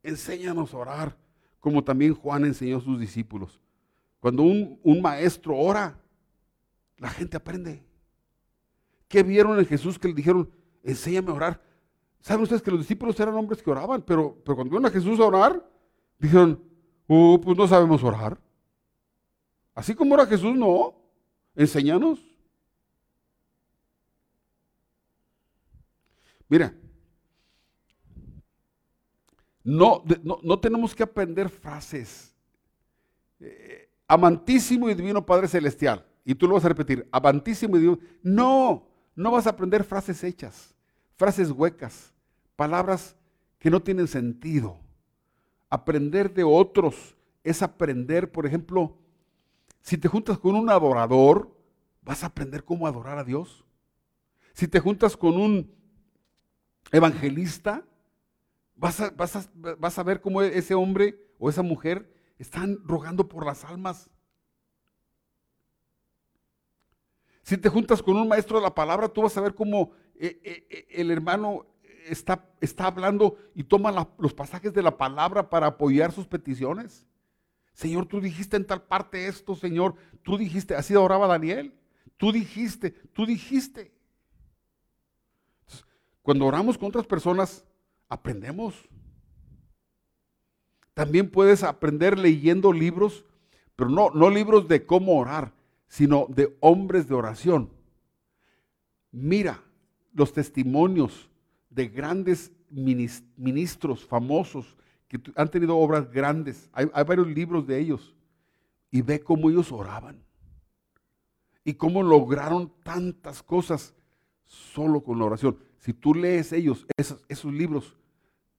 enséñanos 0.04 0.74
a 0.74 0.78
orar, 0.78 1.18
como 1.60 1.84
también 1.84 2.16
Juan 2.16 2.46
enseñó 2.46 2.78
a 2.78 2.82
sus 2.82 3.00
discípulos. 3.00 3.60
Cuando 4.20 4.44
un, 4.44 5.02
maestro 5.02 5.58
ora, 5.58 6.00
la 6.98 7.10
gente 7.10 7.38
aprende. 7.38 7.84
¿Qué 9.08 9.24
vieron 9.24 9.60
en 9.60 9.66
Jesús 9.66 9.98
que 9.98 10.08
le 10.08 10.14
dijeron, 10.14 10.50
enséñame 10.84 11.32
a 11.32 11.36
orar? 11.36 11.62
Saben 12.20 12.44
ustedes 12.44 12.62
que 12.62 12.72
los 12.72 12.82
discípulos 12.82 13.20
eran 13.20 13.36
hombres 13.36 13.62
que 13.62 13.72
oraban, 13.72 14.02
pero, 14.02 14.38
pero 14.44 14.56
cuando 14.56 14.72
vieron 14.72 14.86
a 14.86 14.92
Jesús 14.92 15.20
a 15.20 15.26
orar, 15.26 15.70
dijeron, 16.20 16.64
Uh, 17.14 17.42
pues 17.42 17.58
no 17.58 17.68
sabemos 17.68 18.02
orar. 18.06 18.40
Así 19.76 19.94
como 19.94 20.14
ora 20.14 20.26
Jesús, 20.26 20.56
no. 20.56 20.96
Enséñanos. 21.54 22.22
Mira, 26.48 26.74
no, 29.62 30.06
no, 30.42 30.60
tenemos 30.62 30.96
que 30.96 31.04
aprender 31.04 31.50
frases. 31.50 32.34
Eh, 33.42 33.90
amantísimo 34.08 34.90
y 34.90 34.94
divino 34.94 35.26
Padre 35.26 35.50
Celestial. 35.50 36.06
y 36.24 36.34
tú 36.34 36.48
lo 36.48 36.54
vas 36.54 36.64
a 36.64 36.70
repetir, 36.70 37.10
amantísimo 37.12 37.78
Dios. 37.78 37.98
No, 38.24 38.88
no 39.18 39.32
vas 39.32 39.48
a 39.48 39.50
aprender 39.50 39.84
frases 39.84 40.24
hechas, 40.24 40.74
frases 41.18 41.52
huecas, 41.52 42.14
palabras 42.56 43.18
que 43.60 43.70
no 43.70 43.82
tienen 43.82 44.08
sentido. 44.08 44.80
Aprender 45.72 46.34
de 46.34 46.44
otros 46.44 47.16
es 47.46 47.62
aprender, 47.62 48.30
por 48.30 48.46
ejemplo, 48.46 48.98
si 49.82 49.98
te 49.98 50.10
juntas 50.10 50.38
con 50.38 50.56
un 50.56 50.70
adorador, 50.70 51.50
vas 52.02 52.24
a 52.24 52.28
aprender 52.28 52.66
cómo 52.66 52.88
adorar 52.88 53.18
a 53.18 53.24
Dios. 53.24 53.64
Si 54.54 54.68
te 54.68 54.82
juntas 54.82 55.16
con 55.16 55.38
un 55.38 55.74
evangelista, 56.92 57.86
vas 58.76 59.00
a, 59.00 60.04
ver 60.04 60.20
cómo 60.20 60.42
ese 60.42 60.76
hombre 60.76 61.18
o 61.40 61.50
esa 61.50 61.62
mujer 61.62 62.14
están 62.38 62.78
rogando 62.84 63.30
por 63.30 63.46
las 63.46 63.64
almas. 63.64 64.10
Si 67.44 67.58
te 67.58 67.70
juntas 67.70 68.04
con 68.04 68.18
un 68.18 68.28
maestro 68.28 68.58
de 68.58 68.64
la 68.64 68.76
palabra, 68.76 69.08
tú 69.08 69.22
vas 69.22 69.38
a 69.38 69.42
ver 69.42 69.56
cómo 69.56 69.92
eh, 70.16 70.38
eh, 70.44 70.68
eh, 70.70 70.88
el 70.90 71.12
hermano 71.12 71.66
está, 72.08 72.50
está 72.60 72.88
hablando 72.88 73.38
y 73.56 73.64
toma 73.64 74.08
los 74.18 74.34
pasajes 74.34 74.74
de 74.74 74.82
la 74.82 74.98
palabra 74.98 75.50
para 75.50 75.68
apoyar 75.68 76.12
sus 76.12 76.28
peticiones. 76.28 77.06
Señor, 77.74 78.06
tú 78.06 78.20
dijiste 78.20 78.58
en 78.58 78.66
tal 78.66 78.84
parte 78.84 79.28
esto, 79.28 79.56
Señor. 79.56 79.96
Tú 80.24 80.38
dijiste, 80.38 80.76
así 80.76 80.96
oraba 80.96 81.28
Daniel. 81.28 81.74
Tú 82.18 82.32
dijiste, 82.32 82.92
tú 82.92 83.26
dijiste. 83.26 83.92
cuando 86.22 86.46
oramos 86.46 86.78
con 86.78 86.90
otras 86.90 87.08
personas, 87.08 87.64
aprendemos. 88.08 88.76
También 90.94 91.32
puedes 91.32 91.64
aprender 91.64 92.20
leyendo 92.20 92.74
libros, 92.74 93.26
pero 93.76 93.90
no, 93.90 94.12
no 94.12 94.30
libros 94.30 94.68
de 94.68 94.86
cómo 94.86 95.18
orar, 95.18 95.54
sino 95.88 96.28
de 96.30 96.56
hombres 96.60 97.08
de 97.08 97.16
oración. 97.16 97.72
Mira 99.12 99.64
los 100.14 100.34
testimonios 100.34 101.31
de 101.72 101.88
grandes 101.88 102.52
ministros 102.70 104.06
famosos 104.06 104.78
que 105.08 105.20
han 105.36 105.50
tenido 105.50 105.78
obras 105.78 106.10
grandes. 106.12 106.70
Hay, 106.74 106.86
varios 106.86 107.28
libros 107.28 107.66
de 107.66 107.80
ellos. 107.80 108.16
Y 108.92 109.02
ve 109.02 109.22
cómo 109.22 109.50
ellos 109.50 109.72
oraban. 109.72 110.24
Y 111.64 111.74
cómo 111.74 112.04
lograron 112.04 112.72
tantas 112.84 113.42
cosas 113.42 113.94
solo 114.46 115.02
con 115.04 115.18
la 115.18 115.26
oración. 115.26 115.58
Si 115.80 115.94
tú 115.94 116.14
lees 116.14 116.52
ellos, 116.52 116.86
esos, 116.98 117.24
esos 117.28 117.54
libros, 117.54 117.98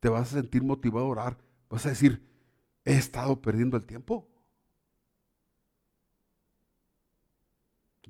te 0.01 0.09
vas 0.09 0.33
a 0.33 0.41
sentir 0.41 0.63
motivado 0.63 1.07
a 1.07 1.11
orar. 1.11 1.39
Vas 1.69 1.87
a 1.87 1.91
decir, 1.91 2.23
he 2.85 2.95
estado 2.95 3.41
perdiendo 3.41 3.77
el 3.77 3.85
tiempo. 3.85 4.27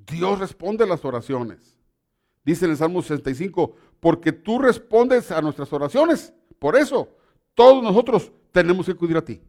Dios 0.05 0.39
responde 0.39 0.83
a 0.83 0.87
las 0.87 1.03
oraciones. 1.05 1.79
Dice 2.43 2.65
en 2.65 2.71
el 2.71 2.77
Salmo 2.77 3.01
65, 3.01 3.75
porque 4.03 4.33
tú 4.33 4.59
respondes 4.59 5.31
a 5.31 5.41
nuestras 5.41 5.71
oraciones. 5.71 6.33
Por 6.59 6.75
eso, 6.75 7.07
todos 7.53 7.81
nosotros 7.81 8.33
tenemos 8.51 8.85
que 8.85 8.91
acudir 8.91 9.15
a 9.15 9.23
ti. 9.23 9.41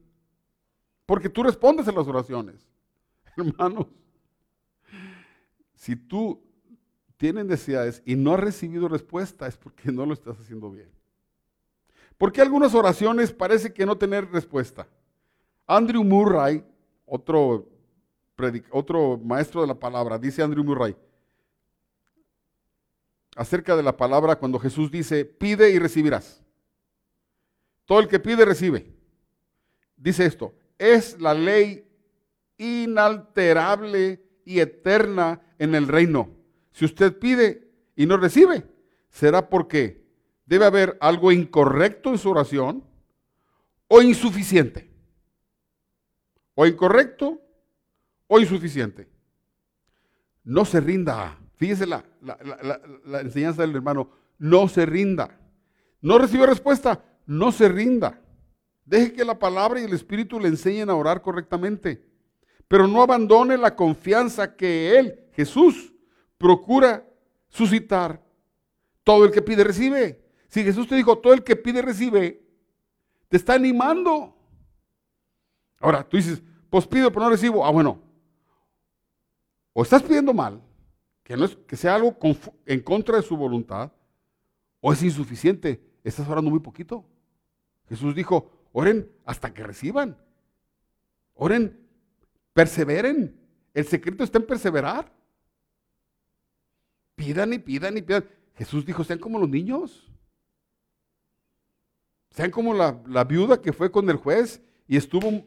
Porque 1.05 1.29
tú 1.29 1.43
respondes 1.43 1.89
a 1.89 1.93
las 1.93 2.07
oraciones. 2.07 2.65
Hermanos, 3.37 3.89
si 5.75 5.97
tú 5.97 6.41
tienes 7.17 7.47
necesidades 7.47 8.01
y 8.07 8.15
no 8.15 8.33
has 8.33 8.39
recibido 8.39 8.87
respuesta, 8.87 9.49
es 9.49 9.57
porque 9.57 9.91
no 9.91 10.07
lo 10.07 10.15
estás 10.15 10.39
haciendo 10.39 10.71
bien. 10.71 10.89
Porque 12.17 12.41
algunas 12.41 12.77
oraciones 12.77 13.33
parece 13.33 13.73
que 13.73 13.85
no 13.85 13.99
tener 13.99 14.31
respuesta. 14.31 14.87
Andrew 15.67 16.05
Murray, 16.05 16.65
otro, 17.07 17.69
otro 18.71 19.19
maestro 19.19 19.63
de 19.63 19.67
la 19.67 19.75
palabra, 19.75 20.17
dice 20.17 20.45
Andrew 20.45 20.63
Murray, 20.63 20.95
acerca 23.37 23.77
de 23.77 23.83
la 23.83 23.97
palabra 23.97 24.37
cuando 24.37 24.59
Jesús 24.59 24.91
dice, 24.91 25.25
pide 25.25 25.71
y 25.71 25.79
recibirás. 25.79 26.43
Todo 27.85 28.01
el 28.01 28.09
que 28.09 28.21
pide, 28.21 28.45
recibe. 28.45 28.93
Dice 29.97 30.25
esto, 30.25 30.55
es 30.79 31.21
la 31.21 31.35
ley 31.35 31.87
inalterable 32.57 34.23
y 34.45 34.61
eterna 34.61 35.41
en 35.59 35.75
el 35.75 35.89
reino. 35.89 36.31
Si 36.73 36.85
usted 36.85 37.19
pide 37.19 37.71
y 37.97 38.07
no 38.07 38.17
recibe, 38.17 38.67
será 39.11 39.49
porque 39.49 40.05
debe 40.47 40.65
haber 40.65 40.97
algo 41.01 41.33
incorrecto 41.33 42.11
en 42.11 42.19
su 42.19 42.31
oración 42.31 42.85
o 43.89 44.03
insuficiente. 44.03 44.91
O 46.55 46.67
incorrecto 46.67 47.41
o 48.27 48.41
insuficiente. 48.41 49.09
No 50.43 50.65
se 50.65 50.81
rinda 50.81 51.39
Fíjese 51.57 51.87
la, 51.87 52.05
enseñanza 53.21 53.63
del 53.63 53.77
hermano, 53.77 54.11
no 54.39 54.69
se 54.69 54.87
rinda. 54.87 55.39
No 56.01 56.19
recibe 56.19 56.47
respuesta, 56.47 57.03
no 57.27 57.53
se 57.53 57.69
rinda. 57.69 58.21
Deje 58.85 59.13
que 59.13 59.25
la 59.25 59.39
palabra 59.39 59.81
y 59.81 59.85
el 59.85 59.93
Espíritu 59.93 60.39
le 60.39 60.49
enseñen 60.49 60.91
a 60.91 60.95
orar 60.95 61.23
correctamente. 61.23 62.05
Pero 62.69 62.87
no 62.87 63.03
abandone 63.03 63.57
la 63.57 63.75
confianza 63.77 64.57
que 64.57 64.99
Él, 64.99 65.29
Jesús, 65.33 65.93
procura 66.39 67.07
suscitar. 67.49 68.23
Todo 69.03 69.25
el 69.25 69.31
que 69.31 69.43
pide 69.43 69.65
recibe. 69.65 70.25
Si 70.49 70.63
Jesús 70.63 70.89
te 70.89 70.97
dijo, 70.97 71.19
todo 71.19 71.33
el 71.35 71.45
que 71.45 71.57
pide 71.57 71.83
recibe, 71.83 72.43
te 73.29 73.37
está 73.37 73.55
animando. 73.55 74.37
Ahora, 75.79 76.09
tú 76.09 76.17
dices, 76.17 76.43
pues 76.71 76.87
pido, 76.87 77.11
pero 77.11 77.25
no 77.25 77.31
recibo. 77.31 77.65
Ah, 77.65 77.71
bueno. 77.71 78.01
O 79.73 79.83
estás 79.83 80.03
pidiendo 80.03 80.33
mal, 80.33 80.63
que, 81.25 81.37
no 81.37 81.47
es, 81.47 81.57
que 81.57 81.77
sea 81.77 81.97
algo 81.97 82.17
en 82.67 82.81
contra 82.81 83.17
de 83.17 83.23
su 83.23 83.37
voluntad, 83.37 83.91
o 84.81 84.93
es 84.93 85.03
insuficiente, 85.03 85.83
estás 86.05 86.29
orando 86.29 86.51
muy 86.51 86.61
poquito. 86.61 87.05
Jesús 87.89 88.15
dijo, 88.15 88.53
oren 88.73 89.11
hasta 89.25 89.53
que 89.53 89.65
reciban. 89.65 90.17
Oren, 91.33 91.81
perseveren. 92.53 93.41
El 93.73 93.87
secreto 93.87 94.23
está 94.23 94.39
en 94.39 94.47
perseverar. 94.47 95.11
Pidan 97.17 97.55
y 97.55 97.59
pidan 97.59 97.97
y 97.97 98.03
pidan. 98.03 98.29
Jesús 98.55 98.85
dijo, 98.85 99.03
sean 99.03 99.19
como 99.19 99.39
los 99.39 99.49
niños. 99.49 100.13
Sean 102.31 102.51
como 102.51 102.75
la, 102.75 103.03
la 103.07 103.25
viuda 103.25 103.63
que 103.63 103.73
fue 103.73 103.91
con 103.91 104.09
el 104.11 104.17
juez 104.17 104.63
y 104.87 104.99
estuvo 104.99 105.47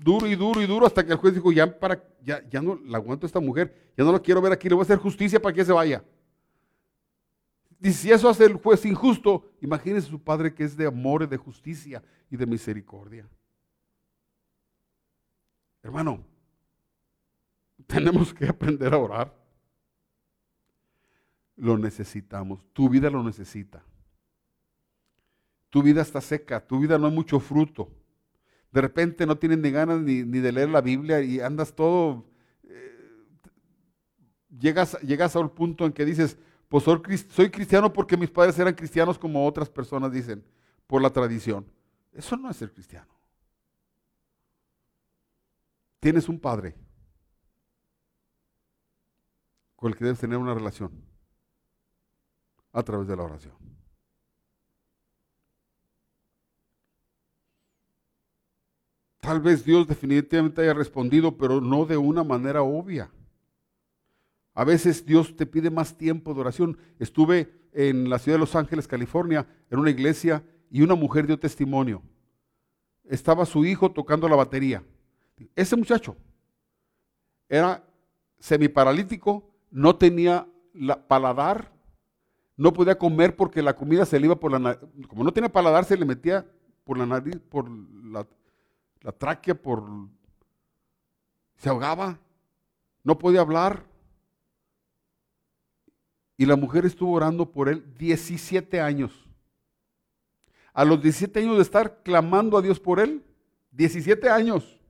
duro 0.00 0.26
y 0.26 0.34
duro 0.34 0.62
y 0.62 0.66
duro 0.66 0.86
hasta 0.86 1.04
que 1.04 1.12
el 1.12 1.18
juez 1.18 1.34
dijo, 1.34 1.52
ya, 1.52 1.78
para, 1.78 2.02
ya, 2.22 2.46
ya 2.48 2.62
no 2.62 2.76
la 2.84 2.98
aguanto 2.98 3.26
a 3.26 3.28
esta 3.28 3.40
mujer, 3.40 3.92
ya 3.96 4.04
no 4.04 4.12
la 4.12 4.18
quiero 4.18 4.40
ver 4.40 4.52
aquí, 4.52 4.68
le 4.68 4.74
voy 4.74 4.82
a 4.82 4.84
hacer 4.84 4.98
justicia 4.98 5.40
para 5.40 5.54
que 5.54 5.64
se 5.64 5.72
vaya. 5.72 6.02
Y 7.82 7.92
si 7.92 8.10
eso 8.10 8.28
hace 8.28 8.44
el 8.44 8.54
juez 8.54 8.84
injusto, 8.84 9.50
imagínese 9.60 10.08
su 10.08 10.22
padre 10.22 10.54
que 10.54 10.64
es 10.64 10.76
de 10.76 10.86
amor 10.86 11.28
de 11.28 11.36
justicia 11.36 12.02
y 12.30 12.36
de 12.36 12.46
misericordia. 12.46 13.28
Hermano, 15.82 16.24
tenemos 17.86 18.34
que 18.34 18.46
aprender 18.46 18.92
a 18.92 18.98
orar. 18.98 19.34
Lo 21.56 21.76
necesitamos. 21.78 22.60
Tu 22.72 22.88
vida 22.88 23.08
lo 23.10 23.22
necesita. 23.22 23.82
Tu 25.70 25.82
vida 25.82 26.02
está 26.02 26.20
seca, 26.20 26.66
tu 26.66 26.80
vida 26.80 26.98
no 26.98 27.06
hay 27.06 27.12
mucho 27.12 27.38
fruto 27.38 27.99
de 28.72 28.80
repente 28.80 29.26
no 29.26 29.36
tienes 29.36 29.58
ni 29.58 29.70
ganas 29.70 30.00
ni, 30.00 30.22
de 30.22 30.52
leer 30.52 30.68
la 30.68 30.80
Biblia 30.80 31.20
y 31.20 31.40
andas 31.40 31.74
todo, 31.74 32.24
eh, 32.64 33.26
llegas, 34.58 34.98
llegas 35.00 35.34
a 35.34 35.40
un 35.40 35.50
punto 35.50 35.86
en 35.86 35.92
que 35.92 36.04
dices, 36.04 36.36
pues 36.68 36.84
soy 36.84 37.50
cristiano 37.50 37.92
porque 37.92 38.16
mis 38.16 38.30
padres 38.30 38.58
eran 38.58 38.74
cristianos 38.74 39.18
como 39.18 39.44
otras 39.46 39.68
personas 39.68 40.12
dicen, 40.12 40.44
por 40.86 41.02
la 41.02 41.10
tradición. 41.10 41.66
Eso 42.12 42.36
no 42.36 42.50
es 42.50 42.56
ser 42.56 42.72
cristiano. 42.72 43.08
Tienes 45.98 46.28
un 46.28 46.38
padre 46.38 46.74
con 49.76 49.90
el 49.90 49.96
que 49.96 50.04
debes 50.04 50.20
tener 50.20 50.38
una 50.38 50.54
relación 50.54 50.92
a 52.72 52.82
través 52.82 53.08
de 53.08 53.16
la 53.16 53.24
oración. 53.24 53.69
Tal 59.20 59.40
vez 59.40 59.64
Dios 59.64 59.86
definitivamente 59.86 60.62
haya 60.62 60.74
respondido, 60.74 61.36
pero 61.36 61.60
no 61.60 61.84
de 61.84 61.96
una 61.96 62.24
manera 62.24 62.62
obvia. 62.62 63.10
A 64.54 64.64
veces 64.64 65.04
Dios 65.06 65.36
te 65.36 65.46
pide 65.46 65.70
más 65.70 65.96
tiempo 65.96 66.34
de 66.34 66.40
oración. 66.40 66.78
Estuve 66.98 67.52
en 67.72 68.10
la 68.10 68.18
ciudad 68.18 68.36
de 68.36 68.40
Los 68.40 68.56
Ángeles, 68.56 68.88
California, 68.88 69.46
en 69.70 69.78
una 69.78 69.90
iglesia 69.90 70.42
y 70.70 70.82
una 70.82 70.94
mujer 70.94 71.26
dio 71.26 71.38
testimonio. 71.38 72.02
Estaba 73.04 73.44
su 73.44 73.64
hijo 73.64 73.90
tocando 73.92 74.28
la 74.28 74.36
batería. 74.36 74.82
Ese 75.54 75.76
muchacho 75.76 76.16
era 77.48 77.84
semiparalítico, 78.38 79.50
no 79.70 79.96
tenía 79.96 80.46
paladar, 81.08 81.72
no 82.56 82.72
podía 82.72 82.96
comer 82.98 83.36
porque 83.36 83.62
la 83.62 83.74
comida 83.74 84.04
se 84.04 84.18
le 84.18 84.26
iba 84.26 84.36
por 84.36 84.52
la 84.52 84.58
nariz. 84.58 84.80
Como 85.08 85.24
no 85.24 85.32
tenía 85.32 85.50
paladar, 85.50 85.84
se 85.84 85.96
le 85.96 86.04
metía 86.04 86.46
por 86.84 86.98
la 86.98 87.06
nariz, 87.06 87.38
por 87.48 87.68
la, 87.70 88.26
la 89.02 89.12
tráquea 89.12 89.54
por... 89.54 89.84
se 91.56 91.68
ahogaba, 91.68 92.18
no 93.02 93.18
podía 93.18 93.40
hablar. 93.40 93.86
Y 96.36 96.46
la 96.46 96.56
mujer 96.56 96.86
estuvo 96.86 97.12
orando 97.12 97.50
por 97.50 97.68
él 97.68 97.84
17 97.98 98.80
años. 98.80 99.28
A 100.72 100.84
los 100.84 101.02
17 101.02 101.40
años 101.40 101.56
de 101.56 101.62
estar 101.62 102.02
clamando 102.02 102.56
a 102.56 102.62
Dios 102.62 102.80
por 102.80 103.00
él, 103.00 103.24
17 103.72 104.28
años. 104.30 104.80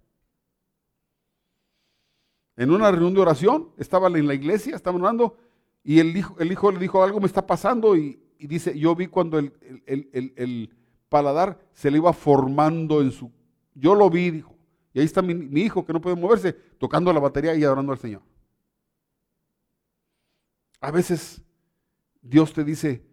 En 2.56 2.70
una 2.70 2.90
reunión 2.90 3.14
de 3.14 3.20
oración, 3.20 3.70
estaba 3.78 4.08
en 4.08 4.26
la 4.26 4.34
iglesia, 4.34 4.76
estaban 4.76 5.00
orando, 5.00 5.38
y 5.82 5.98
el 5.98 6.16
hijo, 6.16 6.36
el 6.38 6.52
hijo 6.52 6.70
le 6.70 6.78
dijo, 6.78 7.02
algo 7.02 7.18
me 7.18 7.26
está 7.26 7.46
pasando, 7.46 7.96
y, 7.96 8.20
dice, 8.38 8.78
yo 8.78 8.94
vi 8.94 9.06
cuando 9.06 9.38
el, 9.38 9.52
el, 9.86 10.76
paladar 11.08 11.58
se 11.72 11.90
le 11.90 11.96
iba 11.96 12.12
formando 12.12 13.00
en 13.00 13.10
su... 13.10 13.32
Yo 13.74 13.94
lo 13.94 14.10
vi, 14.10 14.30
dijo. 14.30 14.56
Y 14.92 15.00
ahí 15.00 15.04
está 15.04 15.22
mi, 15.22 15.60
hijo 15.60 15.84
que 15.84 15.92
no 15.92 16.00
puede 16.00 16.16
moverse, 16.16 16.52
tocando 16.52 17.12
la 17.12 17.20
batería 17.20 17.54
y 17.54 17.64
adorando 17.64 17.92
al 17.92 17.98
Señor. 17.98 18.22
A 20.80 20.90
veces 20.90 21.42
Dios 22.20 22.52
te 22.52 22.64
dice, 22.64 23.04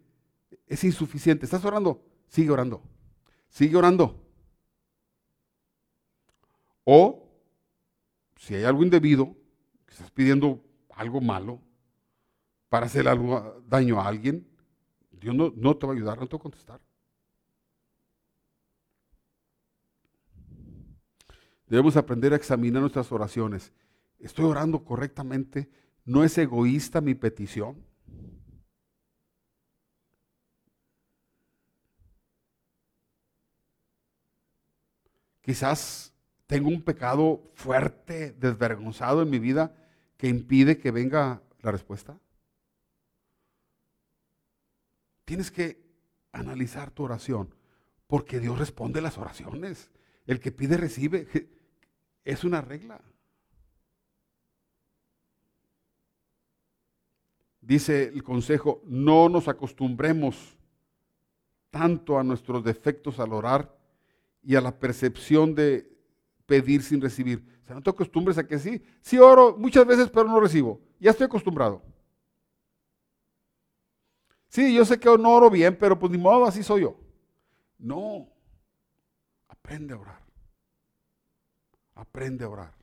es 0.66 0.82
insuficiente. 0.84 1.44
¿Estás 1.44 1.64
orando? 1.64 2.02
Sigue 2.26 2.50
orando. 2.50 2.82
Sigue 3.48 3.76
orando. 3.76 4.24
O, 6.84 7.28
si 8.36 8.54
hay 8.54 8.64
algo 8.64 8.82
indebido, 8.82 9.36
que 9.86 9.92
estás 9.92 10.10
pidiendo 10.10 10.64
algo 10.90 11.20
malo 11.20 11.60
para 12.68 12.86
hacer 12.86 13.06
algo 13.06 13.62
daño 13.68 14.00
a 14.00 14.08
alguien, 14.08 14.48
Dios 15.10 15.34
no, 15.34 15.52
no 15.54 15.76
te 15.76 15.86
va 15.86 15.92
a 15.92 15.96
ayudar, 15.96 16.18
no 16.18 16.26
te 16.26 16.36
va 16.36 16.38
a 16.38 16.42
contestar. 16.42 16.80
Debemos 21.68 21.96
aprender 21.96 22.32
a 22.32 22.36
examinar 22.36 22.80
nuestras 22.80 23.12
oraciones. 23.12 23.72
¿Estoy 24.18 24.46
orando 24.46 24.84
correctamente? 24.84 25.68
¿No 26.04 26.24
es 26.24 26.38
egoísta 26.38 27.00
mi 27.00 27.14
petición? 27.14 27.84
Quizás 35.42 36.14
tengo 36.46 36.68
un 36.68 36.82
pecado 36.82 37.50
fuerte, 37.54 38.32
desvergonzado 38.32 39.22
en 39.22 39.30
mi 39.30 39.38
vida 39.38 39.74
que 40.16 40.28
impide 40.28 40.78
que 40.78 40.90
venga 40.90 41.42
la 41.60 41.70
respuesta. 41.70 42.18
Tienes 45.24 45.50
que 45.50 45.86
analizar 46.32 46.90
tu 46.90 47.04
oración, 47.04 47.54
porque 48.06 48.40
Dios 48.40 48.58
responde 48.58 49.02
las 49.02 49.18
oraciones. 49.18 49.90
El 50.26 50.40
que 50.40 50.52
pide 50.52 50.76
recibe. 50.76 51.28
Es 52.28 52.44
una 52.44 52.60
regla. 52.60 53.00
Dice 57.62 58.02
el 58.08 58.22
consejo, 58.22 58.82
no 58.84 59.30
nos 59.30 59.48
acostumbremos 59.48 60.58
tanto 61.70 62.18
a 62.18 62.22
nuestros 62.22 62.62
defectos 62.62 63.18
al 63.18 63.32
orar 63.32 63.74
y 64.42 64.56
a 64.56 64.60
la 64.60 64.78
percepción 64.78 65.54
de 65.54 65.90
pedir 66.44 66.82
sin 66.82 67.00
recibir. 67.00 67.42
O 67.64 67.66
sea, 67.66 67.76
no 67.76 67.82
te 67.82 67.88
acostumbres 67.88 68.36
a 68.36 68.46
que 68.46 68.58
sí. 68.58 68.82
Sí 69.00 69.16
oro 69.16 69.56
muchas 69.56 69.86
veces, 69.86 70.10
pero 70.10 70.24
no 70.24 70.38
recibo. 70.38 70.82
Ya 71.00 71.12
estoy 71.12 71.24
acostumbrado. 71.24 71.82
Sí, 74.48 74.74
yo 74.74 74.84
sé 74.84 75.00
que 75.00 75.08
no 75.16 75.30
oro 75.30 75.48
bien, 75.48 75.78
pero 75.80 75.98
pues 75.98 76.12
ni 76.12 76.18
modo, 76.18 76.44
así 76.44 76.62
soy 76.62 76.82
yo. 76.82 77.00
No. 77.78 78.28
Aprende 79.48 79.94
a 79.94 79.98
orar. 79.98 80.27
Aprende 81.98 82.44
a 82.44 82.48
orar. 82.48 82.74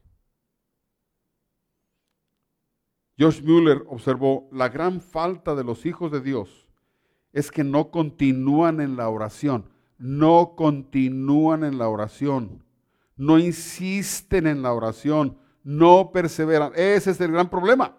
Josh 3.18 3.42
Mueller 3.42 3.86
observó, 3.88 4.50
la 4.52 4.68
gran 4.68 5.00
falta 5.00 5.56
de 5.56 5.64
los 5.64 5.86
hijos 5.86 6.12
de 6.12 6.20
Dios 6.20 6.68
es 7.32 7.50
que 7.50 7.64
no 7.64 7.92
continúan 7.92 8.82
en 8.82 8.98
la 8.98 9.08
oración, 9.08 9.72
no 9.98 10.56
continúan 10.58 11.64
en 11.64 11.78
la 11.78 11.88
oración, 11.88 12.66
no 13.16 13.40
insisten 13.40 14.48
en 14.48 14.62
la 14.62 14.74
oración, 14.74 15.40
no 15.64 16.12
perseveran. 16.12 16.74
Ese 16.76 17.12
es 17.12 17.22
el 17.22 17.32
gran 17.32 17.50
problema. 17.50 17.98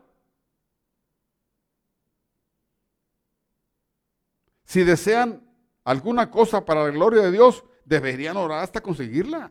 Si 4.65 4.85
desean 4.85 5.51
alguna 5.83 6.31
cosa 6.31 6.67
para 6.67 6.85
la 6.85 6.91
gloria 6.91 7.23
de 7.23 7.33
Dios, 7.33 7.65
deberían 7.87 8.37
orar 8.37 8.63
hasta 8.63 8.83
conseguirla. 8.83 9.51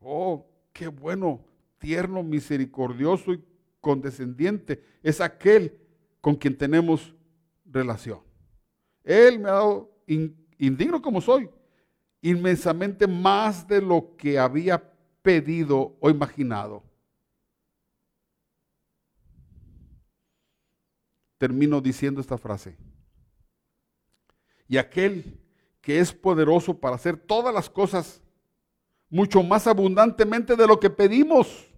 Oh, 0.00 0.46
qué 0.72 0.88
bueno, 0.88 1.44
tierno, 1.78 2.22
misericordioso 2.22 3.32
y 3.34 3.44
condescendiente 3.80 4.82
es 5.02 5.20
aquel 5.20 5.78
con 6.20 6.34
quien 6.34 6.56
tenemos 6.56 7.14
relación. 7.64 8.20
Él 9.04 9.38
me 9.38 9.48
ha 9.48 9.52
dado, 9.52 9.90
indigno 10.58 11.00
como 11.00 11.20
soy, 11.20 11.48
inmensamente 12.22 13.06
más 13.06 13.66
de 13.66 13.80
lo 13.80 14.16
que 14.16 14.38
había 14.38 14.82
pedido 15.22 15.96
o 16.00 16.10
imaginado. 16.10 16.82
Termino 21.38 21.80
diciendo 21.80 22.20
esta 22.20 22.36
frase. 22.36 22.76
Y 24.68 24.76
aquel 24.76 25.40
que 25.80 25.98
es 25.98 26.12
poderoso 26.12 26.78
para 26.78 26.96
hacer 26.96 27.16
todas 27.16 27.54
las 27.54 27.70
cosas 27.70 28.19
mucho 29.10 29.42
más 29.42 29.66
abundantemente 29.66 30.56
de 30.56 30.66
lo 30.66 30.80
que 30.80 30.88
pedimos 30.88 31.68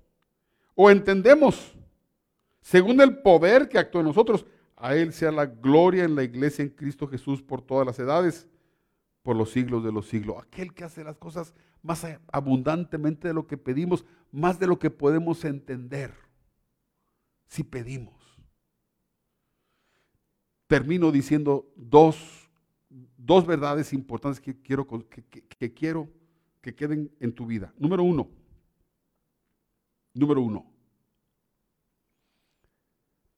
o 0.74 0.90
entendemos 0.90 1.74
según 2.62 3.00
el 3.00 3.18
poder 3.18 3.68
que 3.68 3.78
actúa 3.78 4.00
en 4.00 4.06
nosotros, 4.06 4.46
a 4.76 4.94
Él 4.94 5.12
sea 5.12 5.32
la 5.32 5.46
gloria 5.46 6.04
en 6.04 6.14
la 6.14 6.22
iglesia 6.22 6.62
en 6.62 6.70
Cristo 6.70 7.06
Jesús 7.08 7.42
por 7.42 7.60
todas 7.60 7.84
las 7.84 7.98
edades, 7.98 8.48
por 9.22 9.36
los 9.36 9.50
siglos 9.50 9.84
de 9.84 9.92
los 9.92 10.08
siglos. 10.08 10.36
Aquel 10.40 10.72
que 10.72 10.84
hace 10.84 11.04
las 11.04 11.16
cosas 11.18 11.54
más 11.82 12.06
abundantemente 12.30 13.28
de 13.28 13.34
lo 13.34 13.46
que 13.46 13.56
pedimos, 13.58 14.04
más 14.30 14.58
de 14.58 14.68
lo 14.68 14.78
que 14.78 14.90
podemos 14.90 15.44
entender, 15.44 16.14
si 17.48 17.64
pedimos. 17.64 18.14
Termino 20.68 21.12
diciendo 21.12 21.68
dos, 21.76 22.48
dos 22.88 23.44
verdades 23.44 23.92
importantes 23.92 24.40
que 24.40 24.56
quiero, 24.56 24.86
que 24.86 25.74
quiero 25.74 26.08
que 26.62 26.74
queden 26.74 27.14
en 27.20 27.34
tu 27.34 27.44
vida. 27.44 27.74
Número 27.76 28.04
uno, 28.04 28.30
número 30.14 30.40
uno, 30.40 30.64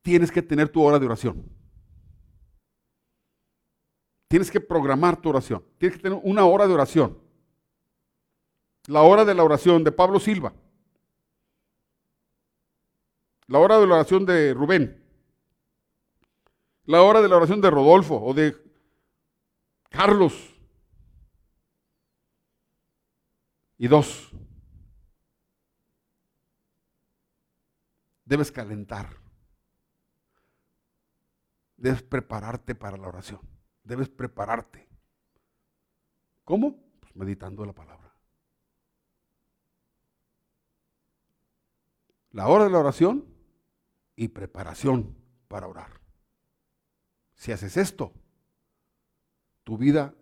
tienes 0.03 0.31
que 0.31 0.43
tener 0.43 0.69
tu 0.69 0.83
hora 0.83 0.99
de 0.99 1.07
oración. 1.07 1.51
Tienes 4.29 4.51
que 4.51 4.61
programar 4.61 5.21
tu 5.21 5.31
oración. 5.31 5.65
Tienes 5.79 5.97
que 5.97 6.03
tener 6.03 6.21
una 6.23 6.45
hora 6.45 6.67
de 6.67 6.75
oración. 6.75 7.19
La 8.87 9.03
hora 9.03 9.25
de 9.25 9.35
la 9.35 9.45
oración 9.45 9.85
de 9.85 9.93
Pablo 9.93 10.21
Silva. 10.21 10.53
La 13.47 13.59
hora 13.59 13.79
de 13.79 13.87
la 13.87 13.95
oración 13.95 14.27
de 14.27 14.53
Rubén. 14.53 15.03
La 16.85 17.03
hora 17.03 17.23
de 17.23 17.29
la 17.29 17.37
oración 17.37 17.61
de 17.61 17.71
Rodolfo 17.71 18.21
o 18.21 18.35
de 18.35 18.57
Carlos. 19.89 20.54
Y 23.85 23.87
dos, 23.87 24.31
debes 28.25 28.51
calentar. 28.51 29.15
Debes 31.77 32.03
prepararte 32.03 32.75
para 32.75 32.97
la 32.97 33.09
oración. 33.09 33.43
Debes 33.83 34.09
prepararte. 34.09 34.89
¿Cómo? 36.45 36.83
Pues 36.99 37.15
meditando 37.15 37.67
la 37.67 37.75
palabra. 37.75 38.17
La 42.31 42.49
hora 42.49 42.65
de 42.65 42.71
la 42.71 42.79
oración 42.79 43.27
y 44.17 44.29
preparación 44.29 45.15
para 45.47 45.67
orar. 45.67 46.01
Si 47.35 47.53
haces 47.53 47.77
esto, 47.77 48.15
tu 49.63 49.77
vida 49.77 50.15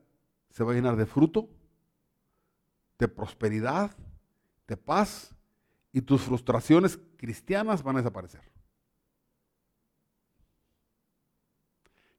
se 0.50 0.64
va 0.64 0.72
a 0.72 0.74
llenar 0.74 0.96
de 0.96 1.06
fruto, 1.06 1.48
de 3.02 3.08
prosperidad, 3.08 3.90
de 4.68 4.76
paz 4.76 5.34
y 5.92 6.00
tus 6.00 6.22
frustraciones 6.22 7.00
cristianas 7.16 7.82
van 7.82 7.96
a 7.96 7.98
desaparecer. 7.98 8.40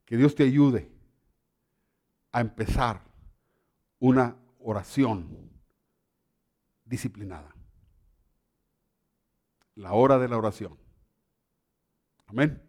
Que 0.03 0.17
Dios 0.17 0.35
te 0.35 0.43
ayude 0.43 0.91
a 2.33 2.41
empezar 2.41 3.01
una 3.99 4.35
oración 4.59 5.49
disciplinada. 6.83 7.55
La 9.75 9.93
hora 9.93 10.19
de 10.19 10.27
la 10.27 10.37
oración. 10.37 10.77
Amén. 12.27 12.61